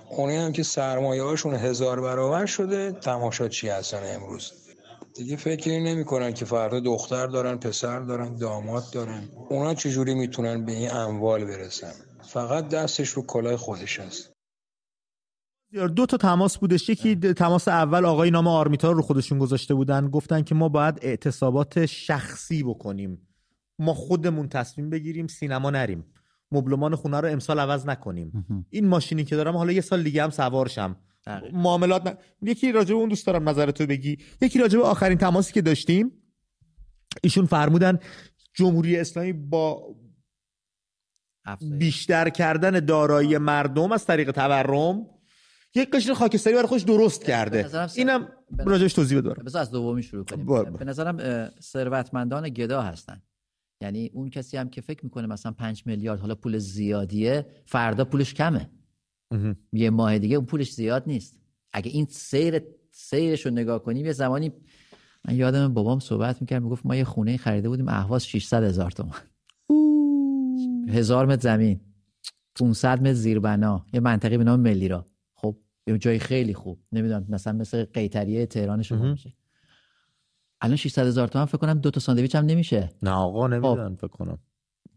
اونی 0.09 0.35
هم 0.35 0.51
که 0.51 0.63
سرمایه 0.63 1.23
هاشون 1.23 1.55
هزار 1.55 2.01
برابر 2.01 2.45
شده 2.45 2.91
تماشا 2.91 3.47
چی 3.47 3.69
هستن 3.69 4.15
امروز. 4.15 4.51
دیگه 5.15 5.35
فکری 5.35 5.83
نمی‌کنن 5.83 6.33
که 6.33 6.45
فردا 6.45 6.79
دختر 6.79 7.27
دارن 7.27 7.57
پسر 7.57 7.99
دارن 7.99 8.35
داماد 8.35 8.83
دارن. 8.93 9.23
اونا 9.49 9.73
چجوری 9.73 10.13
می‌تونن 10.13 10.65
به 10.65 10.71
این 10.71 10.91
اموال 10.91 11.45
برسن؟ 11.45 11.93
فقط 12.21 12.69
دستش 12.69 13.09
رو 13.09 13.25
کلاه 13.25 13.57
خودش 13.57 13.99
هست. 13.99 14.31
دو 15.95 16.05
تا 16.05 16.17
تماس 16.17 16.57
بودش. 16.57 16.89
یکی 16.89 17.15
تماس 17.15 17.67
اول 17.67 18.05
آقای 18.05 18.31
نام 18.31 18.47
آرمیتا 18.47 18.91
رو 18.91 19.01
خودشون 19.01 19.39
گذاشته 19.39 19.73
بودن. 19.73 20.09
گفتن 20.09 20.41
که 20.41 20.55
ما 20.55 20.69
باید 20.69 20.99
اعتصابات 21.01 21.85
شخصی 21.85 22.63
بکنیم. 22.63 23.27
ما 23.79 23.93
خودمون 23.93 24.49
تصمیم 24.49 24.89
بگیریم 24.89 25.27
سینما 25.27 25.69
نریم. 25.69 26.05
مبلمان 26.51 26.95
خونه 26.95 27.19
رو 27.19 27.27
امسال 27.27 27.59
عوض 27.59 27.85
نکنیم. 27.85 28.65
این 28.69 28.87
ماشینی 28.87 29.23
که 29.23 29.35
دارم 29.35 29.57
حالا 29.57 29.71
یه 29.71 29.81
سال 29.81 30.03
دیگه 30.03 30.23
هم 30.23 30.29
سوارشم. 30.29 30.95
معاملات 31.53 32.07
ن... 32.07 32.17
یکی 32.41 32.71
راجع 32.71 32.95
اون 32.95 33.09
دوست 33.09 33.27
دارم 33.27 33.49
نظرتو 33.49 33.85
بگی. 33.85 34.17
یکی 34.41 34.59
راجع 34.59 34.77
به 34.77 34.85
آخرین 34.85 35.17
تماسی 35.17 35.53
که 35.53 35.61
داشتیم 35.61 36.11
ایشون 37.23 37.45
فرمودن 37.45 37.99
جمهوری 38.53 38.97
اسلامی 38.97 39.33
با 39.33 39.95
بیشتر 41.61 42.29
کردن 42.29 42.85
دارایی 42.85 43.37
مردم 43.37 43.91
از 43.91 44.05
طریق 44.05 44.31
تورم 44.31 45.05
یک 45.75 45.89
قشر 45.91 46.13
خاکستری 46.13 46.53
برای 46.53 46.67
خودش 46.67 46.81
درست 46.81 47.25
کرده. 47.25 47.89
اینم 47.95 48.27
راجعش 48.65 48.93
توضیح 48.93 49.17
بده 49.17 49.29
بذار 49.29 49.61
از 49.61 49.71
دومی 49.71 50.03
شروع 50.03 50.25
کنیم. 50.25 50.45
بار 50.45 50.63
بار. 50.63 50.77
به 50.77 50.85
نظرم 50.85 51.49
ثروتمندان 51.61 52.49
گدا 52.49 52.81
هستن. 52.81 53.21
یعنی 53.81 54.09
اون 54.13 54.29
کسی 54.29 54.57
هم 54.57 54.69
که 54.69 54.81
فکر 54.81 55.03
می‌کنه 55.03 55.27
مثلا 55.27 55.51
5 55.51 55.83
میلیارد 55.85 56.19
حالا 56.19 56.35
پول 56.35 56.57
زیادیه 56.57 57.45
فردا 57.65 58.05
پولش 58.05 58.33
کمه. 58.33 58.69
یه 59.73 59.89
ماه 59.89 60.19
دیگه 60.19 60.35
اون 60.35 60.45
پولش 60.45 60.73
زیاد 60.73 61.03
نیست. 61.07 61.39
اگه 61.73 61.91
این 61.91 62.05
سیر 62.05 62.61
سیرش 62.91 63.45
رو 63.45 63.51
نگاه 63.51 63.83
کنیم 63.83 64.05
یه 64.05 64.13
زمانی 64.13 64.51
من 65.25 65.35
یادم 65.35 65.73
بابام 65.73 65.99
صحبت 65.99 66.41
می‌کرد 66.41 66.63
می‌گفت 66.63 66.85
ما 66.85 66.95
یه 66.95 67.03
خونه 67.03 67.37
خریده 67.37 67.69
بودیم 67.69 67.87
اهواز 67.87 68.27
600 68.27 68.63
هزار 68.63 68.91
تومان. 68.91 69.19
هزار 70.89 71.25
متر 71.25 71.41
زمین 71.41 71.81
500 72.55 73.01
متر 73.01 73.13
زیربنا 73.13 73.85
یه 73.93 73.99
منطقه 73.99 74.37
به 74.37 74.43
نام 74.43 74.59
ملیرا. 74.59 75.05
خب 75.35 75.57
یه 75.87 75.97
جای 75.97 76.19
خیلی 76.19 76.53
خوب. 76.53 76.79
نمی‌دونم 76.91 77.25
مثلا 77.29 77.53
مثل 77.53 77.85
قیطریه 77.85 78.45
تهران 78.45 78.81
شما. 78.81 79.11
میشه. 79.11 79.33
الان 80.61 80.75
600 80.75 81.07
هزار 81.07 81.27
تومان 81.27 81.45
فکر 81.45 81.57
کنم 81.57 81.79
دو 81.79 81.91
تا 81.91 81.99
ساندویچ 81.99 82.35
هم 82.35 82.45
نمیشه. 82.45 82.89
نه 83.03 83.11
آقا 83.11 83.47
نمی‌دونم 83.47 83.95
فکر 83.95 84.07
کنم. 84.07 84.39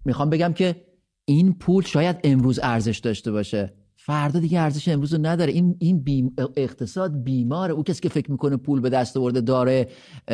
می‌خوام 0.05 0.31
بگم 0.31 0.53
که 0.53 0.87
این 1.25 1.53
پول 1.59 1.85
شاید 1.85 2.17
امروز 2.25 2.61
ارزش 2.63 2.99
داشته 2.99 3.33
باشه. 3.33 3.82
فردا 4.05 4.41
دیگه 4.41 4.61
ارزش 4.61 4.89
امروز 4.89 5.15
رو 5.15 5.27
نداره. 5.27 5.53
این 5.53 5.77
این 5.79 6.03
بیم 6.03 6.35
اقتصاد 6.57 7.25
بیماره 7.25 7.73
او 7.73 7.83
کسی 7.83 8.01
که 8.01 8.09
فکر 8.09 8.31
می‌کنه 8.31 8.57
پول 8.57 8.81
به 8.81 8.91
دست 8.91 9.17
آورده 9.17 9.41
داره 9.41 9.89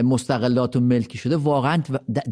مستقلات 0.05 0.77
و 0.77 0.81
ملکی 0.81 1.19
شده 1.19 1.37
واقعا 1.37 1.83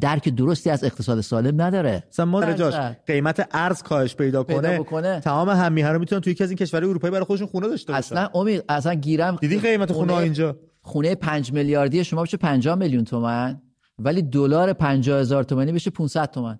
درک 0.01 0.29
درستی 0.29 0.71
از 0.71 0.85
اقتصاد 0.85 1.21
سالم 1.21 1.63
نداره. 1.63 2.05
ما 2.19 2.41
در 2.41 2.53
جاش 2.53 2.75
درصد. 2.75 3.01
قیمت 3.07 3.49
ارز 3.53 3.83
کاهش 3.83 4.15
پیدا 4.15 4.45
پیدا 4.45 4.83
کنه. 4.83 5.21
تمام 5.21 5.49
همیه 5.49 5.89
رو 5.89 5.99
می‌تونن 5.99 6.21
توی 6.21 6.33
یکی 6.33 6.45
از 6.45 6.51
این 6.51 6.57
کشورهای 6.57 6.91
اروپایی 6.91 7.13
برای 7.13 7.25
خودشون 7.25 7.47
خونه 7.47 7.69
داشته 7.69 7.93
باشن. 7.93 7.99
اصلا 7.99 8.29
امید 8.35 8.65
اصلا 8.69 8.95
گیرم 8.95 9.37
دیدی 9.41 9.59
قیمت 9.59 9.93
خونه 9.93 10.13
ها 10.13 10.21
اینجا؟ 10.21 10.57
خونه 10.81 11.15
5 11.15 11.53
میلیاردی 11.53 12.05
شما 12.05 12.23
بشه 12.23 12.37
50 12.37 12.75
میلیون 12.75 13.05
تومن 13.05 13.63
ولی 13.99 14.23
دلار 14.23 14.73
50 14.73 15.21
هزار 15.21 15.45
تومانی 15.45 15.73
بشه 15.73 15.91
500 15.91 16.31
تومن 16.31 16.59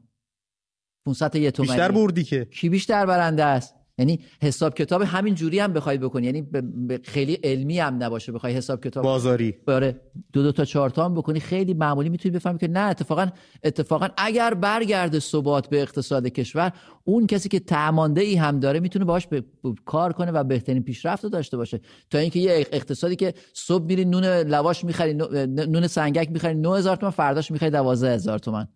500 1.07 1.29
تا 1.31 1.39
یه 1.39 1.51
تومانی. 1.51 1.73
بیشتر 1.73 1.93
بردی 1.93 2.25
که. 2.25 2.45
کی 2.45 2.69
بیشتر 2.69 3.07
برنده 3.07 3.45
است؟ 3.45 3.76
یعنی 3.99 4.21
حساب 4.43 4.75
کتاب 4.75 5.03
همین 5.03 5.35
جوری 5.35 5.59
هم 5.59 5.73
بخوای 5.73 5.99
بکنی. 5.99 6.27
یعنی 6.27 6.43
به 6.43 7.01
خیلی 7.05 7.35
علمی 7.45 7.79
هم 7.79 8.03
نباشه 8.03 8.33
بخوای 8.33 8.53
حساب 8.53 8.85
کتاب 8.85 9.05
بازاری. 9.05 9.55
آره 9.69 10.01
دو 10.33 10.43
دو 10.43 10.53
تا 10.53 10.65
چهار 10.65 10.91
تا 10.91 11.05
هم 11.05 11.15
بکنی. 11.15 11.41
خیلی 11.41 11.75
معمولی 11.75 12.09
می‌تونی 12.09 12.35
بفهمی 12.35 12.59
که 12.59 12.69
نه 12.69 12.81
اتفاقا 12.81 13.27
اتفاقا 13.65 14.09
اگر 14.17 14.55
برگرده 14.55 15.19
ثبات 15.19 15.69
به 15.69 15.83
اقتصاد 15.83 16.27
کشور 16.27 16.73
اون 17.05 17.27
کسی 17.27 17.49
که 17.49 17.61
تعمانده 17.61 18.21
ای 18.21 18.35
هم 18.35 18.61
داره 18.61 18.81
می‌تونه 18.81 19.05
باهاش 19.05 19.27
به- 19.27 19.41
به- 19.41 19.75
کار 19.85 20.13
کنه 20.13 20.31
و 20.31 20.45
بهترین 20.45 20.83
پیشرفت 20.83 21.25
رو 21.25 21.31
داشته 21.31 21.57
باشه. 21.57 21.81
تا 22.11 22.19
اینکه 22.19 22.39
یه 22.41 22.67
اقتصادی 22.73 23.17
که 23.17 23.35
صبح 23.53 23.85
میری 23.85 24.05
نون 24.05 24.25
لواش 24.25 24.85
می‌خری 24.85 25.15
نون 25.15 25.87
سنگک 25.87 26.31
می‌خری 26.33 26.55
9000 26.55 26.97
تومان 26.97 27.13
فرداش 27.13 27.51
می‌خری 27.51 27.71
12000 27.71 28.39
تومان 28.39 28.69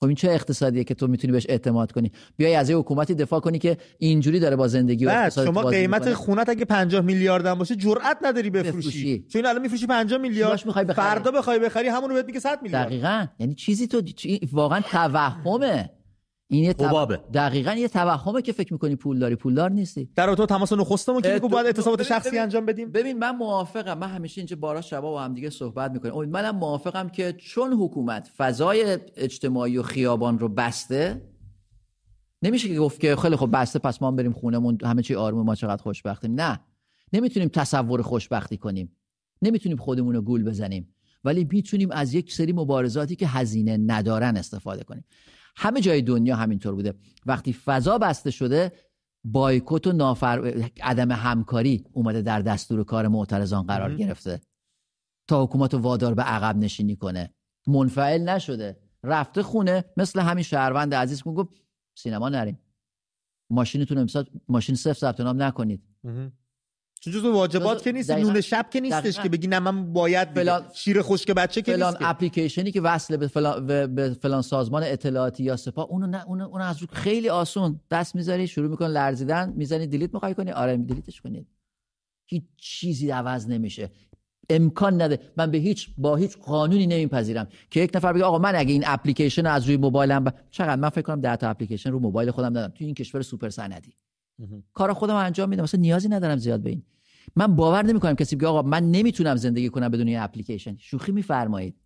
خب 0.00 0.06
این 0.06 0.16
چه 0.16 0.30
اقتصادیه 0.30 0.84
که 0.84 0.94
تو 0.94 1.06
می‌تونی 1.06 1.32
بهش 1.32 1.46
اعتماد 1.48 1.92
کنی؟ 1.92 2.12
بیای 2.36 2.54
از 2.54 2.70
یه 2.70 2.76
حکومتی 2.76 3.14
دفاع 3.14 3.40
کنی 3.40 3.58
که 3.58 3.76
اینجوری 3.98 4.40
داره 4.40 4.56
با 4.56 4.68
زندگی 4.68 5.04
و 5.04 5.08
بعد 5.08 5.22
اقتصادت 5.22 5.46
شما 5.50 5.62
قیمت. 5.62 6.12
خونت 6.12 6.48
اگه 6.48 6.64
50 6.64 7.00
میلیارد 7.00 7.46
هم 7.46 7.54
باشه 7.54 7.76
جرئت 7.76 8.18
نداری 8.22 8.50
بفروشی. 8.50 8.78
بفروشی. 8.78 9.24
چون 9.28 9.46
الان 9.46 9.62
میفروشی 9.62 9.86
50 9.86 10.20
میلیارد. 10.20 10.92
فردا 10.92 11.30
بخوای 11.30 11.58
بخری 11.58 11.88
همون 11.88 12.10
رو 12.10 12.16
بهت 12.16 12.26
میگه 12.26 12.40
100 12.40 12.62
میلیارد. 12.62 12.86
دقیقا. 12.86 13.26
یعنی 13.38 13.54
چیزی 13.54 13.86
تو 13.86 14.02
واقعا 14.52 14.80
توهمه. 14.80 15.90
این 16.48 16.64
یه 16.64 16.70
حبابه. 16.70 17.16
دقیقا 17.34 17.72
یه 17.72 17.88
توهمه 17.88 18.42
که 18.42 18.52
فکر 18.52 18.72
می‌کنی 18.72 18.96
پول 18.96 19.18
داری. 19.18 19.36
پولدار 19.36 19.70
نیستی. 19.70 20.08
در 20.16 20.34
تو 20.34 20.46
تماس 20.46 20.72
نخستمون 20.72 21.22
که 21.22 21.38
تو- 21.38 21.48
باید 21.48 21.66
اعتصابات 21.66 21.98
ببین- 21.98 22.08
شخصی 22.08 22.28
ببین- 22.28 22.40
انجام 22.42 22.66
بدیم. 22.66 22.92
ببین 22.92 23.18
من 23.18 23.36
موافقم. 23.36 23.98
من 23.98 24.08
همیشه 24.08 24.40
اینجا 24.40 24.56
بارا 24.56 24.80
شبا 24.80 25.10
با 25.10 25.22
هم 25.22 25.34
دیگه 25.34 25.50
صحبت 25.50 25.90
می‌کنیم. 25.90 26.14
امید 26.14 26.30
منم 26.30 26.56
موافقم 26.56 27.08
که 27.08 27.32
چون 27.32 27.72
حکومت 27.72 28.30
فضای 28.36 28.98
اجتماعی 29.16 29.78
و 29.78 29.82
خیابان 29.82 30.38
رو 30.38 30.48
بسته 30.48 31.22
نمیشه 32.42 32.68
که 32.68 32.78
گفت 32.78 33.00
که 33.00 33.16
خیلی 33.16 33.36
خب 33.36 33.48
بسته 33.52 33.78
پس 33.78 34.02
ما 34.02 34.08
هم 34.08 34.16
بریم 34.16 34.32
خونمون 34.32 34.78
همه 34.84 35.02
چی 35.02 35.14
آرومه 35.14 35.42
ما 35.44 35.54
چقدر 35.54 35.82
خوشبختیم. 35.82 36.34
نه. 36.40 36.60
نمی‌تونیم 37.12 37.48
تصور 37.48 38.02
خوشبختی 38.02 38.56
کنیم. 38.56 38.96
نمی‌تونیم 39.42 39.78
خودمون 39.78 40.14
رو 40.14 40.22
گول 40.22 40.44
بزنیم. 40.44 40.94
ولی 41.24 41.48
می‌تونیم 41.52 41.90
از 41.90 42.14
یک 42.14 42.32
سری 42.32 42.52
مبارزاتی 42.52 43.16
که 43.16 43.26
هزینه 43.26 43.76
ندارن 43.76 44.36
استفاده 44.36 44.84
کنیم. 44.84 45.04
همه 45.56 45.80
جای 45.80 46.02
دنیا 46.02 46.36
همینطور 46.36 46.74
بوده. 46.74 46.94
وقتی 47.26 47.52
فضا 47.52 47.98
بسته 47.98 48.30
شده 48.30 48.72
بایکوت 49.24 49.86
و 49.86 49.92
نافر... 49.92 50.68
عدم 50.82 51.12
همکاری 51.12 51.84
اومده 51.92 52.22
در 52.22 52.40
دستور 52.40 52.84
کار 52.84 53.08
معترضان 53.08 53.66
قرار 53.66 53.88
مهم. 53.88 53.98
گرفته. 53.98 54.40
تا 55.28 55.44
حکومت 55.44 55.74
وادار 55.74 56.14
به 56.14 56.22
عقب 56.22 56.56
نشینی 56.56 56.96
کنه. 56.96 57.34
منفعل 57.66 58.28
نشده. 58.28 58.80
رفته 59.04 59.42
خونه 59.42 59.84
مثل 59.96 60.20
همین 60.20 60.44
شهروند 60.44 60.94
عزیز 60.94 61.22
گفت 61.22 61.50
سینما 61.98 62.28
نریم 62.28 62.58
ماشینتون 63.50 63.98
امسال 63.98 64.26
ماشین 64.48 64.74
صفر 64.74 64.92
ثبت 64.92 65.20
نام 65.20 65.42
نکنید. 65.42 65.82
چون 67.06 67.14
جزو 67.14 67.32
واجبات 67.32 67.82
که 67.82 67.92
نیست. 67.92 68.10
نون 68.10 68.40
شب 68.40 68.66
که 68.70 68.80
نیستش 68.80 69.00
دقیقاً. 69.02 69.22
که 69.22 69.28
بگی 69.28 69.46
نه 69.46 69.58
من 69.58 69.92
باید. 69.92 70.28
فلان- 70.28 70.64
شیر 70.74 71.02
خشک 71.02 71.30
بچه 71.30 71.62
که 71.62 71.72
فلان 71.72 71.92
نیست. 71.92 72.02
اپلیکیشنی 72.04 72.70
که 72.70 72.80
وصل 72.80 73.16
به 73.16 73.26
فلان, 73.28 73.66
به- 73.66 74.16
فلان 74.22 74.42
سازمان 74.42 74.82
اطلاعاتی 74.82 75.42
یا 75.44 75.56
سپاه 75.56 75.86
اونو 75.90 76.06
نه 76.06 76.24
اونو, 76.26 76.44
اونو 76.48 76.64
از 76.64 76.78
رو 76.82 76.86
خیلی 76.92 77.28
آسون 77.28 77.80
دست 77.90 78.14
می‌ذاری 78.14 78.46
شروع 78.46 78.70
میکن 78.70 78.86
لرزیدن 78.86 79.52
می‌زنی 79.56 79.86
دیلیت 79.86 80.14
می‌خوای 80.14 80.34
کنی 80.34 80.50
آره 80.50 80.76
دیلیتش 80.76 81.20
کنید. 81.20 81.46
هیچ 82.28 82.42
چیزی 82.56 83.10
عوض 83.10 83.48
نمیشه. 83.48 83.90
امکان 84.50 85.02
نده. 85.02 85.18
من 85.36 85.50
به 85.50 85.58
هیچ 85.58 85.88
با 85.98 86.16
هیچ 86.16 86.38
قانونی 86.38 86.86
نمیپذیرم 86.86 87.46
که 87.70 87.80
یک 87.80 87.90
نفر 87.94 88.12
بگه 88.12 88.24
آقا 88.24 88.38
من 88.38 88.56
اگه 88.56 88.72
این 88.72 88.82
اپلیکیشن 88.86 89.46
از 89.46 89.64
روی 89.66 89.76
موبایلم 89.76 90.24
ب... 90.24 90.34
چقدر؟ 90.50 90.76
من 90.76 90.88
فکر 90.88 91.02
کنم 91.02 91.20
10 91.20 91.36
تا 91.36 91.48
اپلیکیشن 91.48 91.90
رو 91.90 91.98
موبایل 91.98 92.30
خودم 92.30 92.52
دارم. 92.52 92.68
تو 92.70 92.84
این 92.84 92.94
کشور 92.94 93.22
سوپر 93.22 93.48
سندی. 93.48 93.94
کار 94.74 94.92
خودم 94.92 95.14
انجام 95.14 95.48
میدم. 95.48 95.62
مثلا 95.62 95.80
نیازی 95.80 96.08
ندارم 96.08 96.36
زیاد 96.36 96.60
به 96.60 96.70
این. 96.70 96.82
من 97.36 97.56
باور 97.56 97.86
نمی‌کنم 97.86 98.14
کسی 98.14 98.36
بگه 98.36 98.46
آقا 98.46 98.62
من 98.62 98.90
نمی‌تونم 98.90 99.36
زندگی 99.36 99.68
کنم 99.68 99.88
بدون 99.88 100.08
یه 100.08 100.22
اپلیکیشن. 100.22 100.76
شوخی 100.76 101.12
میفرمایید. 101.12 101.80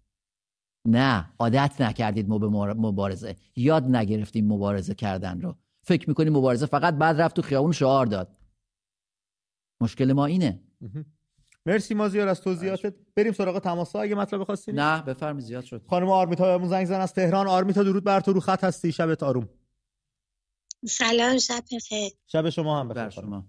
نه 0.88 1.32
عادت 1.38 1.80
نکردید 1.80 2.28
ما 2.28 2.38
به 2.38 2.46
مبار- 2.48 2.74
مبارزه. 2.74 3.36
یاد 3.56 3.84
نگرفتیم 3.96 4.46
مبارزه 4.52 4.94
کردن 4.94 5.40
رو. 5.40 5.56
فکر 5.82 6.08
می‌کنیم 6.08 6.32
مبارزه 6.32 6.66
فقط 6.66 6.94
بعد 6.94 7.20
رفت 7.20 7.36
تو 7.36 7.42
خیابون 7.42 7.72
شعار 7.72 8.06
داد. 8.06 8.36
مشکل 9.80 10.12
ما 10.12 10.26
اینه. 10.26 10.60
مرسی 11.66 11.94
مازیار 11.94 12.28
از 12.28 12.40
توضیحاتت. 12.40 12.94
بریم 13.16 13.32
سراغ 13.32 13.58
تماس 13.58 13.96
اگه 13.96 14.14
مطلب 14.14 14.50
نیست 14.50 14.68
نه 14.68 15.02
بفرمی 15.02 15.40
زیاد 15.42 15.64
شد. 15.64 15.86
خانم 15.86 16.08
آرمیتا 16.10 16.44
بهمون 16.44 16.68
زنگ 16.68 16.86
زن 16.86 17.00
از 17.00 17.12
تهران. 17.12 17.46
آرمیتا 17.46 17.82
درود 17.82 18.04
بر 18.04 18.20
تو. 18.20 18.32
رو 18.32 18.40
خط 18.40 18.64
هستی. 18.64 18.92
شبت 18.92 19.22
آروم. 19.22 19.48
سلام 20.88 21.38
شب 21.38 21.64
بخیر. 21.72 22.12
شب 22.26 22.50
شما 22.50 22.80
هم 22.80 22.88
بخیر. 22.88 23.10
شما. 23.10 23.46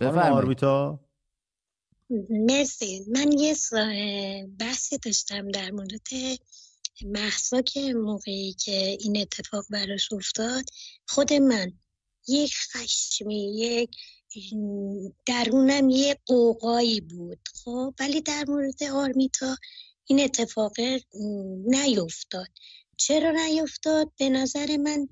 آرمیتا 0.00 1.00
مرسی. 2.30 3.04
من 3.08 3.32
یه 3.32 3.56
بحثی 4.58 4.98
داشتم 4.98 5.48
در 5.48 5.70
مورد 5.70 6.08
محسا 7.04 7.62
که 7.62 7.94
موقعی 7.94 8.52
که 8.52 8.96
این 9.00 9.20
اتفاق 9.20 9.64
براش 9.70 10.12
افتاد. 10.12 10.64
خود 11.08 11.32
من 11.32 11.72
یک 12.28 12.54
خشمی 12.72 13.58
یک 13.58 13.90
درونم 15.26 15.90
یه 15.90 16.18
قوقایی 16.26 17.00
بود. 17.00 17.38
خب 17.64 17.94
ولی 18.00 18.20
در 18.20 18.44
مورد 18.48 18.82
آرمیتا 18.82 19.56
این 20.06 20.20
اتفاق 20.20 20.72
نیفتاد. 21.66 22.48
چرا 22.96 23.30
نیفتاد؟ 23.30 24.12
به 24.18 24.28
نظر 24.28 24.76
من 24.76 25.08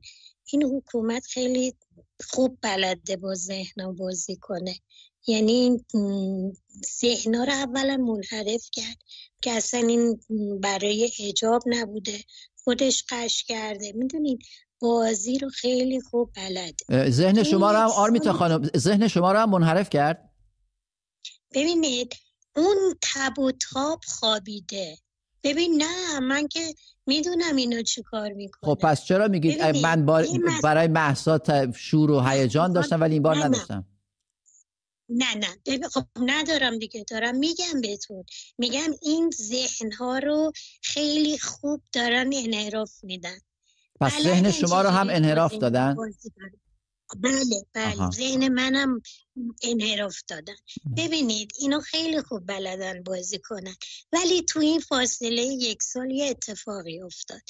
این 0.53 0.63
حکومت 0.63 1.27
خیلی 1.27 1.75
خوب 2.23 2.59
بلده 2.63 3.17
با 3.17 3.35
ذهنم 3.35 3.97
بازی 3.97 4.37
کنه. 4.37 4.75
یعنی 5.27 5.85
ذهنا 7.01 7.45
رو 7.45 7.53
اولا 7.53 7.97
منحرف 7.97 8.69
کرد 8.73 8.97
که 9.43 9.51
اصلا 9.51 9.81
این 9.81 10.21
برای 10.61 11.11
اجاب 11.21 11.63
نبوده. 11.67 12.25
خودش 12.65 13.05
قش 13.09 13.45
کرده. 13.45 13.93
می‌دونید؟ 13.93 14.39
بازی 14.79 15.39
رو 15.39 15.49
خیلی 15.51 16.01
خوب 16.01 16.33
بلده. 16.37 17.11
ذهن 17.11 17.43
شما 17.43 17.73
رو 17.73 17.79
هم 17.79 17.91
آرمیتا 17.91 18.33
خانم 18.33 18.71
ذهن 18.77 19.09
شما 19.09 19.33
رو 19.33 19.39
هم 19.39 19.51
منحرف 19.51 19.91
کرد؟ 19.91 20.31
ببینید 21.55 22.15
اون 22.57 22.95
تب 23.03 23.39
و 23.39 23.53
تاب 23.73 24.01
خوابیده. 24.07 24.99
ببین 25.45 25.83
نه 25.83 26.21
من 26.21 26.49
که 26.49 26.75
می‌دونم 27.07 27.57
اینو 27.57 27.83
چی 27.83 28.03
کار 28.03 28.33
می‌کنه 28.33 28.75
خب 28.75 28.81
پس 28.83 29.05
چرا 29.05 29.29
میگید 29.29 29.63
من 29.63 30.07
با... 30.07 30.23
یه 30.23 30.39
مس- 30.39 30.63
برای 30.63 30.89
محسا 30.89 31.41
شور 31.77 32.11
و 32.11 32.21
هیجان 32.21 32.73
داشتم 32.73 33.01
ولی 33.01 33.13
این 33.13 33.23
بار 33.23 33.37
نه،. 33.37 33.45
نداشتم. 33.45 33.87
نه 35.09 35.35
نه. 35.35 35.57
ببین 35.67 35.89
خب 35.89 36.05
ندارم 36.17 36.79
دیگه. 36.79 37.05
دارم 37.11 37.37
میگم 37.37 37.81
بهتون. 37.83 38.25
میگم 38.59 38.91
این 39.03 39.31
ذهنها 39.31 40.19
رو 40.19 40.53
خیلی 40.83 41.39
خوب 41.39 41.83
دارن 41.93 42.31
انحراف 42.35 43.05
میدن. 43.05 43.39
پس 44.01 44.23
ذهن 44.23 44.51
شما 44.51 44.83
رو 44.83 44.89
هم 44.89 45.11
انحراف 45.11 45.55
دادن. 45.55 45.97
بله 47.17 47.67
بله. 47.75 48.11
ذهن 48.11 48.49
منم 48.49 49.03
انحراف 49.63 50.17
دادن. 50.29 50.57
ببینید 50.97 51.53
اینو 51.59 51.81
خیلی 51.81 52.23
خوب 52.23 52.47
بلدن 52.47 53.03
بازی 53.03 53.39
کنن. 53.39 53.77
ولی 54.13 54.43
تو 54.43 54.61
این 54.61 54.81
فاصله 54.81 55.43
یک 55.43 55.83
سال 55.83 56.11
یه 56.11 56.31
اتفاقی 56.31 57.01
افتاد. 57.01 57.41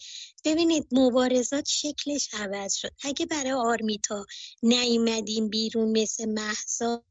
ببینید 0.44 0.86
مبارزات 0.92 1.68
شکلش 1.68 2.28
عوض 2.32 2.74
شد. 2.74 2.90
اگه 3.02 3.26
برای 3.26 3.52
آرمیتا 3.52 4.26
نیومدیم 4.62 5.48
بیرون 5.48 5.98
مثل 6.02 6.28
محسا 6.28 7.04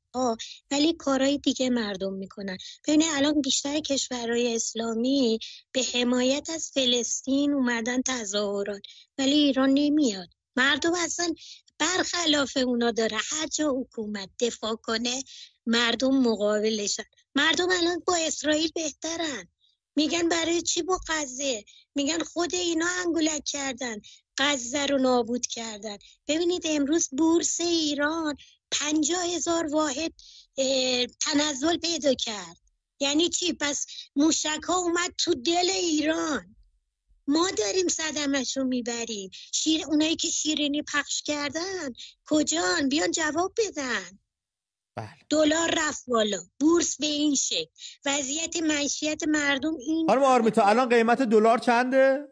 ولی 0.72 0.94
کارهای 0.94 1.38
دیگه 1.38 1.70
مردم 1.70 2.14
می‌کنن. 2.14 2.58
ببینید 2.88 3.08
الان 3.12 3.42
بیشتر 3.42 3.80
کشورهای 3.80 4.56
اسلامی 4.56 5.40
به 5.72 5.84
حمایت 5.94 6.50
از 6.50 6.72
فلسطین 6.74 7.54
اومدن 7.54 8.02
تظاهرات. 8.02 8.82
ولی 9.18 9.34
ایران 9.34 9.70
نمیاد. 9.74 10.28
مردم 10.56 10.94
اصلا 10.94 11.34
برخلاف 11.82 12.58
اونا 12.58 12.92
داره 12.92 13.18
هر 13.30 13.48
جا 13.48 13.70
حکومت 13.70 14.30
دفاع 14.40 14.76
کنه 14.76 15.24
مردم 15.66 16.18
مقابلشن. 16.18 17.04
مردم 17.36 17.70
الان 17.72 18.04
با 18.08 18.16
اسرائیل 18.16 18.72
بهترن. 18.76 19.48
میگن 19.96 20.30
برای 20.30 20.62
چی 20.62 20.82
با 20.82 21.00
غزه؟ 21.08 21.66
میگن 21.96 22.20
خود 22.20 22.56
اینا 22.56 22.88
انگولک 23.06 23.44
کردن. 23.46 24.02
غزه 24.38 24.86
رو 24.86 24.98
نابود 24.98 25.48
کردن. 25.48 25.98
ببینید 26.28 26.62
امروز 26.66 27.10
بورس 27.12 27.62
ایران 27.62 28.36
پنجاه 28.72 29.26
هزار 29.26 29.68
واحد 29.68 30.14
تنزل 31.20 31.78
پیدا 31.78 32.14
کرد. 32.14 32.58
یعنی 33.00 33.30
چی؟ 33.30 33.54
پس 33.54 33.86
موشک 34.16 34.64
ها 34.68 34.76
اومد 34.76 35.14
تو 35.18 35.34
دل 35.34 35.70
ایران. 35.70 36.56
ما 37.28 37.50
داریم 37.58 37.88
صدمش 37.88 38.58
رو 38.58 38.64
می‌بریم. 38.64 39.30
شیر 39.54 39.82
اونایی 39.88 40.16
که 40.16 40.28
شیرینی 40.28 40.82
پخش 40.82 41.22
کردن 41.22 41.94
کجان؟ 42.26 42.90
بیان 42.90 43.12
جواب 43.12 43.54
بدن. 43.58 44.20
بله. 44.96 45.10
دلار 45.30 45.74
رفت 45.78 46.04
بالا. 46.08 46.40
بورس 46.60 46.98
به 46.98 47.06
این 47.06 47.36
شکل. 47.36 47.70
وضعیت 48.06 48.56
معیشت 48.64 49.28
مردم 49.28 49.76
این 49.76 50.08
خانم 50.08 50.24
آرمیتا 50.24 50.64
الان 50.64 50.90
قیمت 50.90 51.22
دلار 51.22 51.58
چنده؟ 51.58 52.28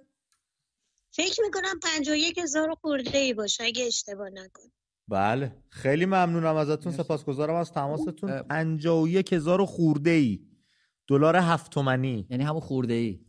فکر 1.12 1.42
می‌کنم 1.42 1.80
یک 2.18 2.38
هزار 2.38 2.76
خورده 2.82 3.18
ای 3.18 3.34
باشه 3.34 3.64
اگه 3.64 3.86
اشتباه 3.86 4.30
نکن 4.30 4.72
بله. 5.08 5.64
خیلی 5.70 6.06
ممنونم 6.06 6.56
ازتون. 6.56 6.92
سپاسگزارم 6.92 7.56
از 7.56 7.72
تماستون. 7.72 8.42
51 8.42 9.34
هزار 9.34 9.66
خورده 9.66 10.10
ای 10.10 10.40
دلار 11.08 11.36
هفت 11.36 11.72
تومنی. 11.72 12.28
یعنی 12.30 12.44
همون 12.44 12.60
خورده 12.60 12.94
ای 12.94 13.20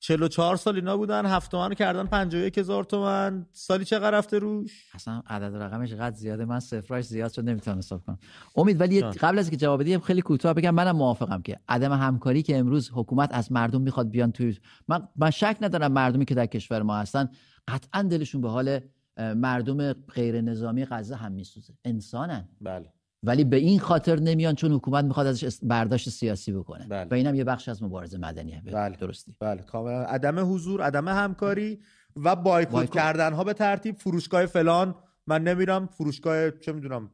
44 0.00 0.56
سال 0.56 0.74
اینا 0.74 0.96
بودن 0.96 1.26
هفت 1.26 1.50
تومن 1.50 1.74
کردن 1.74 2.06
51 2.06 2.58
هزار 2.58 2.84
تومن. 2.84 3.46
سالی 3.52 3.84
چقدر 3.84 4.10
رفته 4.10 4.38
روش؟ 4.38 4.84
اصلا 4.94 5.22
عدد 5.26 5.56
رقمش 5.56 5.92
قد 5.92 6.14
زیاده 6.14 6.44
من 6.44 6.60
صفرش 6.60 7.04
زیاد 7.04 7.32
شد 7.32 7.44
نمی‌تونم 7.44 7.78
حساب 7.78 8.04
کنم. 8.06 8.18
امید 8.56 8.80
ولی 8.80 9.00
قبل 9.00 9.38
از 9.38 9.50
که 9.50 9.56
جواب 9.56 9.80
بدیم 9.80 10.00
خیلی 10.00 10.22
کوتاه 10.22 10.54
بگم 10.54 10.70
منم 10.70 10.96
موافقم 10.96 11.42
که 11.42 11.60
عدم 11.68 11.92
همکاری 11.92 12.42
که 12.42 12.58
امروز 12.58 12.90
حکومت 12.94 13.34
از 13.34 13.52
مردم 13.52 13.80
می‌خواد 13.80 14.10
بیان 14.10 14.32
توی 14.32 14.58
من 14.88 15.08
من 15.16 15.30
شک 15.30 15.56
ندارم 15.60 15.92
مردمی 15.92 16.24
که 16.24 16.34
در 16.34 16.46
کشور 16.46 16.82
ما 16.82 16.96
هستن 16.96 17.28
قطعا 17.68 18.02
دلشون 18.02 18.40
به 18.40 18.48
حال 18.48 18.80
مردم 19.18 19.92
غیر 19.92 20.40
نظامی 20.40 20.84
غزه 20.84 21.16
هم 21.16 21.32
میسوزه. 21.32 21.74
انسانن. 21.84 22.48
بله. 22.60 22.92
ولی 23.22 23.44
به 23.44 23.56
این 23.56 23.78
خاطر 23.78 24.20
نمیان 24.20 24.54
چون 24.54 24.72
حکومت 24.72 25.04
می‌خواد 25.04 25.26
ازش 25.26 25.58
برداشت 25.62 26.08
سیاسی 26.08 26.52
بکنه. 26.52 26.86
بله. 26.86 27.08
و 27.10 27.14
اینم 27.14 27.34
یه 27.34 27.44
بخش 27.44 27.68
از 27.68 27.82
مبارزه 27.82 28.18
مدنیه. 28.18 28.62
بله. 28.66 28.96
درستی. 28.96 29.34
بله. 29.40 29.62
کاملا. 29.62 30.02
عدم 30.02 30.54
حضور 30.54 30.82
عدم 30.82 31.08
همکاری 31.08 31.78
و 32.16 32.36
بایکوت 32.36 32.90
کردن 32.90 33.32
ها 33.32 33.44
به 33.44 33.52
ترتیب 33.52 33.96
فروشگاه 33.96 34.46
فلان. 34.46 34.94
من 35.26 35.44
نمیرم 35.44 35.86
فروشگاه 35.86 36.50
چه 36.50 36.72
می‌دونم 36.72 37.10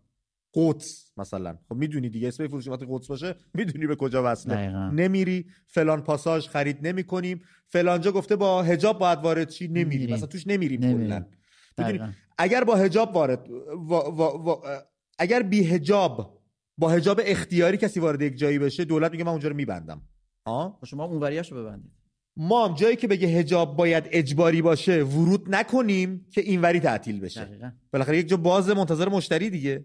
قدس 0.55 1.13
مثلا. 1.17 1.59
خب 1.69 1.75
می‌دونی 1.75 2.09
دیگه 2.09 2.29
اسم 2.29 2.49
فروشگاه 2.49 2.79
قدس 2.89 3.07
باشه 3.07 3.35
می‌دونی 3.55 3.87
به 3.87 3.97
کجا 3.97 4.23
وصله. 4.25 4.69
نمیری 4.91 5.47
فلان 5.67 6.01
پاساژ 6.01 6.49
خرید 6.49 6.87
نمی‌کنیم. 6.87 7.41
فلانجا 7.67 8.13
گفته 8.13 8.37
با 8.37 8.63
حجاب 8.63 8.99
باید 8.99 9.19
وارد 9.19 9.49
چی؟ 9.49 9.69
نمیری 9.69 10.13
مثلا 10.13 10.27
توش 10.27 10.47
نمیریم 10.47 10.81
کلا. 10.81 11.25
اگر 12.39 12.65
با 12.65 12.77
حجاب 12.77 13.15
وارد 13.15 13.51
و... 13.51 13.95
و... 13.95 14.23
و... 14.23 14.57
اگر 15.19 15.43
بی 15.43 15.65
هجاب 15.65 16.41
با 16.79 16.89
هجاب 16.89 17.21
اختیاری 17.25 17.77
کسی 17.77 18.01
وارد 18.01 18.23
یک 18.23 18.37
جایی 18.37 18.59
بشه 18.59 18.85
دولت 18.85 19.13
میگه 19.13 19.25
من 19.25 19.31
اونجا 19.31 19.49
رو 19.49 19.57
میبندم. 19.57 20.03
ها 20.47 20.79
خب 20.81 20.87
شما 20.87 21.05
اونوریاشو 21.05 21.57
ببندید. 21.57 21.91
ما 22.37 22.69
هم 22.69 22.75
جایی 22.75 22.97
که 22.97 23.09
بگه 23.09 23.29
هجاب 23.29 23.77
باید 23.77 24.05
اجباری 24.11 24.63
باشه 24.63 25.03
ورود 25.03 25.55
نکنیم 25.55 26.27
که 26.31 26.41
اینوری 26.41 26.81
تعطیل 26.81 27.21
بشه. 27.21 27.73
بالاخره 27.93 28.19
یک 28.19 28.29
جا 28.29 28.37
باز 28.37 28.71
منتظر 28.71 29.09
مشتری 29.09 29.51
دیگه. 29.51 29.85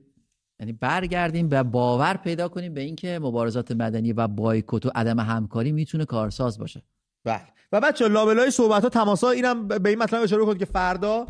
یعنی 0.59 0.73
برگردیم 0.73 1.49
به 1.49 1.63
باور 1.63 2.17
پیدا 2.17 2.47
کنیم 2.47 2.73
به 2.73 2.81
اینکه 2.81 3.19
مبارزات 3.19 3.71
مدنی 3.71 4.13
و 4.13 4.27
بایکوت 4.27 4.85
و 4.85 4.91
عدم 4.95 5.19
همکاری 5.19 5.71
می‌تونه 5.71 6.05
کارساز 6.05 6.59
باشه. 6.59 6.83
بله. 7.23 7.41
و 7.71 7.81
بچه 7.81 8.07
لابلای 8.07 8.51
صحبت 8.51 8.83
ها 8.83 8.89
تماسا 8.89 9.29
اینم 9.29 9.67
به 9.67 9.89
این 9.89 9.99
مطلب 9.99 10.23
اشاره 10.23 10.45
کنید 10.45 10.57
که 10.57 10.65
فردا 10.65 11.27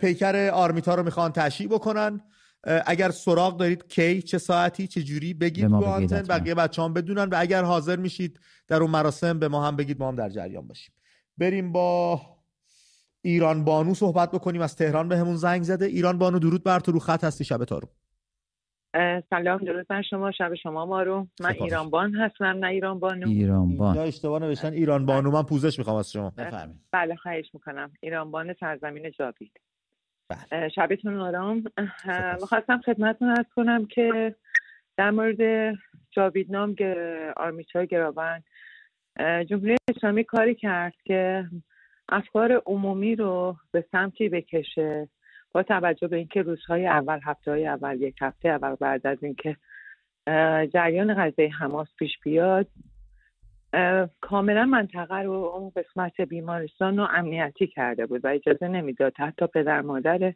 پیکر 0.00 0.50
آرمیتا 0.52 0.94
رو 0.94 1.02
می‌خوان 1.02 1.32
تشییع 1.32 1.68
بکنن. 1.68 2.20
اگر 2.86 3.10
سراغ 3.10 3.56
دارید 3.56 3.86
کی 3.88 4.22
چه 4.22 4.38
ساعتی 4.38 4.86
چه 4.86 5.02
جوری 5.02 5.34
بگید 5.34 5.68
با 5.68 5.86
آنتن 5.86 6.22
بقیه 6.22 6.54
بچه 6.54 6.82
هم 6.82 6.92
بدونن 6.92 7.24
و 7.24 7.34
اگر 7.38 7.62
حاضر 7.62 7.96
میشید 7.96 8.40
در 8.68 8.82
اون 8.82 8.90
مراسم 8.90 9.38
به 9.38 9.48
ما 9.48 9.66
هم 9.66 9.76
بگید 9.76 10.00
ما 10.00 10.08
هم 10.08 10.16
در 10.16 10.28
جریان 10.28 10.66
باشیم. 10.66 10.94
بریم 11.38 11.72
با 11.72 12.20
ایران 13.22 13.64
بانو 13.64 13.94
صحبت 13.94 14.30
بکنیم. 14.30 14.60
از 14.60 14.76
تهران 14.76 15.08
به 15.08 15.16
همون 15.16 15.36
زنگ 15.36 15.62
زده. 15.62 15.86
ایران 15.86 16.18
بانو 16.18 16.38
درود 16.38 16.64
بر 16.64 16.80
تو. 16.80 16.92
رو 16.92 16.98
خط 16.98 17.24
هستی. 17.24 17.44
شب 17.44 17.64
تارو 17.64 17.88
سلام. 19.30 19.58
درود 19.64 19.88
بر 19.88 20.02
شما. 20.02 20.32
شب 20.32 20.54
شما 20.54 20.86
ما 20.86 21.02
رو 21.02 21.26
من 21.40 21.54
ایران 21.60 21.90
بان 21.90 22.14
هستم 22.14 22.44
نه 22.44 22.66
ایران 22.66 22.98
بانو. 22.98 23.28
ایران 23.28 23.76
بان. 23.76 23.98
اشتباه 23.98 24.38
نوشتن. 24.40 24.72
ایران 24.72 25.06
بانو. 25.06 25.30
من 25.30 25.42
پوزش 25.42 25.78
می‌خوام 25.78 25.96
از 25.96 26.12
شما. 26.12 26.30
بفرمایید. 26.30 26.80
بله 26.92 27.16
خواهش 27.16 27.50
می‌کنم. 27.54 27.92
ایران 28.00 28.30
بان 28.30 28.54
سرزمین 28.60 29.10
جاوید. 29.18 29.60
بله. 30.30 30.68
شبتون 30.68 31.16
آرام. 31.16 31.64
می‌خواستم 32.40 32.80
خدمتتون 32.80 33.28
ارز 33.28 33.46
کنم 33.56 33.86
که 33.86 34.34
در 34.96 35.10
مورد 35.10 35.74
جاویدنام 36.10 36.76
آرمیچای 37.36 37.86
گراوند 37.86 38.44
جمهوری 39.48 39.76
اسلامی 39.96 40.24
کاری 40.24 40.54
کرد 40.54 40.94
که 41.04 41.44
افکار 42.08 42.62
عمومی 42.66 43.16
رو 43.16 43.56
به 43.72 43.84
سمتی 43.92 44.28
بکشه 44.28 45.08
با 45.52 45.62
توجه 45.62 46.08
به 46.08 46.16
اینکه 46.16 46.42
روزهای 46.42 46.86
اول 46.86 47.20
هفته 47.24 47.50
های 47.50 47.66
اول 47.66 48.02
یک 48.02 48.16
هفته 48.20 48.48
اول 48.48 48.74
بعد 48.74 49.06
از 49.06 49.18
اینکه 49.22 49.56
جریان 50.72 51.14
غزه 51.14 51.50
حماس 51.58 51.88
پیش 51.98 52.18
بیاد. 52.24 52.66
کاملا 54.20 54.64
منطقه 54.64 55.18
رو 55.18 55.32
اون 55.32 55.72
قسمت 55.76 56.20
بیمارستان 56.20 56.96
رو 56.96 57.08
امنیتی 57.10 57.66
کرده 57.66 58.06
بود 58.06 58.24
و 58.24 58.28
اجازه 58.28 58.68
نمی‌داد 58.68 59.12
حتی 59.16 59.46
پدر 59.46 59.80
مادر 59.80 60.34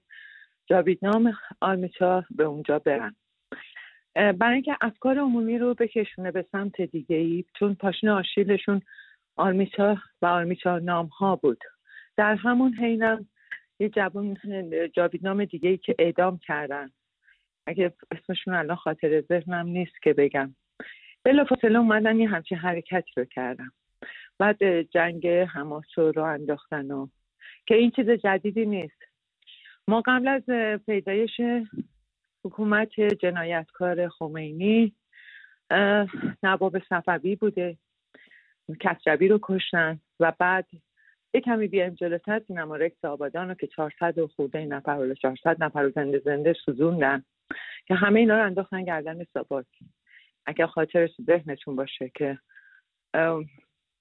جاویدنام 0.66 1.32
آرمیچا 1.61 2.24
به 2.30 2.45
اونجا 2.45 2.78
برن. 2.78 3.16
برای 4.14 4.53
اینکه 4.53 4.76
افکار 4.80 5.18
عمومی 5.18 5.59
رو 5.59 5.74
بکشونه 5.74 6.30
به 6.30 6.47
سمت 6.53 6.80
دیگه 6.80 7.16
ای 7.16 7.45
چون 7.59 7.74
پاشن 7.74 8.09
آشیلشون 8.09 8.82
آرمیچا 9.37 9.97
و 10.22 10.26
آرمیچا 10.26 10.78
نام 10.78 11.07
ها 11.07 11.37
بود. 11.37 11.64
در 12.16 12.35
همون 12.35 12.74
حینم 12.74 13.28
یه 13.78 13.89
جوان 13.89 14.37
جاویدنام 14.95 15.45
دیگه 15.45 15.68
ای 15.68 15.76
که 15.76 15.95
اعدام 15.99 16.39
کردن. 16.39 16.91
اگه 17.66 17.93
اسمشون 18.11 18.55
الان 18.55 18.76
خاطر 18.76 19.20
ذهنم 19.20 19.66
نیست 19.66 20.03
که 20.03 20.12
بگم. 20.12 20.55
فاصله 21.25 21.79
اومدن 21.79 22.18
یه 22.18 22.29
همچین 22.29 22.59
حرکتی 22.59 23.11
رو 23.16 23.25
کردم. 23.25 23.72
بعد 24.39 24.83
جنگ 24.83 25.27
حماس 25.27 25.99
رو 25.99 26.22
انداختن 26.22 26.91
و 26.91 27.09
که 27.66 27.75
این 27.75 27.91
چیز 27.91 28.11
جدیدی 28.11 28.66
نیست. 28.66 29.03
ما 29.89 30.03
قبل 30.07 30.29
از 30.29 30.43
پیدایش 30.87 31.41
حکومت 32.45 33.01
جنایتکار 33.01 34.09
خمینی 34.09 34.93
نواب 36.43 36.79
صفوی 36.79 37.37
بوده. 37.37 37.77
کسروی 38.81 39.29
رو 39.29 39.39
کشتن 39.43 40.01
و 40.20 40.33
بعد 40.39 40.66
یه 41.35 41.41
کمی 41.41 41.68
بیایم 41.68 41.95
جلوتر 41.95 42.41
سینما 42.47 42.77
رکس 42.77 43.05
آبادان 43.05 43.49
رو 43.49 43.55
که 43.55 43.66
400 43.66 44.18
و 44.18 44.27
خورده 44.27 44.66
نفر 44.66 44.99
و 44.99 45.14
400 45.14 45.62
نفر 45.64 45.83
رو 45.83 45.91
زنده 45.91 46.18
زنده 46.18 46.53
سوزوندن 46.53 47.25
که 47.87 47.95
همه 47.95 48.20
اینا 48.20 48.39
رو 48.39 48.45
انداختن 48.45 48.85
گردن 48.85 49.25
ساباک 49.25 49.66
اگر 50.47 50.66
خاطر 50.66 51.11
ذهنتون 51.26 51.76
باشه 51.76 52.11
که 52.14 52.38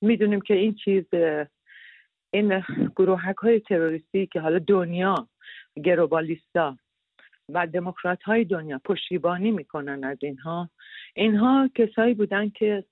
می‌دونیم 0.01 0.41
که 0.41 0.53
این 0.53 0.75
چیز 0.75 1.05
این 2.33 2.63
گروهک 2.95 3.35
های 3.35 3.59
تروریستی 3.59 4.27
که 4.27 4.39
حالا 4.39 4.59
دنیا 4.59 5.27
گروبالیستا 5.83 6.77
و 7.49 7.67
دموکرات 7.67 8.23
های 8.23 8.45
دنیا 8.45 8.81
پشتیبانی 8.85 9.51
می‌کنن 9.51 10.03
از 10.03 10.17
اینها 10.21 10.69
اینها 11.15 11.69
کسایی 11.75 12.13
بودن 12.13 12.49
که 12.49 12.83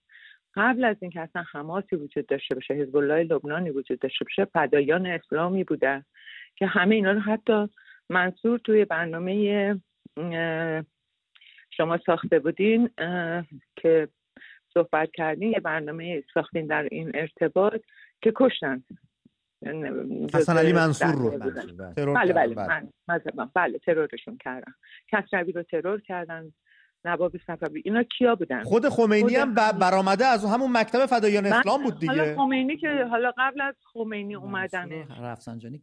قبل 0.55 0.83
از 0.83 0.97
اینکه 1.01 1.21
اصلا 1.21 1.43
حماسی 1.51 1.95
وجود 1.95 2.25
داشته 2.25 2.55
باشه 2.55 2.73
حزب 2.73 2.95
الله 2.95 3.23
لبنانی 3.23 3.69
وجود 3.69 3.99
داشته 3.99 4.25
باشه 4.25 4.45
پدایان 4.45 5.05
اسلامی 5.05 5.63
بودن 5.63 6.03
که 6.55 6.65
همه 6.65 6.95
اینا 6.95 7.11
رو 7.11 7.19
حتی 7.19 7.67
منصور 8.09 8.59
توی 8.59 8.85
برنامه 8.85 9.75
شما 11.81 11.99
ساخته 12.05 12.39
بودین 12.39 12.89
که 13.75 14.07
صحبت 14.73 15.09
کردین 15.13 15.51
یه 15.51 15.59
برنامه 15.59 16.23
ساختین 16.33 16.67
در 16.67 16.87
این 16.91 17.11
ارتباط 17.13 17.81
که 18.21 18.33
کشتن. 18.35 18.83
حسن 20.33 20.57
علی 20.57 20.73
منصور 20.73 21.11
رو. 21.11 21.29
بله 21.29 22.33
بله 22.33 22.55
بله, 23.07 23.47
بله 23.55 23.79
ترورشون 23.79 24.37
کردن. 24.37 24.73
کسروی 25.11 25.51
رو 25.51 25.63
ترور 25.63 26.01
کردن. 26.01 26.53
نواب 27.05 27.37
صفوی. 27.37 27.81
اینا 27.85 28.03
کیا 28.03 28.35
بودن؟ 28.35 28.63
خود 28.63 28.89
خمینی 28.89 29.35
هم 29.35 29.53
برآمده 29.53 30.25
از 30.25 30.45
همون 30.45 30.71
مکتب 30.71 31.05
فدایان 31.05 31.45
اسلام 31.45 31.83
بود 31.83 31.99
دیگه. 31.99 32.13
حالا 32.13 32.35
خمینی 32.35 32.77
که 32.77 33.05
حالا 33.09 33.33
قبل 33.37 33.61
از 33.61 33.75
خمینی 33.93 34.35
اومدن. 34.35 34.89
رفسنجانی 35.23 35.81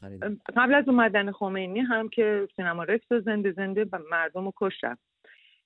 خرید 0.00 0.40
قبل 0.56 0.74
از 0.74 0.88
اومدن 0.88 1.32
خمینی 1.32 1.80
هم 1.80 2.08
که 2.08 2.48
سینما 2.56 2.84
رکس 2.84 3.12
و 3.12 3.20
زنده 3.20 3.52
زنده 3.52 3.86
و 3.92 3.98
مردم 4.10 4.44
رو 4.44 4.52
کشتن 4.56 4.96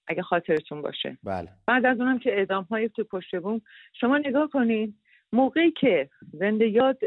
اگه 0.07 0.22
خاطرتون 0.22 0.82
باشه. 0.82 1.18
بله. 1.22 1.48
بعد 1.66 1.86
از 1.86 2.01
اونم 2.01 2.18
که 2.18 2.38
اعدام 2.38 2.64
های 2.64 2.88
تو 2.88 3.05
پشت 3.05 3.36
بوم. 3.36 3.61
شما 4.01 4.18
نگاه 4.18 4.51
کنین 4.51 4.94
موقعی 5.32 5.70
که 5.70 6.11
زنده 6.32 6.68
یاد 6.68 6.98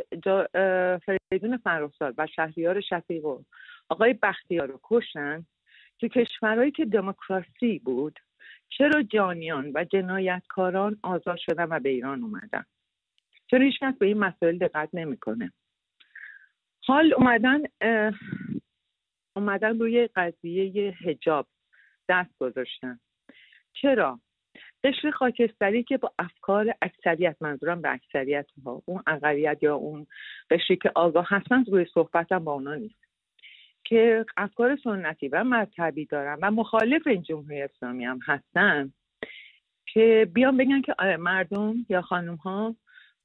فریدون 1.06 1.58
فرخزاد 1.58 2.14
و 2.18 2.28
شهریار 2.36 2.82
شفیق 2.82 3.26
و 3.26 3.40
آقای 3.90 4.14
بختیار 4.14 4.68
رو 4.68 4.80
کشتن 4.84 5.46
تو 6.04 6.10
کشورهایی 6.10 6.72
که 6.72 6.86
دموکراسی 6.86 7.80
بود 7.80 8.20
چرا 8.70 9.04
جانیان 9.04 9.72
و 9.76 9.84
جنایتکاران 9.84 11.00
آزاد 11.04 11.38
شدن 11.38 11.68
و 11.70 11.80
به 11.80 11.90
ایران 11.90 12.24
اومدن؟ 12.24 12.66
چرا 13.48 13.66
هیچ 13.66 13.84
به 14.00 14.06
این 14.06 14.18
مسائل 14.18 14.58
دقت 14.58 14.90
نمی‌کنه. 14.94 15.52
حال 16.86 17.14
اومدن 17.14 17.62
اومدن 19.36 19.80
روی 19.80 20.08
قضیه 20.16 20.94
هجاب 21.06 21.48
دست 22.10 22.38
گذاشتن. 22.40 23.00
چرا؟ 23.74 24.20
قشر 24.84 25.12
خاکستری 25.12 25.84
که 25.84 25.98
با 25.98 26.14
افکار 26.20 26.74
اکثریت 26.82 27.36
منظورم 27.42 27.82
به 27.82 27.94
اکثریت 27.94 28.46
ها 28.66 28.82
اون 28.86 29.04
اقلیت 29.08 29.64
یا 29.64 29.76
اون 29.76 30.08
قشری 30.50 30.78
که 30.78 30.92
آگاه 30.96 31.28
هستن 31.30 31.66
روی 31.66 31.86
صحبتم 31.94 32.40
با 32.40 32.54
اونا 32.54 32.76
نیست. 32.76 33.03
که 33.84 34.26
افکار 34.38 34.76
سنتی 34.76 35.28
و 35.28 35.44
مذهبی 35.44 36.06
دارن 36.06 36.38
و 36.42 36.52
مخالف 36.52 37.08
این 37.08 37.22
جمهوری 37.22 37.62
اسلامی 37.62 38.06
هم 38.06 38.20
هستن 38.26 38.94
که 39.86 40.28
بیان 40.34 40.58
بگن 40.58 40.82
که 40.82 40.96
آره 41.00 41.18
مردم 41.18 41.76
یا 41.90 42.02
خانم 42.02 42.36
ها 42.36 42.76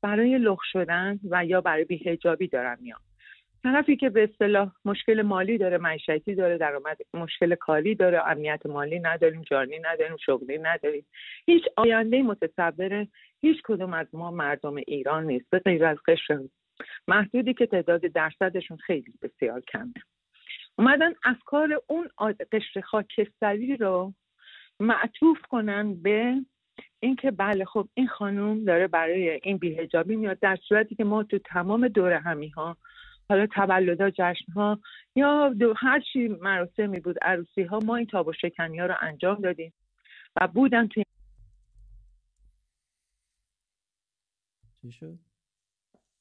برای 0.03 0.39
لخ 0.39 0.61
شدن 0.73 1.21
و 1.31 1.45
یا 1.45 1.61
برای 1.61 1.85
بیهجابی 1.85 2.49
دارن 2.49 2.77
میان. 2.81 3.01
طرفی 3.63 3.97
که 3.97 4.11
به 4.11 4.25
اصطلاح 4.25 4.73
مشکل 4.85 5.23
مالی 5.23 5.59
داره 5.59 5.79
معیشتی 5.79 6.35
داره 6.35 6.59
درآمد 6.59 6.99
مشکل 7.15 7.55
کاری 7.55 7.95
داره 7.95 8.29
امنیت 8.29 8.67
مالی 8.67 8.99
نداریم 8.99 9.43
جانی 9.43 9.79
نداریم 9.79 10.17
شغلی 10.17 10.59
نداریم. 10.59 11.07
هیچ 11.47 11.63
آینده 11.77 12.23
متصور 12.23 13.07
هیچ 13.41 13.63
کدوم 13.65 13.93
از 13.95 14.07
ما 14.13 14.31
مردم 14.31 14.77
ایران 14.77 15.27
نیست 15.27 15.51
به 15.51 15.59
غیر 15.59 15.85
از 15.85 15.97
قشر 16.09 16.41
محدودی 17.09 17.55
که 17.55 17.67
تعداد 17.67 18.01
درصدشون 18.01 18.77
خیلی 18.77 19.15
بسیار 19.23 19.61
کمه. 19.61 19.93
اومدن 20.79 21.13
افکار 21.25 21.83
اون 21.87 22.09
قشر 22.53 22.81
خاکستری 22.81 23.77
رو 23.77 24.15
معطوف 24.81 25.39
کنن 25.49 25.95
به 26.03 26.35
اینکه 27.01 27.31
بله 27.31 27.65
خب 27.65 27.89
این 27.95 28.09
خانم 28.09 28.65
داره 28.65 28.87
برای 28.87 29.41
این 29.43 29.59
بیهجابی 29.59 30.17
میاد 30.17 30.39
در 30.39 30.59
صورتی 30.69 30.95
که 30.95 31.05
ما 31.05 31.23
تو 31.23 31.39
تمام 31.39 31.89
دور 31.89 32.13
همی 32.13 32.49
ها 32.49 32.77
حالا 33.29 33.47
تولدها 33.47 34.11
جشن 34.11 34.53
ها 34.53 34.81
یا 35.17 35.55
هر 35.77 36.01
چی 36.13 36.29
مراسمی 36.29 37.01
بود 37.01 37.17
عروسی 37.23 37.63
ها 37.63 37.79
ما 37.79 37.97
این 37.97 38.07
تاب 38.07 38.29
و 38.29 38.33
شکنی 38.33 38.79
ها 38.79 38.87
رو 38.87 38.95
انجام 39.01 39.41
دادیم 39.41 39.73
و 40.37 40.49
بودن 40.49 40.89
توی 40.89 41.05
چی 44.83 44.93
شد؟ 44.93 45.19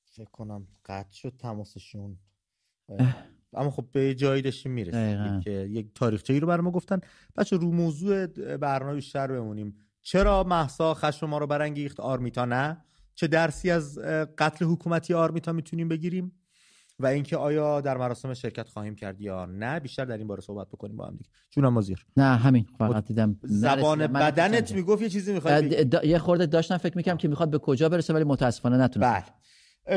فکر 0.06 0.30
کنم 0.32 0.68
قطع 0.86 1.14
شد 1.14 1.34
تماسشون 1.40 2.18
اما 3.54 3.72
خب 3.72 3.86
به 3.92 4.16
جایی 4.16 4.42
داشتیم 4.42 4.72
می‌رسیم 4.72 5.40
که 5.40 5.52
یک 5.52 5.88
تاریخچه 5.96 6.34
ای 6.34 6.40
رو 6.40 6.48
برای 6.48 6.62
ما 6.62 6.72
گفتن. 6.72 7.00
بچه 7.38 7.58
رو 7.58 7.72
موضوع 7.72 8.26
برنامه 8.58 8.94
بیشتر 8.96 9.28
بمونیم. 9.28 9.76
چرا 10.02 10.44
محسا 10.44 10.94
خشم 10.94 11.26
ما 11.26 11.38
رو 11.38 11.48
برانگیخت 11.48 12.00
آرمیتا؟ 12.00 12.46
نه. 12.46 12.78
چه 13.16 13.28
درسی 13.28 13.72
از 13.72 14.00
قتل 14.38 14.66
حکومتی 14.66 15.14
آرمیتا 15.14 15.52
می‌تونیم 15.52 15.88
بگیریم؟ 15.88 16.32
و 17.00 17.08
اینکه 17.08 17.38
آیا 17.38 17.82
در 17.82 17.98
مراسم 17.98 18.34
شرکت 18.34 18.70
خواهیم 18.70 18.96
کرد 18.96 19.22
یا 19.22 19.46
نه؟ 19.46 19.80
بیشتر 19.80 20.06
در 20.06 20.18
این 20.18 20.28
باره 20.28 20.42
صحبت 20.42 20.68
بکنیم 20.68 20.96
با 20.96 21.06
هم 21.06 21.16
دیگه. 21.16 21.30
جونم 21.52 21.74
مازیر 21.74 22.06
نه 22.18 22.24
همین. 22.24 22.66
فقط 22.78 23.06
دیدم 23.06 23.40
زبان 23.44 24.08
بدنت 24.08 24.72
می‌گفت 24.72 25.02
یه 25.02 25.10
چیزی 25.10 25.34
می‌خواد 25.34 25.74
یه 26.06 26.18
خورده 26.20 26.46
داشتم 26.46 26.78
فکر 26.78 26.98
می‌کنم 26.98 27.18
که 27.18 27.28
می‌خواد 27.28 27.50
به 27.50 27.60
کجا 27.60 27.90
برسه 27.90 28.14
ولی 28.14 28.24
متاسفانه 28.24 28.78
نتونست. 28.78 29.26
بله. 29.26 29.34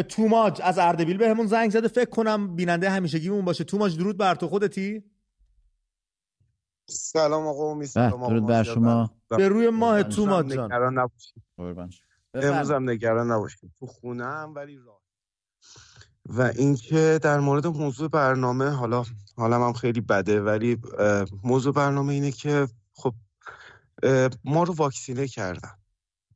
توماج 0.09 0.61
از 0.65 0.79
اردبیل 0.79 1.17
به 1.17 1.29
همون 1.29 1.47
زنگ 1.47 1.71
زده. 1.71 1.89
فکر 1.89 2.11
کنم 2.11 2.57
بیننده 2.57 2.91
همیشگیمون 2.91 3.45
باشه. 3.45 3.65
توماج 3.65 3.99
درود 3.99 4.17
بر 4.17 4.35
تو. 4.35 4.49
خودتی؟ 4.49 5.05
سلام 6.89 7.47
آقا. 7.47 7.85
سلام. 7.85 8.29
درود 8.29 8.47
بر 8.47 8.63
شما. 8.63 9.11
به 9.29 9.49
روی 9.49 9.71
ماه 9.71 10.03
توماج 10.03 10.47
جان. 10.47 10.65
نگران 10.65 10.99
نباشید. 10.99 11.43
امروز 12.35 12.71
هم 12.71 12.91
نگران 12.91 13.31
نباشید. 13.31 13.73
تو 13.79 13.87
خونه 13.87 14.25
هم 14.25 14.55
ولی 14.55 14.79
راه. 14.79 15.01
و 16.27 16.43
اینکه 16.43 17.19
در 17.23 17.41
مورد 17.41 17.67
موضوع 17.67 18.09
برنامه 18.09 18.69
حالا 18.71 19.05
حالا 19.37 19.67
هم 19.67 19.73
خیلی 19.73 20.01
بده 20.01 20.41
ولی 20.41 20.79
موضوع 21.43 21.75
برنامه 21.75 22.13
اینه 22.13 22.31
که 22.31 22.69
خب 22.95 23.15
ما 24.45 24.63
رو 24.63 24.75
واکسینه 24.75 25.29
کردن. 25.29 25.71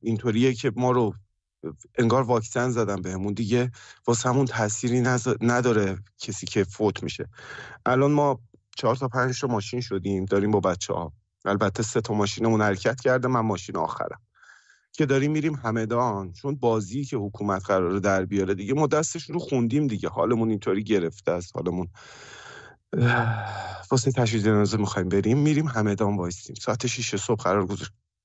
اینطوریه 0.00 0.54
که 0.54 0.72
ما 0.76 0.90
رو 0.90 1.14
انگار 1.98 2.22
واکسن 2.22 2.70
زدن 2.70 3.02
بهمون. 3.02 3.32
دیگه 3.32 3.70
واسه 4.06 4.28
همون 4.28 4.46
تأثیری 4.46 5.00
نداره 5.40 5.98
کسی 6.18 6.46
که 6.46 6.64
فوت 6.64 7.02
میشه. 7.02 7.28
الان 7.86 8.12
ما 8.12 8.40
چهار 8.76 8.96
تا 8.96 9.08
پنج 9.08 9.40
تا 9.40 9.46
ماشین 9.46 9.80
شدیم 9.80 10.24
داریم 10.24 10.50
با 10.50 10.60
بچه 10.60 10.94
ها 10.94 11.12
البته 11.44 11.82
سه 11.82 12.00
تا 12.00 12.14
ماشینمون 12.14 12.62
حرکت 12.62 13.00
کرده 13.00 13.28
من 13.28 13.40
ماشین 13.40 13.76
آخرم. 13.76 14.20
که 14.92 15.06
داریم 15.06 15.32
میریم 15.32 15.54
همدان 15.54 16.32
چون 16.32 16.54
بازی 16.54 17.04
که 17.04 17.16
حکومت 17.16 17.64
قراره 17.66 18.00
در 18.00 18.24
بیاره 18.24 18.54
دیگه 18.54 18.74
ما 18.74 18.86
دستشون 18.86 19.34
رو 19.34 19.40
خوندیم 19.40 19.86
دیگه. 19.86 20.08
حالمون 20.08 20.50
اینطوری 20.50 20.84
گرفته 20.84 21.32
است 21.32 21.56
حالمون. 21.56 21.88
واسه 23.90 24.12
تشریح 24.12 24.42
جنازه 24.42 24.76
می‌خوایم 24.76 25.08
بریم 25.08 25.38
میریم 25.38 25.66
همدان 25.66 26.16
وایستیم 26.16 26.56
ساعت 26.60 26.86
6 26.86 27.16
صبح 27.16 27.42
قرار 27.42 27.66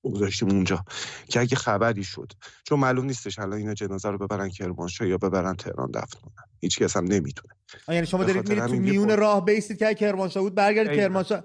گذاشتیم 0.03 0.49
اونجا 0.49 0.83
که 1.29 1.39
اگه 1.39 1.55
خبری 1.55 2.03
شد. 2.03 2.31
چون 2.63 2.79
معلوم 2.79 3.05
نیستش 3.05 3.39
الان 3.39 3.59
اینا 3.59 3.73
جنازه 3.73 4.09
رو 4.09 4.17
ببرن 4.17 4.49
کرمانشاه 4.49 5.07
یا 5.07 5.17
ببرن 5.17 5.55
تهران 5.55 5.91
دفن 5.91 6.19
کنن. 6.19 6.45
هیچ 6.59 6.79
کس 6.79 6.97
هم 6.97 7.03
نمی‌تونه 7.03 7.53
یعنی 7.87 8.05
شما 8.05 8.23
دارید 8.23 8.49
میرید 8.49 8.65
تو 8.65 8.73
میون 8.73 9.17
راه 9.17 9.45
بیستید 9.45 9.79
که 9.79 9.93
کرمانشاه 9.93 10.43
بود 10.43 10.55
برگردید 10.55 10.99
کرمانشاه. 10.99 11.43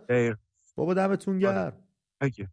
بابا 0.77 0.95
دمتون 0.95 1.45
آره. 1.45 1.55
گرم. 1.55 1.73
اگه 2.21 2.49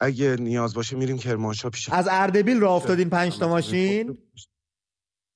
اگه 0.00 0.36
نیاز 0.36 0.74
باشه 0.74 0.96
میریم 0.96 1.18
کرمانشاه 1.18 1.70
پیش 1.70 1.88
از 1.88 2.08
اردبیل 2.10 2.60
راه 2.60 2.72
افتادین 2.72 3.10
پنج 3.10 3.38
تا 3.38 3.48
ماشین؟ 3.48 4.18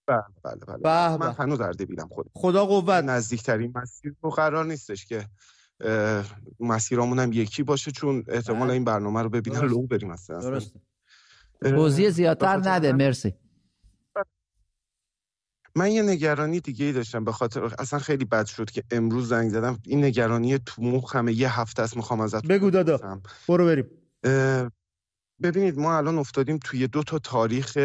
بله 0.07 0.23
بله 0.45 0.57
بله, 0.67 0.77
بله. 0.77 1.17
من 1.17 1.33
هنوز 1.39 1.61
اردبیلم 1.61 2.09
خود 2.09 2.31
خدا 2.35 2.67
قوت. 2.67 3.05
نزدیکترین 3.05 3.73
مسیر 3.77 4.15
رو 4.21 4.31
قرار 4.31 4.65
نیستش 4.65 5.07
که 5.07 5.29
مسیرامون 6.61 7.19
هم 7.19 7.33
یکی 7.33 7.63
باشه 7.63 7.91
چون 7.91 8.25
احتمال 8.29 8.65
بله. 8.65 8.73
این 8.73 8.85
برنامه 8.85 9.23
رو 9.23 9.29
ببینن 9.29 9.61
لو 9.61 9.87
بریم 9.87 10.11
اصلا. 10.11 10.41
درسته. 10.41 10.81
توضیح 11.63 12.11
زیادتر 12.11 12.57
نده. 12.57 12.93
مرسی. 12.93 13.35
من 15.77 15.91
یه 15.91 16.03
نگرانی 16.03 16.61
دیگه 16.61 16.87
ای 16.87 16.93
داشتم 16.93 17.25
به 17.25 17.33
خاطر 17.33 17.65
اصلا 17.79 17.99
خیلی 17.99 18.25
بد 18.25 18.47
شد 18.47 18.71
که 18.71 18.83
امروز 18.91 19.29
زنگ 19.29 19.51
زدم. 19.51 19.79
این 19.87 20.05
نگرانی 20.05 20.59
تو 20.59 20.83
مخمه 20.83 21.33
یه 21.33 21.61
هفته 21.61 21.83
است 21.83 21.97
می‌خوام 21.97 22.21
ازت 22.21 22.47
بگو 22.47 22.71
دادا. 22.71 23.21
برو 23.49 23.67
بریم. 23.67 23.87
ببینید 25.43 25.79
ما 25.79 25.97
الان 25.97 26.19
افتادیم 26.19 26.59
توی 26.59 26.89
دو 26.89 27.03
تا 27.03 27.19
تاریخ 27.19 27.79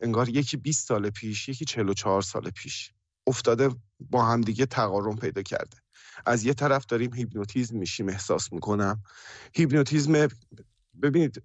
انگار 0.00 0.28
یکی 0.28 0.56
20 0.56 0.88
سال 0.88 1.10
پیش 1.10 1.48
یکی 1.48 1.64
44 1.64 2.22
سال 2.22 2.50
پیش. 2.50 2.92
افتاده 3.26 3.70
با 4.00 4.24
همدیگه 4.24 4.66
تقارن 4.66 5.16
پیدا 5.16 5.42
کرده. 5.42 5.76
از 6.26 6.44
یه 6.44 6.54
طرف 6.54 6.86
داریم 6.86 7.14
هیپنوتیزم 7.14 7.78
میشیم 7.78 8.08
احساس 8.08 8.52
می‌کنم. 8.52 9.02
هیپنوتیزم 9.54 10.28
ببینید 11.02 11.42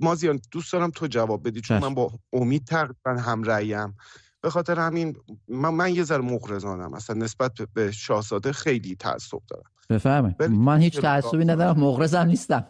مازیان 0.00 0.40
دوست 0.50 0.72
دارم 0.72 0.90
تو 0.90 1.06
جواب 1.06 1.48
بدی 1.48 1.60
چون 1.60 1.78
من 1.78 1.94
با 1.94 2.12
امید 2.32 2.64
تقریبا 2.64 3.10
هم 3.10 3.42
رأیم 3.42 3.96
به 4.40 4.50
خاطر 4.50 4.78
همین 4.78 5.16
من, 5.48 5.68
من 5.68 5.94
یه 5.94 6.02
ذره 6.02 6.22
مغرضانم. 6.22 6.94
اصلا 6.94 7.16
نسبت 7.16 7.52
به 7.74 7.92
شاهزاده 7.92 8.52
خیلی 8.52 8.96
تعصب 8.96 9.40
دارم. 9.48 9.70
بفهمه 9.90 10.36
من 10.48 10.80
هیچ 10.80 11.00
تعصبی 11.00 11.44
ندارم 11.44 11.80
مغرضم 11.80 12.26
نیستم. 12.26 12.66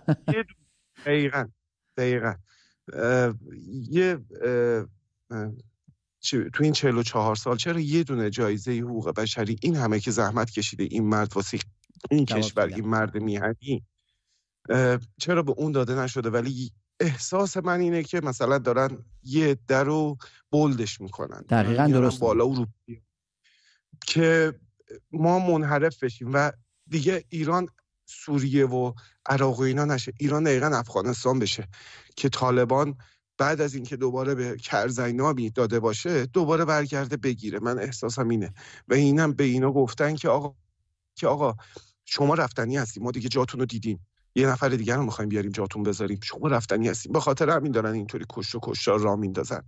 دقیقا. 1.07 1.49
دقیقا. 1.97 2.34
یه 3.90 4.18
تو 6.22 6.62
این 6.62 6.72
44 6.72 7.36
سال 7.36 7.56
چرا 7.56 7.80
یه 7.80 8.04
دونه 8.04 8.30
جایزه 8.30 8.72
حقوق 8.72 9.14
بشری 9.14 9.56
این 9.62 9.76
همه 9.76 10.00
که 10.00 10.10
زحمت 10.10 10.50
کشیده 10.50 10.84
این 10.84 11.08
مرد 11.08 11.36
واسه 11.36 11.58
این 12.10 12.26
کشور 12.26 12.66
این 12.66 12.88
مرد 12.88 13.16
میهنی. 13.16 13.84
چرا 15.18 15.42
به 15.42 15.52
اون 15.56 15.72
داده 15.72 15.94
نشده؟ 15.94 16.30
ولی 16.30 16.72
احساس 17.00 17.56
من 17.56 17.80
اینه 17.80 18.02
که 18.02 18.20
مثلا 18.20 18.58
دارن 18.58 19.04
یه 19.22 19.56
در 19.68 19.84
رو 19.84 20.16
بلدش 20.50 21.00
می‌کنن. 21.00 21.44
دقیقا 21.48 21.86
درست 21.86 22.20
بالا 22.20 22.48
و 22.48 22.54
رو 22.54 22.66
که 24.06 24.54
ما 25.12 25.38
منحرف 25.38 26.02
بشیم 26.04 26.30
و 26.32 26.52
دیگه 26.86 27.24
ایران 27.28 27.68
سوریه 28.06 28.66
و 28.66 28.92
عراق 29.26 29.58
و 29.58 29.62
اینا 29.62 29.84
نشه. 29.84 30.12
ایران 30.18 30.44
دقیقا 30.44 30.66
افغانستان 30.66 31.38
بشه. 31.38 31.68
که 32.16 32.28
طالبان 32.28 32.98
بعد 33.43 33.61
از 33.61 33.74
اینکه 33.74 33.97
دوباره 33.97 34.34
به 34.34 34.57
کرزینابی 34.57 35.51
داده 35.51 35.80
باشه 35.80 36.26
دوباره 36.26 36.64
برگرده 36.64 37.16
بگیره. 37.16 37.59
من 37.59 37.78
احساسم 37.78 38.28
اینه. 38.28 38.53
و 38.88 38.95
اینم 38.95 39.32
به 39.32 39.45
اینا 39.45 39.72
گفتن 39.72 40.14
که 40.14 40.28
آقا 40.28 40.55
که 41.14 41.26
آقا 41.26 41.55
شما 42.05 42.34
رفتنی 42.34 42.76
هستی. 42.76 43.01
ما 43.01 43.11
دیگه 43.11 43.28
جاتون 43.28 43.61
رو 43.61 43.66
دیدیم. 43.66 44.07
یه 44.34 44.47
نفر 44.47 44.68
دیگر 44.68 44.97
رو 44.97 45.05
می‌خوایم 45.05 45.28
بیاریم 45.28 45.51
جاتون 45.51 45.82
بذاریم. 45.82 46.20
شما 46.22 46.49
رفتنی 46.49 46.88
هستیم 46.88 47.12
به 47.12 47.20
خاطر 47.20 47.51
همین 47.51 47.72
دارن 47.72 47.93
اینطوری 47.93 48.24
کش 48.28 48.55
و 48.55 48.61
کشتار 48.62 49.01
را 49.01 49.16
میندازن. 49.16 49.62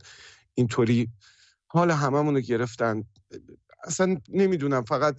اینطوری 0.55 1.09
حال 1.67 1.91
هممون 1.91 2.35
رو 2.35 2.41
گرفتن. 2.41 3.05
اصلا 3.85 4.17
نمی‌دونم. 4.29 4.85
فقط 4.85 5.17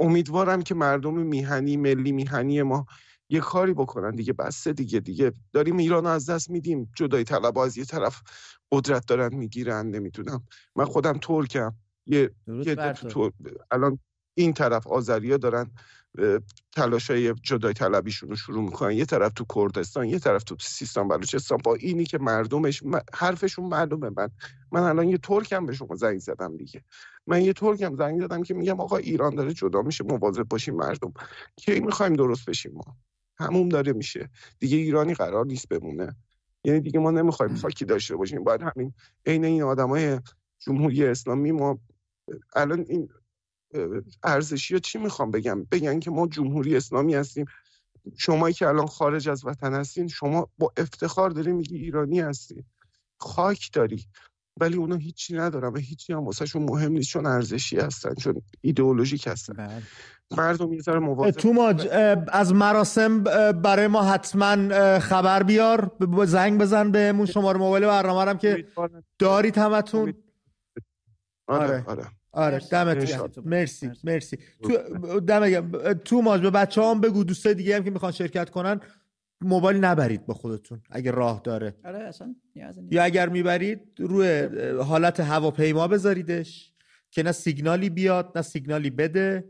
امیدوارم 0.00 0.62
که 0.62 0.74
مردم 0.74 1.14
میهنی 1.14 1.76
ملی 1.76 2.12
میهنی 2.12 2.62
ما 2.62 2.86
یه 3.28 3.40
کاری 3.40 3.74
بکنن 3.74 4.10
دیگه 4.10 4.32
بسته 4.32 4.72
دیگه 4.72 5.00
دیگه. 5.00 5.32
داریم 5.52 5.76
ایران 5.76 6.06
از 6.06 6.30
دست 6.30 6.50
میدیم. 6.50 6.92
جدای 6.96 7.24
طلب 7.24 7.58
از 7.58 7.78
یه 7.78 7.84
طرف 7.84 8.22
قدرت 8.72 9.06
دارن 9.06 9.34
می‌گیرن 9.34 9.86
نمی‌دونم. 9.86 10.44
من 10.76 10.84
خودم 10.84 11.18
ترکم. 11.22 11.74
یه, 12.06 12.30
یه 12.46 12.94
الان 13.70 13.98
این 14.34 14.52
طرف 14.52 14.86
آذریا 14.86 15.36
دارن 15.36 15.70
های 17.08 17.34
جدای 17.34 17.72
طلبیشون 17.72 18.28
رو 18.28 18.36
شروع 18.36 18.64
می‌کنن. 18.64 18.92
یه 18.92 19.04
طرف 19.04 19.32
تو 19.32 19.44
کردستان 19.54 20.06
یه 20.06 20.18
طرف 20.18 20.42
تو 20.42 20.56
سیستان 20.60 21.08
بلوچستان. 21.08 21.58
با 21.64 21.74
اینی 21.74 22.04
که 22.04 22.18
مردمش 22.18 22.82
حرفشون 23.14 23.64
معلومه. 23.64 24.10
من 24.16 24.30
من 24.72 24.82
الان 24.82 25.08
یه 25.08 25.18
ترکم 25.18 25.66
به 25.66 25.74
شما 25.74 25.94
زنگ 25.94 26.18
زدم 26.18 26.56
دیگه. 26.56 26.84
من 27.26 27.42
یه 27.42 27.52
ترکم 27.52 27.96
زنگ 27.96 28.20
زدم 28.20 28.42
که 28.42 28.54
میگم 28.54 28.80
آقا 28.80 28.96
ایران 28.96 29.34
داره 29.34 29.54
جدا 29.54 29.82
میشه 29.82 30.04
مواظب 30.04 30.42
باشیم 30.42 30.74
مردم. 30.74 31.12
کی 31.56 31.80
می‌خوایم 31.80 32.12
درست 32.12 32.48
بشیم 32.50 32.72
ما؟ 32.72 32.96
همون 33.38 33.68
داره 33.68 33.92
میشه. 33.92 34.30
دیگه 34.58 34.76
ایرانی 34.76 35.14
قرار 35.14 35.46
نیست 35.46 35.68
بمونه. 35.68 36.16
یعنی 36.64 36.80
دیگه 36.80 37.00
ما 37.00 37.10
نمی‌خوایم 37.10 37.54
خاکی 37.54 37.84
داشته 37.84 38.16
باشیم. 38.16 38.44
باید 38.44 38.62
همین 38.62 38.94
عین 39.26 39.44
این 39.44 39.62
آدمای 39.62 40.20
جمهوری 40.58 41.04
اسلامی 41.04 41.52
ما 41.52 41.78
الان 42.56 42.84
این 42.88 43.08
ارزشی 44.22 44.74
ها 44.74 44.80
چی 44.80 44.98
می‌خوام 44.98 45.30
بگم؟ 45.30 45.64
بگن 45.64 46.00
که 46.00 46.10
ما 46.10 46.26
جمهوری 46.26 46.76
اسلامی 46.76 47.14
هستیم. 47.14 47.44
شمایی 48.18 48.54
که 48.54 48.68
الان 48.68 48.86
خارج 48.86 49.28
از 49.28 49.44
وطن 49.44 49.74
هستین 49.74 50.08
شما 50.08 50.48
با 50.58 50.72
افتخار 50.76 51.30
داری 51.30 51.52
میگی 51.52 51.76
ایرانی 51.76 52.20
هستی. 52.20 52.64
خاک 53.18 53.70
داری. 53.72 54.06
ولی 54.60 54.76
اونا 54.76 54.96
هیچی 54.96 55.34
ندارن 55.34 55.72
و 55.72 55.78
هیچی 55.78 56.12
هم 56.12 56.24
واسه 56.24 56.58
مهم 56.58 56.92
نیست 56.92 57.08
چون 57.08 57.26
ارزشی 57.26 57.76
هستن 57.76 58.14
چون 58.14 58.42
ایدئولوژیک 58.60 59.26
هستن. 59.26 59.54
بله. 59.54 59.82
مردم 60.30 60.72
یه 60.72 60.80
ذره 60.80 61.30
تو 61.32 61.52
ماج 61.52 61.88
از 62.28 62.54
مراسم 62.54 63.22
برای 63.52 63.86
ما 63.86 64.02
حتما 64.02 64.68
خبر 64.98 65.42
بیار. 65.42 65.92
زنگ 66.24 66.60
بزن 66.60 66.90
بهمون 66.90 67.26
شماره 67.26 67.58
موبایل 67.58 67.86
برنامه 67.86 68.30
هم 68.30 68.38
که 68.38 68.66
دارید 69.18 69.58
همتون. 69.58 70.14
آره 71.48 71.64
آره, 71.66 71.84
آره. 71.86 72.06
آره 72.32 72.58
دمت 72.58 73.38
مرسی 73.44 73.90
مرسی. 74.04 74.38
تو 74.62 75.20
دم 75.20 75.70
تو 75.94 76.22
ماج 76.22 76.40
به 76.40 76.50
بچه 76.50 76.82
هم 76.82 77.00
بگو 77.00 77.24
دوستای 77.24 77.54
دیگه 77.54 77.76
هم 77.76 77.84
که 77.84 77.90
می‌خوان 77.90 78.12
شرکت 78.12 78.50
کنن 78.50 78.80
موبایل 79.40 79.84
نبرید 79.84 80.26
با 80.26 80.34
خودتون 80.34 80.82
اگه 80.90 81.10
راه 81.10 81.40
داره. 81.44 81.74
آره 81.84 81.98
اصلا 81.98 82.34
یا 82.90 83.04
اگر 83.04 83.28
می‌برید 83.28 83.80
روی 83.98 84.48
حالت 84.82 85.20
هواپیما 85.20 85.88
بذاریدش 85.88 86.72
که 87.10 87.22
نه 87.22 87.32
سیگنالی 87.32 87.90
بیاد 87.90 88.32
نه 88.36 88.42
سیگنالی 88.42 88.90
بده. 88.90 89.44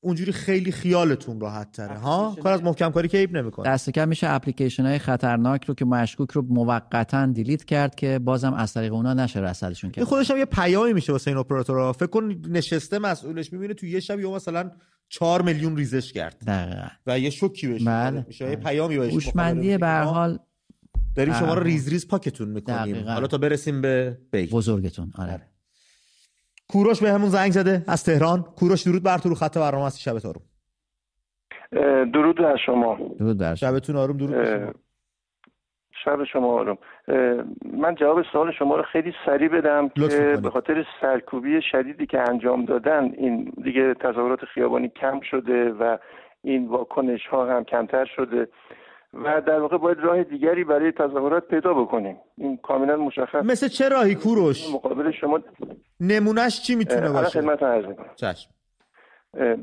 اونجوری 0.00 0.32
خیلی 0.32 0.72
خیالتون 0.72 1.40
راحت 1.40 1.72
تره 1.72 1.98
ها؟ 1.98 2.36
کار 2.42 2.52
از 2.52 2.62
محکم 2.62 2.90
کاری 2.90 3.08
که 3.08 3.18
عیب 3.18 3.36
نمی‌کنه؟ 3.36 3.68
دست 3.68 3.90
کم 3.90 4.08
میشه 4.08 4.28
اپلیکیشن 4.30 4.86
های 4.86 4.98
خطرناک 4.98 5.64
رو 5.64 5.74
که 5.74 5.84
مشکوک 5.84 6.30
رو 6.30 6.42
موقتا 6.48 7.26
دیلیت 7.26 7.64
کرد 7.64 7.94
که 7.94 8.18
بازم 8.18 8.54
از 8.54 8.74
طریق 8.74 8.92
اونا 8.92 9.14
نشه 9.14 9.40
رصدشون 9.40 9.90
کرد 9.90 10.04
خودش 10.04 10.30
هم 10.30 10.38
یه 10.38 10.44
پیامی 10.44 10.92
میشه 10.92 11.12
واسه 11.12 11.30
این 11.30 11.38
اپراتورها. 11.38 11.92
فکر 11.92 12.06
کن 12.06 12.42
نشسته 12.48 12.98
مسئولش 12.98 13.52
می‌بینه 13.52 13.74
تو 13.74 13.86
یه 13.86 14.00
شب 14.00 14.20
یا 14.20 14.30
مثلا 14.30 14.70
4 15.08 15.42
میلیون 15.42 15.76
ریزش 15.76 16.12
کرد. 16.12 16.44
دقیقاً. 16.46 16.88
و 17.06 17.18
یه 17.18 17.30
شوکی 17.30 17.68
بشه 17.68 17.84
بله. 17.84 18.24
میشه 18.28 18.50
یه 18.50 18.56
پیامی 18.56 18.98
بهش 18.98 19.12
هوشمندی 19.12 19.78
به 19.78 19.88
حال. 19.88 20.38
داریم 21.14 21.34
شما 21.34 21.54
رو 21.54 21.62
ریز 21.62 21.88
ریز 21.88 22.08
پاکتون 22.08 22.48
می‌کنیم. 22.48 23.08
حالا 23.08 23.26
تا 23.26 23.38
برسیم 23.38 23.80
به 23.80 24.18
بیگ 24.30 24.50
بزرگتون. 24.50 25.12
آره. 25.18 25.42
کوروش 26.72 27.02
به 27.02 27.10
همون 27.10 27.28
زنگ 27.28 27.50
زده 27.50 27.84
از 27.88 28.04
تهران. 28.04 28.42
کوروش 28.42 28.82
درود 28.82 29.02
بر 29.02 29.18
تو 29.18 29.28
رو 29.28 29.34
خط 29.34 29.58
برنامه 29.58 29.86
هستی. 29.86 30.02
شبت 30.02 30.26
آروم. 30.26 30.42
درود 32.10 32.36
بر 32.36 32.56
شما. 32.66 32.98
درود 33.18 33.38
بر 33.38 33.54
شبتون 33.54 33.96
آروم 33.96 34.16
درود 34.16 34.30
بر 34.30 34.72
شب 36.04 36.24
شما 36.24 36.52
آروم. 36.52 36.78
من 37.72 37.94
جواب 37.94 38.22
سوال 38.32 38.52
شما 38.52 38.76
رو 38.76 38.82
خیلی 38.82 39.12
سریع 39.26 39.48
بدم 39.48 39.88
که 39.88 40.38
به 40.42 40.50
خاطر 40.50 40.86
سرکوبی 41.00 41.62
شدیدی 41.72 42.06
که 42.06 42.20
انجام 42.20 42.64
دادن 42.64 43.12
این 43.16 43.52
دیگه 43.64 43.94
تظاهرات 43.94 44.44
خیابانی 44.44 44.88
کم 44.88 45.20
شده 45.20 45.70
و 45.70 45.96
این 46.42 46.68
واکنش 46.68 47.26
ها 47.26 47.56
هم 47.56 47.64
کمتر 47.64 48.04
شده. 48.16 48.48
و 49.14 49.40
در 49.40 49.60
واقع 49.60 49.78
باید 49.78 49.98
راه 50.00 50.22
دیگری 50.22 50.64
برای 50.64 50.92
تظاهرات 50.92 51.48
پیدا 51.48 51.74
بکنیم. 51.74 52.16
این 52.36 52.56
کاملا 52.56 52.96
مشخص. 52.96 53.44
مثل 53.44 53.68
چه 53.68 53.88
راهی 53.88 54.14
کوروش؟ 54.14 54.74
مقابل 54.74 55.10
شما 55.10 55.40
نمونهش 56.00 56.62
چی 56.62 56.76
می‌تونه 56.76 57.10
باشه؟ 57.12 57.40
خدمت 57.40 57.62
عرض 57.62 57.86
می‌کنم. 57.86 58.10
چشم. 58.16 58.50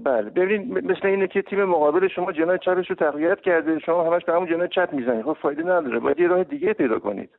بله. 0.04 0.30
ببینید 0.30 0.86
مثل 0.92 1.08
اینه 1.08 1.28
که 1.28 1.42
تیم 1.42 1.64
مقابل 1.64 2.08
شما 2.08 2.32
جنای 2.32 2.60
چپش 2.60 2.90
رو 2.90 2.96
تقویت 2.96 3.42
کرده. 3.42 3.80
شما 3.80 4.04
همش 4.04 4.26
به 4.26 4.34
همون 4.34 4.50
جنای 4.50 4.68
چپ 4.68 4.90
می‌زنید. 4.94 5.26
خب 5.26 5.38
فایده 5.42 5.64
نداره. 5.64 6.00
باید 6.00 6.20
یه 6.20 6.28
راه 6.28 6.44
دیگه 6.44 6.74
پیدا 6.74 7.00
کنید. 7.00 7.30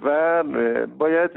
و 0.00 0.42
باید 0.98 1.30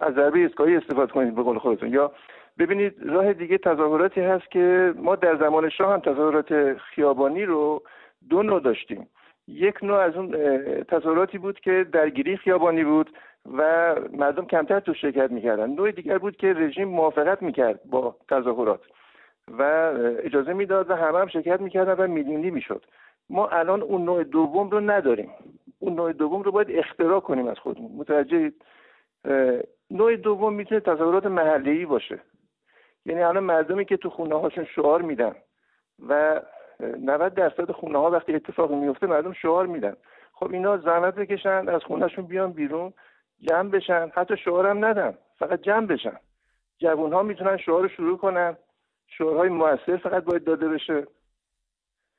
از 0.00 0.14
ضربه 0.14 0.38
ایستگاهی 0.38 0.76
استفاده 0.76 1.12
کنید 1.12 1.34
به 1.34 1.42
قول 1.42 1.58
خودتون. 1.58 1.88
یا 1.88 2.12
ببینید 2.58 2.94
راه 3.06 3.32
دیگه 3.32 3.58
تظاهراتی 3.58 4.20
هست 4.20 4.50
که 4.50 4.94
ما 4.96 5.16
در 5.16 5.36
زمان 5.36 5.68
شاه 5.68 5.92
هم 5.92 6.00
تظاهرات 6.00 6.76
خیابانی 6.94 7.44
رو 7.44 7.82
دو 8.28 8.42
نوع 8.42 8.60
داشتیم. 8.60 9.08
یک 9.48 9.84
نوع 9.84 9.98
از 9.98 10.16
اون 10.16 10.32
تظاهراتی 10.84 11.38
بود 11.38 11.60
که 11.60 11.86
درگیری 11.92 12.36
خیابانی 12.36 12.84
بود 12.84 13.10
و 13.58 13.94
مردم 14.12 14.46
کمتر 14.46 14.80
تو 14.80 14.94
شرکت 14.94 15.30
می‌کردن. 15.30 15.70
نوع 15.70 15.90
دیگر 15.90 16.18
بود 16.18 16.36
که 16.36 16.52
رژیم 16.52 16.88
موافقت 16.88 17.42
می‌کرد 17.42 17.80
با 17.84 18.16
تظاهرات 18.28 18.80
و 19.58 19.62
اجازه 20.22 20.52
می‌داد 20.52 20.90
و 20.90 20.94
همه 20.94 21.18
هم 21.18 21.28
شرکت 21.28 21.60
می‌کردن 21.60 22.04
و 22.04 22.06
میلیونی 22.06 22.50
می‌شد. 22.50 22.86
ما 23.30 23.48
الان 23.48 23.82
اون 23.82 24.04
نوع 24.04 24.24
دوم 24.24 24.70
رو 24.70 24.80
نداریم. 24.80 25.30
اون 25.78 25.94
نوع 25.94 26.12
دوم 26.12 26.42
رو 26.42 26.52
باید 26.52 26.70
اختراع 26.70 27.20
کنیم 27.20 27.46
از 27.46 27.58
خودمون. 27.58 27.92
متوجه 27.92 28.52
نوع 29.90 30.16
دوم 30.16 30.54
می‌تونه 30.54 30.80
تظاهرات 30.80 31.26
محلی 31.26 31.86
باشه. 31.86 32.18
یعنی 33.06 33.22
الان 33.22 33.44
مردمی 33.44 33.84
که 33.84 33.96
تو 33.96 34.10
خونه 34.10 34.40
هاشون 34.40 34.64
شعار 34.64 35.02
میدن 35.02 35.34
و 36.08 36.40
90 36.80 37.34
درصد 37.34 37.70
خونه 37.70 37.98
ها 37.98 38.10
وقتی 38.10 38.34
اتفاقی 38.34 38.74
میفته 38.74 39.06
مردم 39.06 39.32
شعار 39.32 39.66
میدن. 39.66 39.96
خب 40.32 40.52
اینا 40.52 40.76
زحمت 40.76 41.14
بکشن 41.14 41.68
از 41.68 41.82
خونهشون 41.82 42.26
بیان 42.26 42.52
بیرون 42.52 42.92
جمع 43.40 43.70
بشن. 43.70 44.10
حتی 44.14 44.36
شعار 44.36 44.66
هم 44.66 44.84
ندن 44.84 45.14
فقط 45.38 45.60
جمع 45.62 45.86
بشن. 45.86 46.16
جوون 46.78 47.12
ها 47.12 47.22
می‌تونن 47.22 47.56
شعار 47.56 47.82
رو 47.82 47.88
شروع 47.88 48.18
کنن. 48.18 48.56
شعارهای 49.06 49.48
موثر 49.48 49.96
فقط 49.96 50.24
باید 50.24 50.44
داده 50.44 50.68
بشه. 50.68 51.06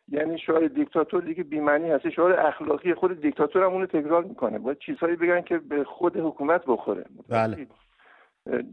یعنی 0.07 0.39
شعار 0.39 0.67
دیکتاتور 0.67 1.21
دیگه 1.21 1.43
بیمعنی 1.43 1.89
هست. 1.91 2.09
شعار 2.09 2.39
اخلاقی 2.39 2.93
خود 2.93 3.21
دیکتاتور 3.21 3.63
هم 3.63 3.71
اونو 3.73 3.85
تکرار 3.85 4.23
می‌کنه. 4.23 4.59
باید 4.59 4.79
چیزهایی 4.79 5.15
بگن 5.15 5.41
که 5.41 5.57
به 5.57 5.83
خود 5.83 6.17
حکومت 6.17 6.65
بخوره. 6.67 7.05
بله. 7.29 7.67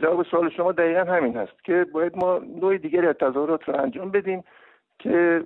جواب 0.00 0.22
سوال 0.22 0.50
شما 0.50 0.72
دقیقا 0.72 1.12
همین 1.12 1.36
هست 1.36 1.64
که 1.64 1.86
باید 1.92 2.16
ما 2.16 2.38
نوع 2.38 2.78
دیگری 2.78 3.06
از 3.06 3.14
تظاهرات 3.14 3.68
رو 3.68 3.80
انجام 3.80 4.10
بدیم 4.10 4.44
که 4.98 5.44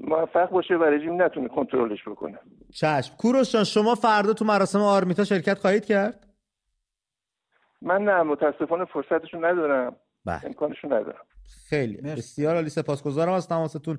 موفق 0.00 0.50
باشه 0.50 0.74
و 0.74 0.84
رژیم 0.84 1.22
نتونه 1.22 1.48
کنترلش 1.48 2.08
بکنه. 2.08 2.38
چشم. 2.74 3.16
کوروش 3.16 3.52
جان 3.52 3.64
شما 3.64 3.94
فردا 3.94 4.32
تو 4.32 4.44
مراسم 4.44 4.80
آرمیتا 4.80 5.24
شرکت 5.24 5.58
خواهید 5.58 5.84
کرد؟ 5.84 6.26
من 7.82 8.02
نه 8.02 8.22
متاسفانه 8.22 8.84
فرصتشو 8.84 9.36
ندارم. 9.36 9.96
بله. 10.24 10.46
امکانشو 10.46 10.86
ندارم. 10.86 11.24
خیلی. 11.68 11.96
بسیار 11.96 12.54
عالی. 12.54 12.70
سپاسگزارم 12.70 13.32
از 13.32 13.48
تماستون. 13.48 13.98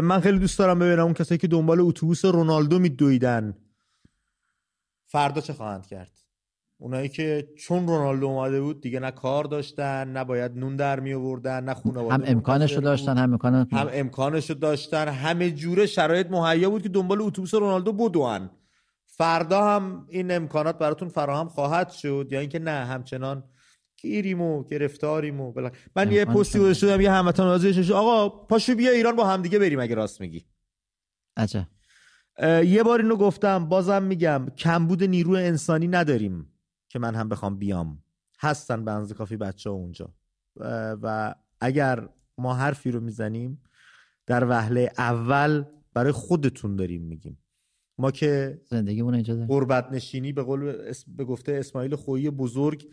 من 0.00 0.20
خیلی 0.20 0.38
دوست 0.38 0.58
دارم 0.58 0.78
ببینم 0.78 1.04
اون 1.04 1.14
کسایی 1.14 1.38
که 1.38 1.46
دنبال 1.46 1.80
اتوبوس 1.80 2.24
رونالدو 2.24 2.78
میدویدن. 2.78 3.56
فردا 5.06 5.40
چه 5.40 5.52
خواهند 5.52 5.86
کرد؟ 5.86 6.21
اونایی 6.82 7.08
که 7.08 7.48
چون 7.58 7.86
رونالدو 7.86 8.26
اومده 8.26 8.60
بود 8.60 8.80
دیگه 8.80 9.00
نه 9.00 9.10
کار 9.10 9.44
داشتن 9.44 10.12
نه 10.12 10.24
باید 10.24 10.52
نون 10.56 10.76
در 10.76 11.00
می 11.00 11.14
آوردن 11.14 11.64
نه 11.64 11.74
خانواده 11.74 12.14
هم 12.14 12.22
امکانش 12.26 12.72
رو 12.72 12.80
داشتن 12.80 13.18
هم 13.18 13.32
امکان 13.32 13.54
هم 13.54 13.88
امکانش 13.92 14.50
رو 14.50 14.56
داشتن. 14.56 15.08
همه 15.08 15.50
جوره 15.50 15.86
شرایط 15.86 16.30
مهیا 16.30 16.70
بود 16.70 16.82
که 16.82 16.88
دنبال 16.88 17.22
اتوبوس 17.22 17.54
رونالدو 17.54 17.92
بدوان. 17.92 18.50
فردا 19.06 19.66
هم 19.66 20.06
این 20.08 20.30
امکانات 20.30 20.78
براتون 20.78 21.08
فراهم 21.08 21.48
خواهد 21.48 21.90
شد 21.90 22.28
یا 22.30 22.40
اینکه 22.40 22.58
نه 22.58 22.70
همچنان 22.70 23.44
گیریم 23.96 24.40
و 24.40 24.64
گرفتاریم 24.64 25.40
و 25.40 25.52
بلا. 25.52 25.70
من 25.96 26.12
یه 26.12 26.24
پستی 26.24 26.58
گذاشته 26.58 27.02
یه 27.02 27.12
هموطن 27.12 27.42
نازش 27.42 27.90
آقا 27.90 28.28
پاشو 28.28 28.74
بیا 28.74 28.90
ایران 28.90 29.16
با 29.16 29.26
همدیگه 29.26 29.58
بریم 29.58 29.80
اگه 29.80 29.94
راست 29.94 30.20
میگی. 30.20 30.44
عجب. 31.36 31.66
یه 32.64 32.82
بار 32.82 33.00
اینو 33.00 33.16
گفتم 33.16 33.68
بازم 33.68 34.02
میگم 34.02 34.46
کمبود 34.56 35.04
نیرو 35.04 35.32
انسانی 35.32 35.88
نداریم. 35.88 36.51
که 36.92 36.98
من 36.98 37.14
هم 37.14 37.28
بخوام 37.28 37.58
بیام. 37.58 38.02
هستن 38.40 38.84
به 38.84 39.14
کافی 39.14 39.36
بچه 39.36 39.70
ها 39.70 39.76
اونجا. 39.76 40.14
و 41.02 41.34
اگر 41.60 42.08
ما 42.38 42.54
حرفی 42.54 42.90
رو 42.90 43.00
می‌زنیم 43.00 43.62
در 44.26 44.48
وهله 44.48 44.92
اول 44.98 45.64
برای 45.94 46.12
خودتون 46.12 46.76
داریم 46.76 47.02
میگیم. 47.02 47.38
ما 47.98 48.10
که 48.10 48.60
زندگیمون 48.70 49.14
اینجا 49.14 49.34
داریم 49.34 49.48
قربت 49.48 49.92
نشینی 49.92 50.32
به 50.32 50.42
قول 50.42 50.92
به 51.06 51.24
گفته 51.24 51.52
اسماعیل 51.52 51.96
خویی 51.96 52.30
بزرگ 52.30 52.92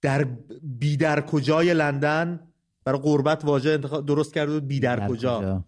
در 0.00 0.24
بی 0.62 0.96
در 0.96 1.20
کجای 1.20 1.74
لندن؟ 1.74 2.40
برای 2.84 3.00
قربت 3.00 3.44
واژه 3.44 3.70
انتخاب 3.70 4.06
درست 4.06 4.34
کرده 4.34 4.60
بی 4.60 4.80
در 4.80 5.08
کجا. 5.08 5.38
کجا؟ 5.38 5.64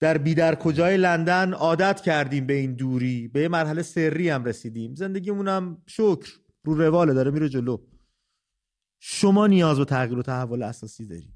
در 0.00 0.18
بی 0.18 0.34
در 0.34 0.54
کجای 0.54 0.96
لندن 0.96 1.52
عادت 1.52 2.00
کردیم 2.00 2.46
به 2.46 2.52
این 2.52 2.74
دوری. 2.74 3.28
به 3.28 3.40
یه 3.40 3.48
مرحله 3.48 3.82
سری 3.82 4.28
هم 4.28 4.44
رسیدیم. 4.44 4.94
زندگیمون 4.94 5.48
هم 5.48 5.82
شکر. 5.86 6.39
رو 6.64 6.74
رواله 6.74 7.14
داره 7.14 7.30
میره 7.30 7.48
جلو. 7.48 7.78
شما 9.00 9.46
نیاز 9.46 9.78
به 9.78 9.84
تغییر 9.84 10.18
و 10.18 10.22
تحول 10.22 10.62
اساسی 10.62 11.06
داری. 11.06 11.32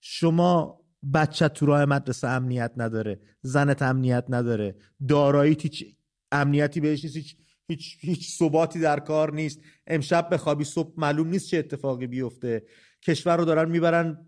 شما 0.00 0.80
بچه 1.14 1.48
تو 1.48 1.66
راه 1.66 1.84
مدرسه 1.84 2.28
امنیت 2.28 2.72
نداره 2.76 3.20
زنت 3.42 3.82
امنیت 3.82 4.24
نداره 4.28 4.76
دارایی 5.08 5.56
هیچ 5.60 5.96
امنیتی 6.32 6.80
بهش 6.80 7.04
نیست 7.04 7.16
هیچ 7.16 7.36
هیچ 7.68 7.96
هیچ 8.00 8.38
ثباتی 8.38 8.80
در 8.80 9.00
کار 9.00 9.34
نیست. 9.34 9.60
امشب 9.86 10.28
بخوابی 10.34 10.64
صبح 10.64 10.94
معلوم 10.96 11.28
نیست 11.28 11.48
چه 11.48 11.58
اتفاقی 11.58 12.06
بیفته. 12.06 12.62
کشور 13.02 13.36
رو 13.36 13.44
دارن 13.44 13.70
می‌برن 13.70 14.26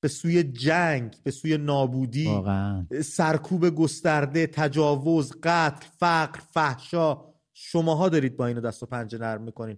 به 0.00 0.08
سوی 0.08 0.42
جنگ 0.42 1.16
به 1.22 1.30
سوی 1.30 1.58
نابودی. 1.58 2.26
واقعا. 2.26 2.86
سرکوب 3.04 3.70
گسترده 3.70 4.46
تجاوز 4.46 5.32
قتل 5.42 5.86
فقر 5.98 6.40
فحشا. 6.40 7.29
شماها 7.62 8.08
دارید 8.08 8.36
با 8.36 8.46
اینو 8.46 8.60
دست 8.60 8.82
و 8.82 8.86
پنجه 8.86 9.18
نرم 9.18 9.42
می‌کنین. 9.42 9.76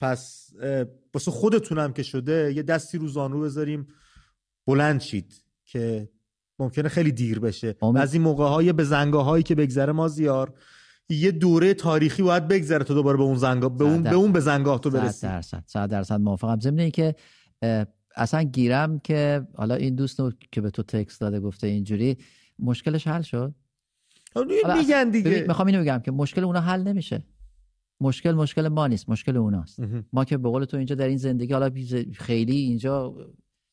پس 0.00 0.50
واسه 1.14 1.30
خودتونم 1.30 1.92
که 1.92 2.02
شده 2.02 2.52
یه 2.56 2.62
دستی 2.62 2.98
رو 2.98 3.08
زانو 3.08 3.40
بذاریم. 3.40 3.86
بلند 4.66 5.00
شید 5.00 5.44
که 5.64 6.08
ممکنه 6.58 6.88
خیلی 6.88 7.12
دیر 7.12 7.38
بشه. 7.38 7.76
از 7.96 8.14
این 8.14 8.22
موقع 8.22 8.48
های 8.48 8.72
به 8.72 8.84
زنگاه 8.84 9.24
هایی 9.24 9.42
که 9.42 9.54
بگذره 9.54 9.92
ما 9.92 10.08
زیار. 10.08 10.54
یه 11.08 11.30
دوره 11.30 11.74
تاریخی 11.74 12.22
باید 12.22 12.48
بگذره 12.48 12.84
تو 12.84 12.94
دوباره 12.94 13.16
به 13.16 13.22
اون 13.22 13.36
زنگاه 13.36 13.76
به 13.76 13.84
اون 13.84 14.02
به 14.02 14.14
اون 14.14 14.32
به 14.32 14.40
زنگاه 14.40 14.80
تو 14.80 14.90
برسی. 14.90 15.18
100 15.18 15.28
درصد. 15.28 15.64
100 15.66 15.88
درصد 15.90 16.20
موافقم. 16.20 16.60
ضمن 16.60 16.90
که 16.90 17.14
اصلا 18.16 18.42
گیرم 18.42 18.98
که 18.98 19.46
حالا 19.54 19.74
این 19.74 19.94
دوست 19.94 20.20
که 20.52 20.60
به 20.60 20.70
تو 20.70 20.82
تکست 20.82 21.20
داده 21.20 21.40
گفته 21.40 21.66
اینجوری 21.66 22.16
مشکلش 22.58 23.06
حل 23.06 23.22
شد. 23.22 23.54
میگن 24.76 25.10
دیگه. 25.10 25.44
می‌خوام 25.48 25.68
اینو 25.68 25.80
بگم 25.80 25.98
که 25.98 26.10
مشکل 26.10 26.44
اونا 26.44 26.60
حل 26.60 26.82
نمیشه. 26.82 27.22
مشکل 28.00 28.32
مشکل 28.32 28.68
ما 28.68 28.86
نیست 28.86 29.08
مشکل 29.08 29.36
اوناست. 29.36 29.80
ما 30.12 30.24
که 30.24 30.36
به 30.36 30.48
قول 30.48 30.64
تو 30.64 30.76
اینجا 30.76 30.94
در 30.94 31.08
این 31.08 31.16
زندگی 31.16 31.52
حالا 31.52 31.70
خیلی 32.12 32.56
اینجا 32.56 33.14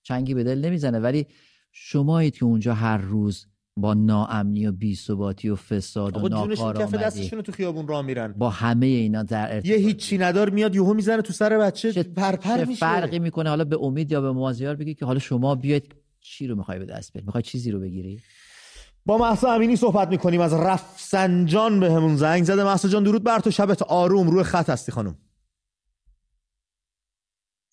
چنگی 0.03 0.33
به 0.33 0.43
دل 0.43 0.65
نمی‌زنه 0.65 0.99
ولی 0.99 1.25
شمایید 1.71 2.37
که 2.37 2.45
اونجا 2.45 2.73
هر 2.73 2.97
روز 2.97 3.47
با 3.77 3.93
ناامنی 3.93 4.67
و 4.67 4.71
بی‌ثباتی 4.71 5.49
و 5.49 5.55
فساد 5.55 6.17
و 6.17 6.29
ناکارآمدی 6.29 6.97
دستشون 6.97 7.41
تو 7.41 7.51
خیابون 7.51 7.87
راه 7.87 8.01
میرن. 8.01 8.33
با 8.33 8.49
همه 8.49 8.85
اینا 8.85 9.23
در 9.23 9.53
ارتباط. 9.53 9.65
یه 9.65 9.75
هیچی 9.75 10.17
ندار 10.17 10.49
میاد 10.49 10.75
یهو 10.75 10.93
می‌زنه 10.93 11.21
تو 11.21 11.33
سر 11.33 11.57
بچه 11.57 11.93
چه 11.93 12.03
پرپر 12.03 12.57
چه 12.57 12.65
میشه. 12.65 12.79
فرقی 12.79 13.19
می‌کنه؟ 13.19 13.49
حالا 13.49 13.63
به 13.63 13.77
امید 13.81 14.11
یا 14.11 14.21
به 14.21 14.31
مازیار 14.31 14.75
بگی 14.75 14.93
که 14.93 15.05
حالا 15.05 15.19
شما 15.19 15.55
بیاید 15.55 15.95
چی 16.21 16.47
رو 16.47 16.55
می‌خوای 16.55 16.79
به 16.79 16.85
دست 16.85 17.13
بیاری؟ 17.13 17.25
می‌خوای 17.25 17.43
چیزی 17.43 17.71
رو 17.71 17.79
بگیری؟ 17.79 18.19
با 19.05 19.17
محسا 19.17 19.53
امینی 19.53 19.75
صحبت 19.75 20.07
می‌کنیم 20.07 20.41
از 20.41 20.53
رفسنجان 20.53 21.79
به 21.79 21.91
همون 21.91 22.15
زنگ 22.15 22.43
زده. 22.43 22.63
محسا 22.63 22.87
جان 22.87 23.03
درود 23.03 23.23
بر 23.23 23.39
تو. 23.39 23.51
شبت 23.51 23.81
آروم 23.81 24.29
روی 24.29 24.43
خط 24.43 24.69
هستی 24.69 24.91
خانم. 24.91 25.17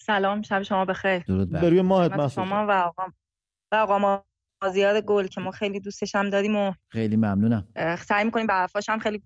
سلام 0.00 0.42
شب 0.42 0.62
شما 0.62 0.84
بخیر. 0.84 1.18
درود 1.18 1.50
بر. 1.50 1.70
روی 1.70 1.82
ماهت 1.82 2.28
شما 2.28 2.66
و 2.66 2.70
آقا 2.70 3.06
و 3.72 3.76
آقا 3.76 4.22
مازیار 4.62 5.00
گل 5.00 5.26
که 5.26 5.40
ما 5.40 5.50
خیلی 5.50 5.80
دوستش 5.80 6.14
هم 6.14 6.30
داریم 6.30 6.56
و 6.56 6.72
خیلی 6.88 7.16
ممنونم. 7.16 7.68
سعی 7.98 8.24
می‌کنیم 8.24 8.46
به 8.46 8.52
حرفاش 8.52 8.88
هم 8.88 8.98
خیلی 8.98 9.22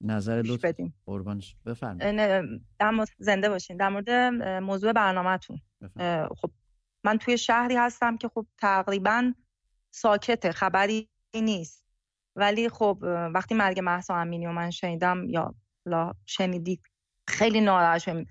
نظر 0.00 0.42
لطف. 0.46 0.64
بدیم. 0.64 0.94
قربانش. 1.06 1.56
بفرمایید. 1.66 2.16
در 2.78 2.90
مورد 2.90 3.08
زنده 3.18 3.48
باشین. 3.48 3.76
در 3.76 3.88
مورد 3.88 4.10
موضوع 4.62 4.92
برنامهتون. 4.92 5.60
خب 6.36 6.50
من 7.04 7.18
توی 7.18 7.38
شهری 7.38 7.76
هستم 7.76 8.16
که 8.16 8.28
خب 8.28 8.46
تقریبا 8.58 9.32
ساکته. 9.90 10.52
خبری 10.52 11.08
نیست. 11.40 11.84
ولی 12.36 12.68
خب 12.68 12.98
وقتی 13.34 13.54
مرگ 13.54 13.80
محسا 13.80 14.16
امینی 14.16 14.46
و 14.46 14.52
من 14.52 14.70
شنیدم 14.70 15.24
یا 15.28 15.54
لا 15.86 16.12
شنیدید 16.26 16.82
خیلی 17.28 17.60
ناراحت 17.60 17.98
شدیم 17.98 18.26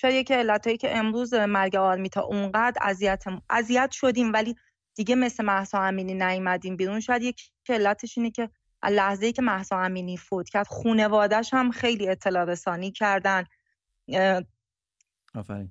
شاید 0.00 0.14
یکی 0.14 0.34
علتایی 0.34 0.76
که 0.76 0.96
امروز 0.96 1.34
مرگ 1.34 1.76
آرمیتا 1.76 2.22
اونقدر 2.22 2.78
اذیت 2.82 3.24
اذیت 3.50 3.90
شدیم 3.90 4.32
ولی 4.32 4.56
دیگه 4.94 5.14
مثل 5.14 5.44
محسا 5.44 5.82
امینی 5.82 6.14
نیومدیم 6.14 6.76
بیرون. 6.76 7.00
شاید 7.00 7.22
یک 7.22 7.42
علتش 7.68 8.18
اینه 8.18 8.30
که 8.30 8.50
لحظه 8.90 9.26
ای 9.26 9.32
که 9.32 9.42
محسا 9.42 9.80
امینی 9.80 10.16
فوت 10.16 10.48
کرد 10.48 10.66
خونوادش 10.66 11.54
هم 11.54 11.70
خیلی 11.70 12.08
اطلاع 12.08 12.44
رسانی 12.44 12.92
کردن. 12.92 13.44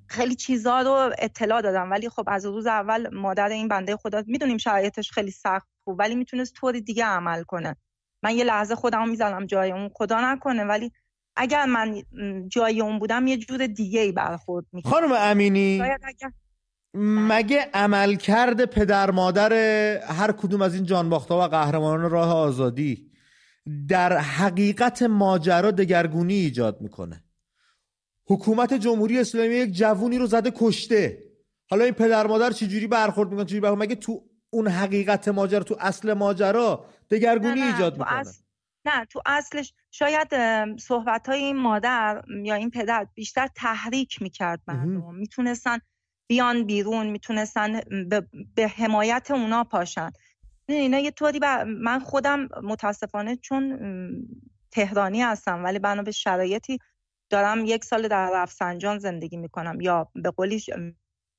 خیلی 0.07 0.35
چیزا 0.35 0.81
رو 0.81 1.15
اطلاع 1.19 1.61
دادم. 1.61 1.91
ولی 1.91 2.09
خب 2.09 2.23
از 2.27 2.45
روز 2.45 2.67
اول 2.67 3.15
مادر 3.15 3.49
این 3.49 3.67
بنده 3.67 3.97
خدا 3.97 4.23
می‌دونیم 4.27 4.57
شرایطش 4.57 5.11
خیلی 5.11 5.31
سخت 5.31 5.67
بود 5.87 5.99
ولی 5.99 6.15
می‌تونست 6.15 6.53
طوری 6.53 6.81
دیگه 6.81 7.05
عمل 7.05 7.43
کنه. 7.43 7.75
من 8.23 8.35
یه 8.35 8.43
لحظه 8.43 8.75
خودم 8.75 9.09
می‌زنم 9.09 9.45
جای 9.45 9.71
اون 9.71 9.89
خدا 9.93 10.33
نکنه 10.33 10.63
ولی 10.63 10.91
اگر 11.35 11.65
من 11.65 12.03
جای 12.47 12.81
اون 12.81 12.99
بودم 12.99 13.27
یه 13.27 13.37
جور 13.37 13.67
دیگه 13.67 13.99
ای 13.99 14.11
برخورد 14.11 14.65
می‌کنم 14.71 14.91
خانم 14.91 15.11
امینی 15.11 15.81
مگه 17.29 17.69
عملکرد 17.73 18.65
پدر 18.65 19.11
مادر 19.11 19.53
هر 20.03 20.31
کدوم 20.31 20.61
از 20.61 20.75
این 20.75 20.83
جانباختا 20.83 21.39
و 21.39 21.41
قهرمانان 21.41 22.11
راه 22.11 22.33
آزادی 22.33 23.11
در 23.87 24.17
حقیقت 24.17 25.03
ماجرا 25.03 25.71
دگرگونی 25.71 26.33
ایجاد 26.33 26.81
می‌کنه؟ 26.81 27.23
حکومت 28.25 28.73
جمهوری 28.73 29.19
اسلامی 29.19 29.55
یک 29.55 29.71
جوونی 29.73 30.17
رو 30.17 30.25
زده 30.25 30.51
کشته. 30.55 31.23
حالا 31.69 31.83
این 31.83 31.93
پدر 31.93 32.27
مادر 32.27 32.51
چجوری 32.51 32.87
برخورد 32.87 33.29
می‌کنه؟ 33.29 33.45
چجوری 33.45 33.61
برخورد؟ 33.61 33.81
مگه 33.81 33.95
تو 33.95 34.26
اون 34.49 34.67
حقیقت 34.67 35.27
ماجرا 35.27 35.63
تو 35.63 35.77
اصل 35.79 36.13
ماجرا 36.13 36.85
دگرگونی 37.09 37.61
ایجاد 37.61 37.97
می‌کنه. 37.97 38.23
نه 38.85 39.05
تو 39.05 39.21
اصلش 39.25 39.73
شاید 39.91 40.27
صحبت 40.77 41.29
های 41.29 41.43
این 41.43 41.57
مادر 41.57 42.23
یا 42.43 42.55
این 42.55 42.69
پدر 42.69 43.07
بیشتر 43.13 43.47
تحریک 43.55 44.21
می‌کرد 44.21 44.61
مردم. 44.67 45.15
می‌تونستن 45.15 45.77
بیان 46.29 46.63
بیرون 46.63 47.07
می‌تونستن 47.07 47.79
به, 48.09 48.27
به 48.55 48.67
حمایت 48.67 49.31
اونا 49.31 49.63
پاشن. 49.63 50.11
نه 50.69 50.75
اینا 50.75 50.99
یه 50.99 51.11
طوری 51.11 51.39
من 51.65 51.99
خودم 51.99 52.49
متاسفانه 52.63 53.35
چون 53.35 53.79
تهرانی 54.71 55.21
هستم 55.21 55.63
ولی 55.63 55.79
بنا 55.79 56.03
به 56.03 56.11
شرایطی 56.11 56.79
دارم 57.29 57.65
یک 57.65 57.85
سال 57.85 58.07
در 58.07 58.29
رفسنجان 58.33 58.99
زندگی 58.99 59.37
می‌کنم 59.37 59.81
یا 59.81 60.11
به 60.15 60.31
قولی 60.31 60.61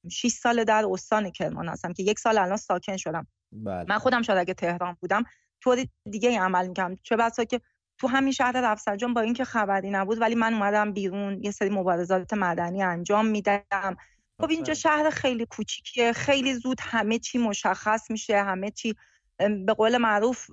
6 0.08 0.28
سال 0.28 0.64
در 0.64 0.84
استان 0.90 1.30
کرمان 1.30 1.68
هستم 1.68 1.92
که 1.92 2.02
یک 2.02 2.18
سال 2.18 2.38
الان 2.38 2.56
ساکن 2.56 2.96
شدم. 2.96 3.26
بله. 3.52 3.84
من 3.88 3.98
خودم 3.98 4.22
شاید 4.22 4.38
اگه 4.38 4.54
تهران 4.54 4.96
بودم 5.00 5.24
طوری 5.60 5.90
دیگه 6.10 6.28
ای 6.28 6.36
عمل 6.36 6.68
می‌کنم 6.68 6.96
چه 7.02 7.16
بسا 7.16 7.44
که 7.44 7.60
تو 7.98 8.06
همین 8.06 8.32
شهر 8.32 8.52
رفسنجان 8.52 9.14
با 9.14 9.20
اینکه 9.20 9.44
خبری 9.44 9.90
نبود 9.90 10.20
ولی 10.20 10.34
من 10.34 10.54
اومدم 10.54 10.92
بیرون 10.92 11.42
یه 11.42 11.50
سری 11.50 11.70
مبارزات 11.70 12.32
مدنی 12.32 12.82
انجام 12.82 13.26
میدم 13.26 13.96
خب 14.40 14.50
اینجا 14.50 14.74
شهر 14.74 15.10
خیلی 15.10 15.46
کوچیکیه 15.46 16.12
خیلی 16.12 16.54
زود 16.54 16.78
همه 16.80 17.18
چی 17.18 17.38
مشخص 17.38 18.10
میشه 18.10 18.42
همه 18.42 18.70
چی 18.70 18.94
به 19.38 19.74
قول 19.76 19.96
معروف 19.96 20.50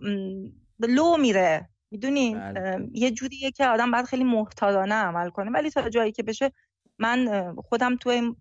لو 0.79 1.17
میره. 1.17 1.69
می‌دونین 1.91 2.39
بله. 2.39 2.89
یه 2.93 3.11
جوریه 3.11 3.51
که 3.51 3.67
آدم 3.67 3.91
باید 3.91 4.05
خیلی 4.05 4.23
محتاطانه 4.23 4.95
عمل 4.95 5.29
کنه. 5.29 5.51
ولی 5.51 5.69
تا 5.69 5.89
جایی 5.89 6.11
که 6.11 6.23
بشه 6.23 6.51
من 6.99 7.53
خودم 7.57 7.95
تو 7.95 8.35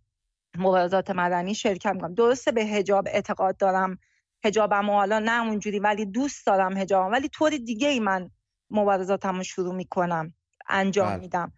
مبارزات 0.58 1.10
مدنی 1.10 1.54
شرکت 1.54 1.92
می‌کنم. 1.92 2.14
درسته 2.14 2.52
به 2.52 2.64
هجاب 2.64 3.08
اعتقاد 3.08 3.56
دارم. 3.56 3.98
هجابم 4.44 4.90
حالا 4.90 5.18
نه 5.18 5.46
اونجوری 5.46 5.78
ولی 5.78 6.06
دوست 6.06 6.46
دارم 6.46 6.76
هجابم 6.76 7.12
ولی 7.12 7.28
طور 7.28 7.50
دیگه 7.50 7.88
ای 7.88 8.00
من 8.00 8.30
مبارزاتم 8.70 9.36
رو 9.36 9.42
شروع 9.42 9.74
می‌کنم. 9.74 10.34
انجام 10.68 11.08
بله. 11.08 11.20
میدم. 11.20 11.52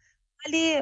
ولی 0.47 0.81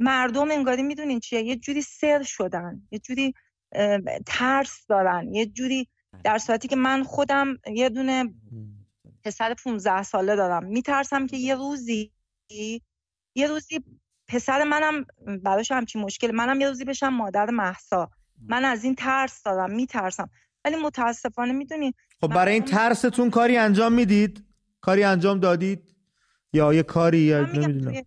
مردم 0.00 0.50
انگاری 0.50 0.82
می‌دونین 0.82 1.20
چیه؟ 1.20 1.42
یه 1.42 1.56
جوری 1.56 1.82
سر 1.82 2.22
شدن. 2.22 2.82
یه 2.90 2.98
جوری 2.98 3.34
ترس 4.26 4.86
دارن. 4.86 5.34
یه 5.34 5.46
جوری 5.46 5.88
در 6.24 6.38
صورتی 6.38 6.68
که 6.68 6.76
من 6.76 7.02
خودم 7.02 7.58
یه 7.74 7.88
دونه 7.88 8.34
پسر 9.24 9.54
15 9.54 10.02
ساله 10.02 10.36
دارم. 10.36 10.64
میترسم 10.64 11.26
که 11.26 11.36
یه 11.36 11.54
روزی 11.54 12.12
یه 13.34 13.46
روزی 13.48 13.84
پسر 14.32 14.64
منم 14.64 15.06
براش 15.44 15.70
همچین 15.70 16.02
مشکل 16.02 16.30
منم 16.30 16.60
یه 16.60 16.68
روزی 16.68 16.84
بشم 16.84 17.08
مادر 17.08 17.50
محسا 17.50 18.10
من 18.48 18.64
از 18.64 18.84
این 18.84 18.94
ترس 18.94 19.42
دارم 19.42 19.70
میترسم. 19.70 20.30
ولی 20.64 20.76
متاسفانه 20.76 21.52
می‌دونی 21.52 21.94
خب 22.20 22.28
برای 22.28 22.54
این 22.54 22.64
ترستون 22.64 23.30
کاری 23.30 23.56
انجام 23.56 23.92
می‌دید؟ 23.92 24.44
کاری 24.80 25.04
انجام 25.04 25.40
دادید؟ 25.40 25.96
یا 26.52 26.74
یه 26.74 26.82
کاری 26.82 27.18
یا 27.18 27.40
نمی‌دونم. 27.40 28.02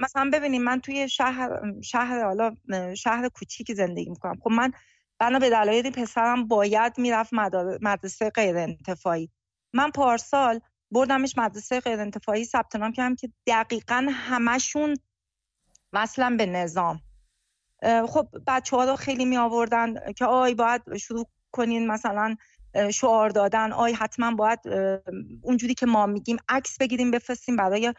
مثلا 0.00 0.30
ببینیم 0.32 0.62
من 0.62 0.80
توی 0.80 1.08
شهر 1.08 1.50
شهر 1.82 2.24
حالا 2.24 2.54
شهر 2.94 3.28
کوچیکی 3.28 3.74
زندگی 3.74 4.10
می‌کنم. 4.10 4.36
خب 4.44 4.50
من 4.50 4.72
بنا 5.18 5.38
به 5.38 5.50
دلایل 5.50 5.90
پسرم 5.90 6.48
باید 6.48 6.98
می‌رفت 6.98 7.30
مدرسه 7.82 8.30
غیر 8.30 8.56
انتفاعی. 8.56 9.30
من 9.72 9.90
پارسال 9.90 10.60
بردمش 10.90 11.38
مدرسه 11.38 11.80
غیر 11.80 12.00
انتفاعی 12.00 12.44
ثبت 12.44 12.76
نام 12.76 12.92
کردم 12.92 13.14
که 13.14 13.28
دقیقا 13.46 14.06
همشون 14.12 14.96
وصلا 15.92 16.34
به 16.38 16.46
نظام. 16.46 17.00
خب 18.08 18.28
بچه 18.46 18.76
ها 18.76 18.84
رو 18.84 18.96
خیلی 18.96 19.24
می 19.24 19.36
آوردن 19.36 20.12
که 20.16 20.24
آی 20.24 20.54
باید 20.54 20.96
شروع 20.96 21.26
کنین 21.52 21.86
مثلا 21.86 22.36
شعار 22.94 23.30
دادن 23.30 23.72
آی 23.72 23.92
حتما 23.92 24.34
باید 24.34 24.58
اونجوری 25.42 25.74
که 25.74 25.86
ما 25.86 26.06
میگیم 26.06 26.36
عکس 26.48 26.78
بگیریم 26.78 27.10
بفرستیم 27.10 27.56
برای 27.56 27.94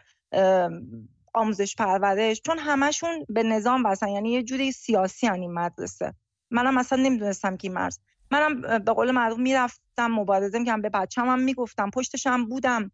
آموزش 1.34 1.76
پرورش. 1.76 2.40
چون 2.46 2.58
همشون 2.58 3.26
به 3.28 3.42
نظام 3.42 3.82
واسن 3.84 4.08
یعنی 4.08 4.30
یه 4.32 4.42
جوری 4.42 4.72
سیاسی 4.72 5.28
این 5.28 5.52
مدرسه. 5.54 6.14
منم 6.50 6.78
اصلا 6.78 7.02
نمی‌دونستم 7.02 7.56
که 7.56 7.70
مرز. 7.70 7.98
منم 8.30 8.60
به 8.78 8.92
قول 8.92 9.10
معروف 9.10 9.38
می‌رفتم 9.38 10.10
مبارزه 10.10 10.58
می‌کردم 10.58 10.82
به 10.82 10.90
بچه‌م 10.90 11.28
هم 11.28 11.38
می‌گفتم 11.38 11.90
پشتشم 11.90 12.44
بودم. 12.44 12.90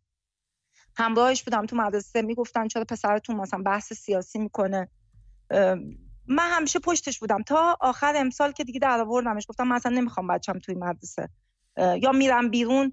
همراهش 0.96 1.42
بودم 1.42 1.66
تو 1.66 1.76
مدرسه 1.76 2.22
می‌گفتن 2.22 2.68
چرا 2.68 2.84
پسرتون 2.84 3.36
مثلا 3.36 3.62
بحث 3.62 3.92
سیاسی 3.92 4.38
می‌کنه؟ 4.38 4.88
من 6.26 6.50
همیشه 6.50 6.78
پشتش 6.78 7.18
بودم. 7.18 7.42
تا 7.42 7.76
آخر 7.80 8.12
امسال 8.16 8.52
که 8.52 8.64
دیگه 8.64 8.80
در 8.80 9.00
آوردمش 9.00 9.46
گفتم 9.48 9.66
من 9.68 9.76
اصلا 9.76 9.92
نمی‌خوام 9.92 10.26
بچم 10.26 10.58
توی 10.58 10.74
مدرسه. 10.74 11.28
یا 11.76 12.12
میرم 12.12 12.50
بیرون 12.50 12.92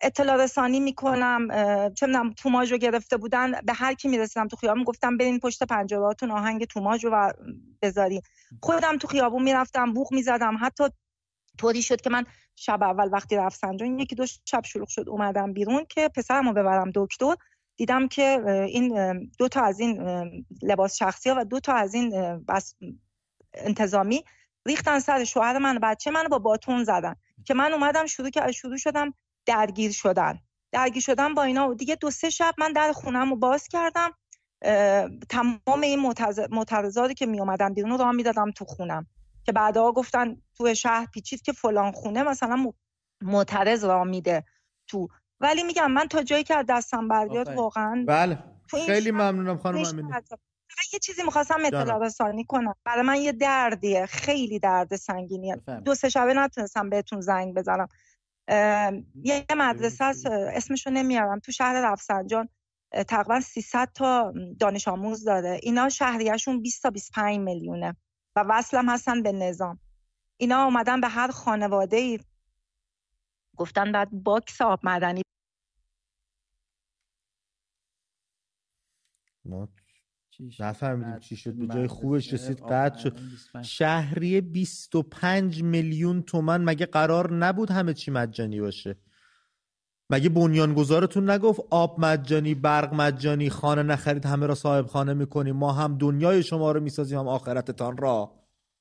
اطلاع 0.00 0.36
رسانی 0.36 0.80
می‌کنم. 0.80 1.48
چه 1.94 2.06
می‌دونم 2.06 2.32
توماژ 2.32 2.72
رو 2.72 2.78
گرفته 2.78 3.16
بودن. 3.16 3.52
به 3.52 3.72
هر 3.72 3.94
کی 3.94 4.08
می‌رسیدم 4.08 4.48
تو 4.48 4.56
خیابون 4.56 4.84
گفتم 4.84 5.16
برین 5.16 5.40
پشت 5.40 5.62
پنجرهاتون 5.62 6.30
آهنگ 6.30 6.64
توماژ 6.64 7.04
رو 7.04 7.32
بذاری 7.82 8.22
خودم 8.62 8.98
تو 8.98 9.06
خیابون 9.08 9.42
می‌رفتم 9.42 9.92
بوخ 9.92 10.12
می‌زدم. 10.12 10.56
حتی 10.60 10.84
طوری 11.58 11.82
شد 11.82 12.00
که 12.00 12.10
من 12.10 12.24
شب 12.56 12.82
اول 12.82 13.08
وقتی 13.12 13.36
رفسنجان 13.36 13.98
یکی 13.98 14.14
دو 14.14 14.26
شب 14.44 14.64
شلوغ 14.64 14.88
شد 14.88 15.08
اومدم 15.08 15.52
بیرون 15.52 15.86
که 15.88 16.08
پسرمو 16.08 16.52
ببرم 16.52 16.90
دکتر. 16.94 17.34
دیدم 17.76 18.08
که 18.08 18.40
این 18.68 19.30
دو 19.38 19.48
تا 19.48 19.62
از 19.62 19.80
این 19.80 20.00
لباس 20.62 20.96
شخصی 20.96 21.30
ها 21.30 21.36
و 21.38 21.44
دو 21.44 21.60
تا 21.60 21.72
از 21.72 21.94
این 21.94 22.38
بس 22.48 22.74
انتظامی 23.54 24.24
ریختن 24.66 24.98
سر 24.98 25.24
شوهر 25.24 25.58
من. 25.58 25.78
بچه 25.78 26.10
من 26.10 26.28
با 26.28 26.38
باتون 26.38 26.84
زدن 26.84 27.14
که 27.44 27.54
من 27.54 27.72
اومدم 27.72 28.06
شروع 28.06 28.30
که 28.30 28.52
شروع 28.52 28.76
شدم 28.76 29.14
درگیر 29.46 29.92
شدن. 29.92 30.38
درگیر 30.72 31.02
شدن 31.02 31.34
با 31.34 31.42
اینا. 31.42 31.68
و 31.68 31.74
دیگه 31.74 31.94
دو 31.94 32.10
سه 32.10 32.30
شب 32.30 32.54
من 32.58 32.72
در 32.72 32.92
خونم 32.92 33.30
رو 33.30 33.36
باز 33.36 33.68
کردم. 33.68 34.10
تمام 35.28 35.80
این 35.82 36.12
معترضاتی 36.50 37.14
که 37.14 37.26
می 37.26 37.40
اومدن 37.40 37.74
بیرون 37.74 37.98
رو 37.98 38.12
می‌دادم 38.12 38.50
تو 38.50 38.64
خونم. 38.64 39.06
که 39.46 39.52
بعدها 39.52 39.92
گفتن 39.92 40.36
تو 40.56 40.74
شهر 40.74 41.06
پیچید 41.06 41.42
که 41.42 41.52
فلان 41.52 41.92
خونه 41.92 42.22
مثلا 42.22 42.72
معترض 43.22 43.84
را 43.84 44.04
میده 44.04 44.44
تو. 44.88 45.08
ولی 45.40 45.62
میگم 45.62 45.92
من 45.92 46.08
تا 46.08 46.22
جایی 46.22 46.44
که 46.44 46.54
از 46.54 46.66
دستم 46.68 47.08
برگرد 47.08 47.48
واقعا 47.48 48.04
بله. 48.08 48.38
خیلی 48.86 49.10
ممنونم 49.10 49.58
خانم 49.58 49.84
امینی. 49.84 50.08
یه 50.92 50.98
چیزی 50.98 51.22
می‌خواستم 51.22 51.64
اطلاع 51.64 52.06
رسانی 52.06 52.44
کنم. 52.44 52.74
برای 52.84 53.02
من 53.02 53.16
یه 53.16 53.32
دردیه 53.32 54.06
خیلی 54.06 54.58
درد 54.58 54.96
سنگینیه. 54.96 55.56
دو 55.84 55.94
سه 55.94 56.08
شبه 56.08 56.34
نتونستم 56.34 56.90
بهتون 56.90 57.20
زنگ 57.20 57.54
بزنم. 57.54 57.88
یه 59.22 59.44
مدرسه 59.56 60.04
است 60.04 60.26
اسمشو 60.26 60.90
نمیارم. 60.90 61.40
تو 61.40 61.52
شهر 61.52 61.92
رفسنجان 61.92 62.48
تقریبا 63.08 63.40
300 63.40 63.88
تا 63.94 64.32
دانش 64.60 64.88
آموز 64.88 65.24
داره. 65.24 65.60
اینا 65.62 65.88
شهریهشون 65.88 66.62
20 66.62 66.82
تا 66.82 66.90
25 66.90 67.38
میلیونه. 67.38 67.96
و 68.36 68.44
وصلم 68.48 68.88
هستن 68.88 69.22
به 69.22 69.32
نظام. 69.32 69.78
اینا 70.36 70.64
اومدن 70.64 71.00
به 71.00 71.08
هر 71.08 71.30
خانواده 71.30 71.96
ای 71.96 72.20
گفتن 73.56 73.92
بعد 73.92 74.10
باکس 74.12 74.60
آب 74.60 74.80
معدنی. 74.82 75.22
ما 79.44 79.68
نفهمیدیم 80.60 81.18
چی 81.18 81.36
شد. 81.36 81.54
به 81.54 81.66
جای 81.66 81.86
خوبش 81.86 82.32
رسید 82.32 82.60
قطع 82.60 82.98
شد. 82.98 83.18
شهری 83.62 84.40
25 84.40 85.62
میلیون 85.62 86.22
تومن 86.22 86.64
مگه 86.64 86.86
قرار 86.86 87.32
نبود 87.32 87.70
همه 87.70 87.94
چی 87.94 88.10
مجانی 88.10 88.60
باشه؟ 88.60 88.96
مگه 90.10 90.28
بنیانگذارتون 90.28 91.30
نگفت 91.30 91.60
آب 91.70 92.00
مجانی 92.00 92.54
برق 92.54 92.94
مجانی 92.94 93.50
خانه 93.50 93.82
نخرید 93.82 94.26
همه 94.26 94.46
را 94.46 94.54
صاحب 94.54 94.86
خانه 94.86 95.14
می‌کنیم 95.14 95.56
ما 95.56 95.72
هم 95.72 95.98
دنیای 95.98 96.42
شما 96.42 96.72
رو 96.72 96.80
می‌سازیم 96.80 97.18
هم 97.18 97.28
آخرتتان 97.28 97.96
را. 97.96 98.32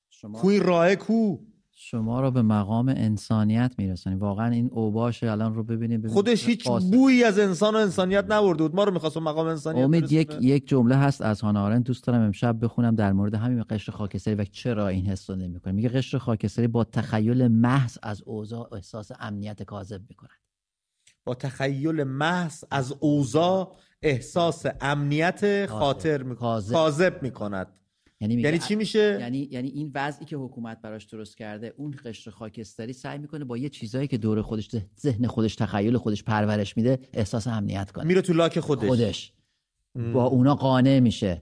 شما... 0.09 0.39
کوی 0.39 0.59
راه 0.59 0.95
کو؟ 0.95 1.37
شما 1.77 2.21
رو 2.21 2.31
به 2.31 2.41
مقام 2.41 2.89
انسانیت 2.89 3.75
میرسونیم. 3.77 4.19
واقعا 4.19 4.51
این 4.51 4.69
اوباش 4.73 5.23
الان 5.23 5.55
رو 5.55 5.63
ببینیم, 5.63 5.99
ببینیم 5.99 6.13
خودش 6.13 6.47
هیچ 6.47 6.69
بویی 6.69 7.23
از 7.23 7.39
انسان 7.39 7.75
و 7.75 7.77
انسانیت 7.77 8.25
نورده 8.31 8.63
بود. 8.63 8.75
ما 8.75 8.83
رو 8.83 8.93
می‌خواست 8.93 9.17
مقام 9.17 9.47
انسانیت 9.47 9.83
امید 9.83 10.11
یک 10.11 10.37
یک 10.41 10.67
جمله 10.67 10.95
هست 10.95 11.21
از 11.21 11.41
هانا 11.41 11.79
دوست 11.79 12.07
دارم 12.07 12.21
امشب 12.21 12.65
بخونم 12.65 12.95
در 12.95 13.13
مورد 13.13 13.35
همین 13.35 13.65
قشر 13.69 13.91
خاکستری 13.91 14.35
و 14.35 14.43
چرا 14.43 14.87
این 14.87 15.05
حس 15.05 15.29
رو 15.29 15.35
نمی‌کنه 15.35 15.73
میگه 15.73 15.89
قشر 15.89 16.17
خاکستری 16.17 16.67
با 16.67 16.83
تخیل 16.83 17.47
محض 17.47 17.97
از 18.03 18.21
اوضاع 18.25 18.73
احساس 18.73 19.11
امنیت 19.19 19.63
کاذب 19.63 20.01
می‌کنن 20.09 20.29
با 21.25 21.35
تخیل 21.35 22.03
محض 22.03 22.63
از 22.71 22.95
اوضاع 22.99 23.75
احساس 24.01 24.65
امنیت 24.81 25.65
خاطر 25.65 26.23
کاذب 26.33 27.23
می‌کند. 27.23 27.67
یعنی, 28.19 28.33
یعنی 28.33 28.59
چی 28.59 28.75
میشه؟ 28.75 29.17
یعنی 29.19 29.47
یعنی 29.51 29.67
این 29.67 29.91
وضعی 29.95 30.25
که 30.25 30.35
حکومت 30.35 30.81
براش 30.81 31.05
درست 31.05 31.37
کرده 31.37 31.73
اون 31.77 31.95
قشر 32.05 32.31
خاکستری 32.31 32.93
سعی 32.93 33.17
می‌کنه 33.17 33.45
با 33.45 33.57
یه 33.57 33.69
چیزایی 33.69 34.07
که 34.07 34.17
دور 34.17 34.41
خودش 34.41 34.69
ذهن 34.99 35.27
خودش 35.27 35.55
تخیل 35.55 35.97
خودش 35.97 36.23
پرورش 36.23 36.77
میده 36.77 36.99
احساس 37.13 37.47
امنیت 37.47 37.91
کنه. 37.91 38.05
میره 38.05 38.21
تو 38.21 38.33
لاک 38.33 38.59
خودش. 38.59 38.87
خودش. 38.87 39.33
با 40.13 40.25
اونا 40.25 40.55
قانع 40.55 40.99
میشه. 40.99 41.41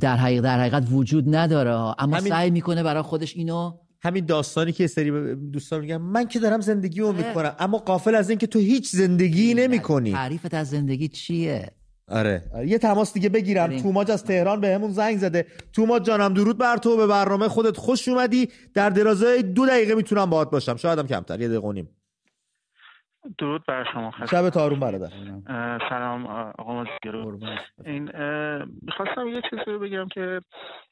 در 0.00 0.16
حقیقت 0.16 0.42
در 0.42 0.60
حقیقت 0.60 0.86
وجود 0.90 1.34
نداره 1.34 1.70
اما 1.70 2.16
همین... 2.16 2.32
سعی 2.32 2.50
می‌کنه 2.50 2.82
برای 2.82 3.02
خودش 3.02 3.36
اینو 3.36 3.78
همین 4.04 4.26
داستانی 4.26 4.72
که 4.72 4.86
سری 4.86 5.34
دوستان 5.34 5.80
میگن 5.80 5.96
من 5.96 6.28
که 6.28 6.38
دارم 6.38 6.60
زندگی 6.60 7.00
رو 7.00 7.12
می‌کنم 7.12 7.56
اما 7.58 7.78
قافل 7.78 8.14
از 8.14 8.30
اینکه 8.30 8.46
تو 8.46 8.58
هیچ 8.58 8.90
زندگی 8.90 9.54
نمی‌کنی. 9.54 10.12
تعریفت 10.12 10.54
از 10.54 10.68
زندگی 10.70 11.08
چیه؟ 11.08 11.70
آره. 12.08 12.42
آره 12.54 12.68
یه 12.68 12.78
تماس 12.78 13.12
دیگه 13.12 13.28
بگیرم. 13.28 13.76
توماج 13.76 14.10
از 14.10 14.24
تهران 14.24 14.60
به 14.60 14.74
همون 14.74 14.92
زنگ 14.92 15.18
زده. 15.18 15.46
توماج 15.72 16.04
جانم 16.04 16.34
درود 16.34 16.58
بر 16.58 16.76
تو 16.76 16.96
به 16.96 17.06
برنامه 17.06 17.48
خودت 17.48 17.76
خوش 17.76 18.08
اومدی. 18.08 18.48
در 18.74 18.90
درازای 18.90 19.42
دو 19.42 19.66
دقیقه 19.66 19.94
می‌تونم 19.94 20.30
باهات 20.30 20.50
باشم. 20.50 20.76
شاید 20.76 20.98
هم 20.98 21.06
کمتر 21.06 21.40
یه 21.40 21.48
دقیقه 21.48 21.72
نیم. 21.72 21.88
درود 23.38 23.66
بر 23.66 23.84
شما 23.92 24.12
شب 24.30 24.50
تارون 24.50 24.80
برادر. 24.80 25.08
سلام 25.88 26.26
آقا 26.26 26.82
مزگرو 26.82 27.38
این 27.84 28.02
می‌خواستم 28.82 29.28
یه 29.28 29.42
چیزی 29.50 29.62
رو 29.66 29.78
بگم 29.78 30.08
که 30.08 30.40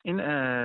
این 0.02 0.16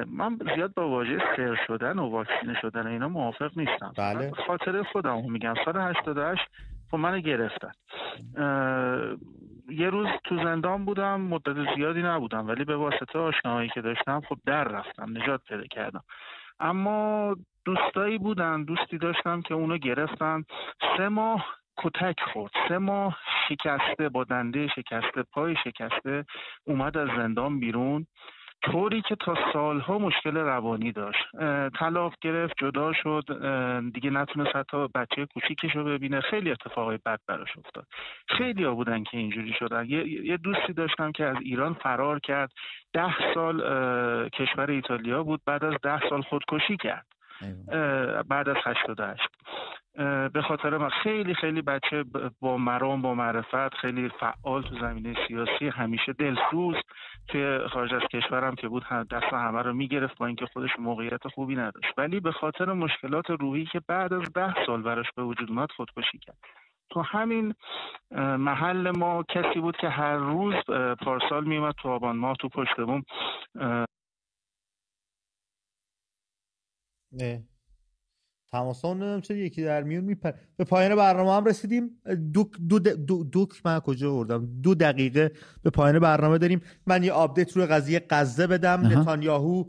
من 0.03 0.39
زیاد 0.55 0.74
با 0.74 0.89
واژه 0.89 1.18
سر 1.38 1.57
شدن 1.68 1.99
و 1.99 2.09
واکسینه 2.09 2.61
شدن 2.61 2.88
اینا 2.88 3.07
موافق 3.07 3.51
نیستم. 3.57 3.93
بله. 3.97 4.32
خاطر 4.47 4.84
خودم 4.84 5.32
میگم. 5.32 5.53
سال 5.65 5.78
88 5.78 6.41
خب 6.91 6.97
من 6.97 7.20
گرفتن. 7.20 7.72
یه 9.70 9.89
روز 9.89 10.07
تو 10.24 10.43
زندان 10.43 10.86
بودم 10.86 11.22
مدت 11.22 11.76
زیادی 11.76 12.01
نبودم 12.01 12.47
ولی 12.47 12.63
به 12.63 12.76
واسطه 12.76 13.20
آشناهایی 13.20 13.70
که 13.70 13.82
داشتم 13.82 14.22
خب 14.30 14.38
در 14.45 14.63
رفتم 14.63 15.18
نجات 15.18 15.41
پیدا 15.47 15.63
کردم. 15.63 16.03
اما 16.59 17.36
دوستایی 17.68 18.18
بودن 18.18 18.63
دوستی 18.63 18.97
داشتم 18.97 19.41
که 19.41 19.53
اونو 19.53 19.78
گرفتن. 19.78 20.43
سه 20.97 21.09
ماه 21.09 21.45
کتک 21.78 22.20
خورد. 22.34 22.51
سه 22.70 22.78
ماه 22.78 23.18
شکسته 23.49 24.09
با 24.09 24.24
دنده 24.24 24.68
شکسته 24.68 25.24
پای 25.32 25.55
شکسته 25.63 26.26
اومد 26.68 26.97
از 26.97 27.09
زندان 27.18 27.59
بیرون. 27.59 28.07
طوری 28.61 29.01
که 29.01 29.15
تا 29.15 29.38
سالها 29.53 29.97
مشکل 29.97 30.38
روانی 30.38 30.91
داشت. 30.91 31.26
طلاق 31.80 32.13
گرفت 32.22 32.53
جدا 32.57 32.93
شد. 32.93 33.24
دیگه 33.93 34.09
نتونست 34.09 34.55
حتی 34.55 34.88
بچه 34.95 35.26
کوچیکش 35.26 35.76
رو 35.76 35.84
ببینه. 35.84 36.22
خیلی 36.22 36.51
اتفاقای 36.51 36.99
بد 37.05 37.20
براش 37.28 37.57
افتاد. 37.57 37.86
خیلی 38.30 38.63
ها 38.63 38.76
بودن 38.76 39.03
که 39.03 39.18
اینجوری 39.18 39.53
شدن. 39.53 39.86
یه 39.89 40.38
دوستی 40.38 40.74
داشتم 40.74 41.11
که 41.11 41.26
از 41.26 41.38
ایران 41.41 41.74
فرار 41.74 42.20
کرد. 42.20 42.51
ده 42.93 43.34
سال 43.34 43.59
کشور 44.30 44.72
ایتالیا 44.72 45.24
بود. 45.24 45.41
بعد 45.45 45.63
از 45.63 45.74
ده 45.84 46.09
سال 46.09 46.22
خودکشی 46.22 46.78
کرد. 46.78 47.05
بعد 48.29 48.49
از 48.49 48.55
88 48.65 49.21
به 50.33 50.41
خاطر 50.47 50.77
من 50.77 50.89
خیلی 50.89 51.35
خیلی 51.35 51.61
بچه 51.61 52.05
با 52.41 52.57
مرام 52.57 53.01
با 53.01 53.13
معرفت 53.13 53.73
خیلی 53.73 54.09
فعال 54.19 54.61
تو 54.61 54.79
زمینه 54.79 55.15
سیاسی 55.27 55.67
همیشه 55.67 56.13
دلسوز 56.13 56.75
توی 57.27 57.59
خارج 57.67 57.93
از 57.93 58.01
کشورم 58.13 58.55
که 58.55 58.67
بود 58.67 58.83
دست 59.11 59.33
همه 59.33 59.61
رو 59.61 59.73
می‌گرفت 59.73 60.17
با 60.17 60.25
اینکه 60.25 60.45
خودش 60.45 60.69
موقعیت 60.79 61.27
خوبی 61.27 61.55
نداشت. 61.55 61.93
ولی 61.97 62.19
به 62.19 62.31
خاطر 62.31 62.73
مشکلات 62.73 63.29
روحی 63.29 63.65
که 63.65 63.81
بعد 63.88 64.13
از 64.13 64.33
ده 64.33 64.65
سال 64.65 64.81
براش 64.81 65.05
به 65.15 65.23
وجود 65.23 65.49
اومد 65.49 65.71
خودکشی 65.71 66.17
کرد. 66.17 66.38
تو 66.89 67.01
همین 67.01 67.53
محل 68.38 68.91
ما 68.97 69.23
کسی 69.29 69.59
بود 69.59 69.77
که 69.77 69.89
هر 69.89 70.15
روز 70.15 70.55
پارسال 71.05 71.43
میومد 71.43 71.73
تو 71.81 71.89
آبان 71.89 72.17
ماه 72.17 72.35
تو 72.35 72.49
پشت 72.49 72.81
بوم 72.81 73.03
نه 77.18 77.43
تماس 78.51 78.86
نمی‌دونم 78.86 79.22
چه 79.22 79.38
یکی 79.38 79.63
در 79.63 79.84
میون 79.84 80.03
میپر 80.03 80.32
به 80.57 80.63
پایان 80.63 80.95
برنامه 80.95 81.34
هم 81.34 81.45
رسیدیم. 81.45 82.01
دو, 82.34 82.49
دو, 82.70 82.80
دو, 82.80 83.24
دوک 83.24 83.49
من 83.65 83.80
کجا 83.80 84.13
بردم؟ 84.13 84.61
دو 84.61 84.76
دقیقه 84.76 85.32
به 85.63 85.70
پایان 85.70 85.99
برنامه 85.99 86.38
داریم. 86.38 86.61
من 86.86 87.03
یه 87.03 87.11
update 87.11 87.57
روی 87.57 87.65
قضیه 87.65 88.05
غزه 88.09 88.47
بدم. 88.47 88.88
نتانیاهو 88.88 89.63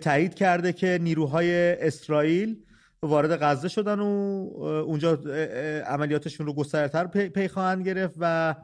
تایید 0.00 0.34
کرده 0.34 0.72
که 0.72 0.98
نیروهای 1.02 1.72
اسرائیل 1.86 2.64
وارد 3.02 3.42
غزه 3.42 3.68
شدن 3.68 4.00
و 4.00 4.04
اونجا 4.86 5.12
عملیاتشون 5.86 6.46
رو 6.46 6.52
گسترده‌تر 6.52 7.06
پی, 7.06 7.28
پی 7.28 7.48
خواهند 7.48 7.86
گرفت 7.86 8.16
و 8.18 8.54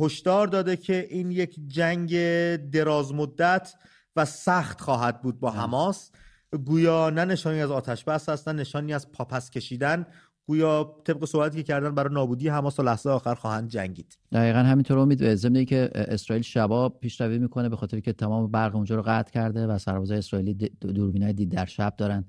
هشدار 0.00 0.46
داده 0.46 0.76
که 0.76 1.06
این 1.10 1.30
یک 1.30 1.56
جنگ 1.66 2.10
دراز 2.56 3.14
مدت 3.14 3.74
و 4.16 4.24
سخت 4.24 4.80
خواهد 4.80 5.22
بود 5.22 5.40
با 5.40 5.50
حماس. 5.50 6.10
گویا 6.58 7.10
نه 7.10 7.24
نشانی 7.24 7.60
از 7.60 7.70
آتش 7.70 8.04
بس 8.04 8.28
هست 8.28 8.45
نه 8.45 8.56
نشانی 8.56 8.94
از 8.94 9.12
پاپس 9.12 9.50
کشیدن. 9.50 10.06
گویا 10.46 10.96
طبق 11.04 11.24
صحبتی 11.24 11.56
که 11.56 11.62
کردن 11.62 11.94
برای 11.94 12.14
نابودی 12.14 12.48
حماس 12.48 12.80
تا 12.80 12.82
لحظه 12.82 13.10
آخر 13.10 13.34
خواهند 13.34 13.68
جنگید. 13.68 14.18
دقیقا 14.32 14.58
همینطور 14.58 14.98
امید 14.98 15.34
ضمن 15.34 15.64
که 15.64 15.90
اسرائیل 15.94 16.42
شباب 16.42 17.00
پیشروی 17.00 17.38
می‌کنه 17.38 17.68
به 17.68 17.76
خاطر 17.76 18.00
که 18.00 18.12
تمام 18.12 18.50
برق 18.50 18.76
اونجا 18.76 18.96
رو 18.96 19.02
قطع 19.02 19.32
کرده 19.32 19.66
و 19.66 19.78
سربازای 19.78 20.18
اسرائیلی 20.18 20.54
دوربینای 20.80 21.32
دید 21.32 21.48
در 21.48 21.66
شب 21.66 21.94
دارن 21.96 22.24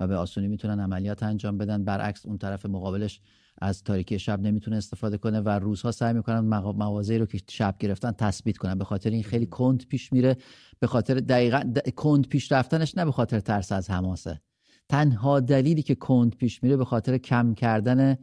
و 0.00 0.06
به 0.06 0.16
آسونی 0.16 0.48
می‌تونن 0.48 0.80
عملیات 0.80 1.22
انجام 1.22 1.58
بدن. 1.58 1.84
برعکس 1.84 2.26
اون 2.26 2.38
طرف 2.38 2.66
مقابلش 2.66 3.20
از 3.62 3.82
تاریکی 3.82 4.18
شب 4.18 4.40
نمی‌تونه 4.40 4.76
استفاده 4.76 5.18
کنه 5.18 5.40
و 5.40 5.48
روزها 5.48 5.92
سعی 5.92 6.12
می‌کنن 6.12 6.38
مواضعی 6.38 7.18
رو 7.18 7.26
که 7.26 7.38
شب 7.50 7.74
گرفتن 7.78 8.12
تثبیت 8.12 8.56
کنن. 8.56 8.78
به 8.78 8.84
خاطر 8.84 9.10
این 9.10 9.22
خیلی 9.22 9.46
کند 9.46 9.86
پیش 9.88 10.12
میره. 10.12 10.36
به 10.80 10.86
خاطر 10.86 11.14
دقیقا 11.14 11.72
کند 11.96 12.28
پیش 12.28 12.52
رفتنش 12.52 12.96
نه 12.96 13.04
به 13.04 13.12
خاطر 13.12 13.40
ترس 13.40 13.72
از 13.72 13.90
حماسه. 13.90 14.40
تنها 14.88 15.40
دلیلی 15.40 15.82
که 15.82 15.94
کند 15.94 16.36
پیش 16.36 16.62
میره 16.62 16.76
به 16.76 16.84
خاطر 16.84 17.18
کم 17.18 17.54
کردن 17.54 18.16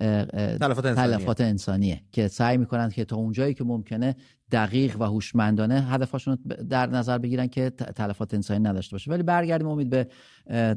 تلفات 0.00 0.86
انسانیه. 0.86 1.16
تلفات 1.16 1.40
انسانیه 1.40 2.02
که 2.12 2.28
سعی 2.28 2.56
می‌کنن 2.56 2.90
که 2.90 3.04
تا 3.04 3.16
اونجایی 3.16 3.54
که 3.54 3.64
ممکنه 3.64 4.16
دقیق 4.52 5.00
و 5.00 5.04
هوشمندانه 5.04 5.82
هدفشون 5.82 6.38
در 6.68 6.86
نظر 6.86 7.18
بگیرن 7.18 7.46
که 7.46 7.70
تلفات 7.70 8.34
انسانی 8.34 8.60
نداشته 8.60 8.94
باشه 8.94 9.10
ولی 9.10 9.22
برگردیم 9.22 9.68
امید 9.68 9.90
به 9.90 10.06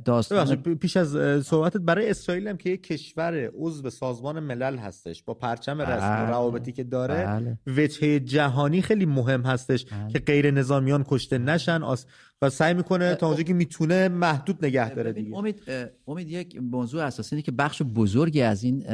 داستان 0.05 0.55
پیش 0.55 0.97
از 0.97 1.09
صحبتت 1.45 1.77
برای 1.77 2.09
اسرائیل 2.09 2.47
هم 2.47 2.57
که 2.57 2.69
یک 2.69 2.83
کشور 2.83 3.49
عضو 3.53 3.89
سازمان 3.89 4.39
ملل 4.39 4.77
هستش 4.77 5.23
با 5.23 5.33
پرچم 5.33 5.81
رسمی 5.81 5.97
بله. 5.99 6.29
روابطی 6.29 6.71
که 6.71 6.83
داره 6.83 7.25
بله. 7.25 7.57
وجهه 7.67 8.19
جهانی 8.19 8.81
خیلی 8.81 9.05
مهم 9.05 9.41
هستش 9.41 9.85
بله. 9.85 10.11
که 10.13 10.19
غیر 10.19 10.51
نظامیان 10.51 11.03
کشته 11.07 11.37
نشن 11.37 11.81
و 12.41 12.49
سعی 12.49 12.73
می‌کنه 12.73 13.15
تا 13.15 13.25
اونجایی 13.25 13.45
که 13.45 13.53
می‌تونه 13.53 14.07
محدود 14.07 14.65
نگه 14.65 14.93
داره 14.93 15.13
دیگه 15.13 15.37
امید 15.37 15.61
امید 16.07 16.29
یک 16.29 16.59
موضوع 16.61 17.03
اساسی 17.03 17.35
اینه 17.35 17.43
که 17.43 17.51
بخش 17.51 17.81
بزرگی 17.81 18.41
از 18.41 18.63
این 18.63 18.85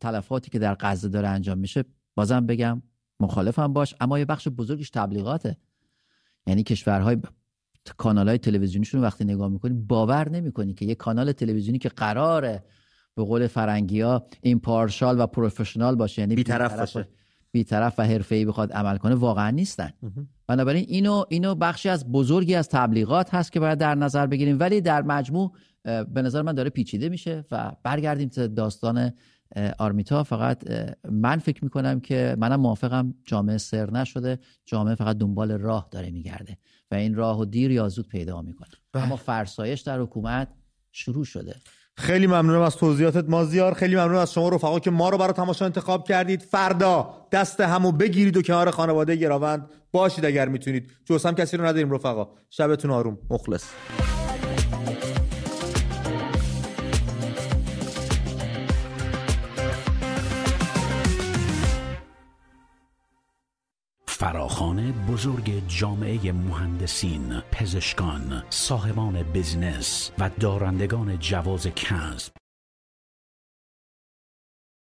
تلفاتی 0.00 0.50
که 0.50 0.58
در 0.58 0.76
غزه 0.80 1.08
داره 1.08 1.28
انجام 1.28 1.58
میشه 1.58 1.84
بازم 2.14 2.46
بگم 2.46 2.82
مخالفم 3.20 3.72
باش 3.72 3.94
اما 4.00 4.18
یه 4.18 4.24
بخش 4.24 4.48
بزرگش 4.48 4.90
تبلیغاته. 4.90 5.56
یعنی 6.46 6.62
کشورهای 6.62 7.16
کانال 7.96 8.28
های 8.28 8.38
تلویزیونیشون 8.38 9.00
وقتی 9.00 9.24
نگاه 9.24 9.48
می‌کنی 9.48 9.74
باور 9.74 10.28
نمی‌کنی 10.28 10.74
که 10.74 10.84
یه 10.84 10.94
کانال 10.94 11.32
تلویزیونی 11.32 11.78
که 11.78 11.88
قراره 11.88 12.64
به 13.14 13.24
قول 13.24 13.46
فرنگی 13.46 14.00
ها 14.00 14.26
پارشال 14.62 15.20
و 15.20 15.26
پروفشنال 15.26 15.94
باشه 15.94 16.22
یعنی 16.22 16.34
بیطرف 16.34 16.78
باشه. 16.78 17.08
بیطرف 17.52 17.98
و 17.98 18.02
حرفه‌ای 18.02 18.44
بخواد 18.44 18.72
عمل 18.72 18.96
کنه 18.96 19.14
واقعا 19.14 19.50
نیستن. 19.50 19.90
بنابراین 20.46 20.84
اینو 20.88 21.24
اینو 21.28 21.54
بخشی 21.54 21.88
از 21.88 22.12
بزرگی 22.12 22.54
از 22.54 22.68
تبلیغات 22.68 23.34
هست 23.34 23.52
که 23.52 23.60
باید 23.60 23.78
در 23.78 23.94
نظر 23.94 24.26
بگیریم 24.26 24.56
ولی 24.60 24.80
در 24.80 25.02
مجموع 25.02 25.52
به 25.84 26.22
نظر 26.22 26.42
من 26.42 26.52
داره 26.52 26.70
پیچیده 26.70 27.08
میشه 27.08 27.44
و 27.50 27.72
برگردیم 27.82 28.28
تا 28.28 28.46
داستان 28.46 29.12
آرمیتا 29.78 30.24
فقط 30.24 30.58
من 31.10 31.38
فکر 31.38 31.64
می‌کنم 31.64 32.00
که 32.00 32.36
منم 32.38 32.60
موافقم 32.60 33.14
جامعه 33.24 33.58
سر 33.58 33.90
نشده 33.90 34.38
جامعه 34.66 34.94
فقط 34.94 35.18
دنبال 35.18 35.52
راه 35.52 35.88
داره 35.90 36.10
میگرده 36.10 36.58
و 36.90 36.94
این 36.94 37.14
راه 37.14 37.40
و 37.40 37.44
دیر 37.44 37.70
یا 37.70 37.88
زود 37.88 38.08
پیدا 38.08 38.42
می‌کنه. 38.42 38.68
بله. 38.92 39.02
اما 39.02 39.16
فرسایش 39.16 39.80
در 39.80 40.00
حکومت 40.00 40.48
شروع 40.92 41.24
شده. 41.24 41.54
خیلی 41.96 42.26
ممنونم 42.26 42.60
از 42.60 42.76
توضیحاتت 42.76 43.28
مازیار. 43.28 43.74
خیلی 43.74 43.96
ممنون 43.96 44.16
از 44.16 44.32
شما 44.32 44.48
رفقا 44.48 44.78
که 44.78 44.90
ما 44.90 45.08
رو 45.08 45.18
برای 45.18 45.32
تماشا 45.32 45.64
انتخاب 45.64 46.08
کردید. 46.08 46.42
فردا 46.42 47.14
دست 47.32 47.60
همو 47.60 47.92
بگیرید 47.92 48.36
و 48.36 48.42
کنار 48.42 48.70
خانواده 48.70 49.16
گراوند 49.16 49.70
باشید 49.92 50.24
اگر 50.24 50.48
می‌تونید. 50.48 50.90
جز 51.04 51.26
هم 51.26 51.34
کسی 51.34 51.56
رو 51.56 51.64
نداریم 51.64 51.90
رفقا. 51.90 52.28
شبتون 52.50 52.90
آروم. 52.90 53.18
مخلص. 53.30 53.64
فراخان 64.16 64.92
بزرگ 64.92 65.62
جامعه 65.68 66.32
مهندسین، 66.32 67.42
پزشکان، 67.52 68.42
صاحبان 68.50 69.22
بزنس 69.22 70.10
و 70.18 70.30
دارندگان 70.40 71.18
جواز 71.18 71.66
کسب. 71.66 72.43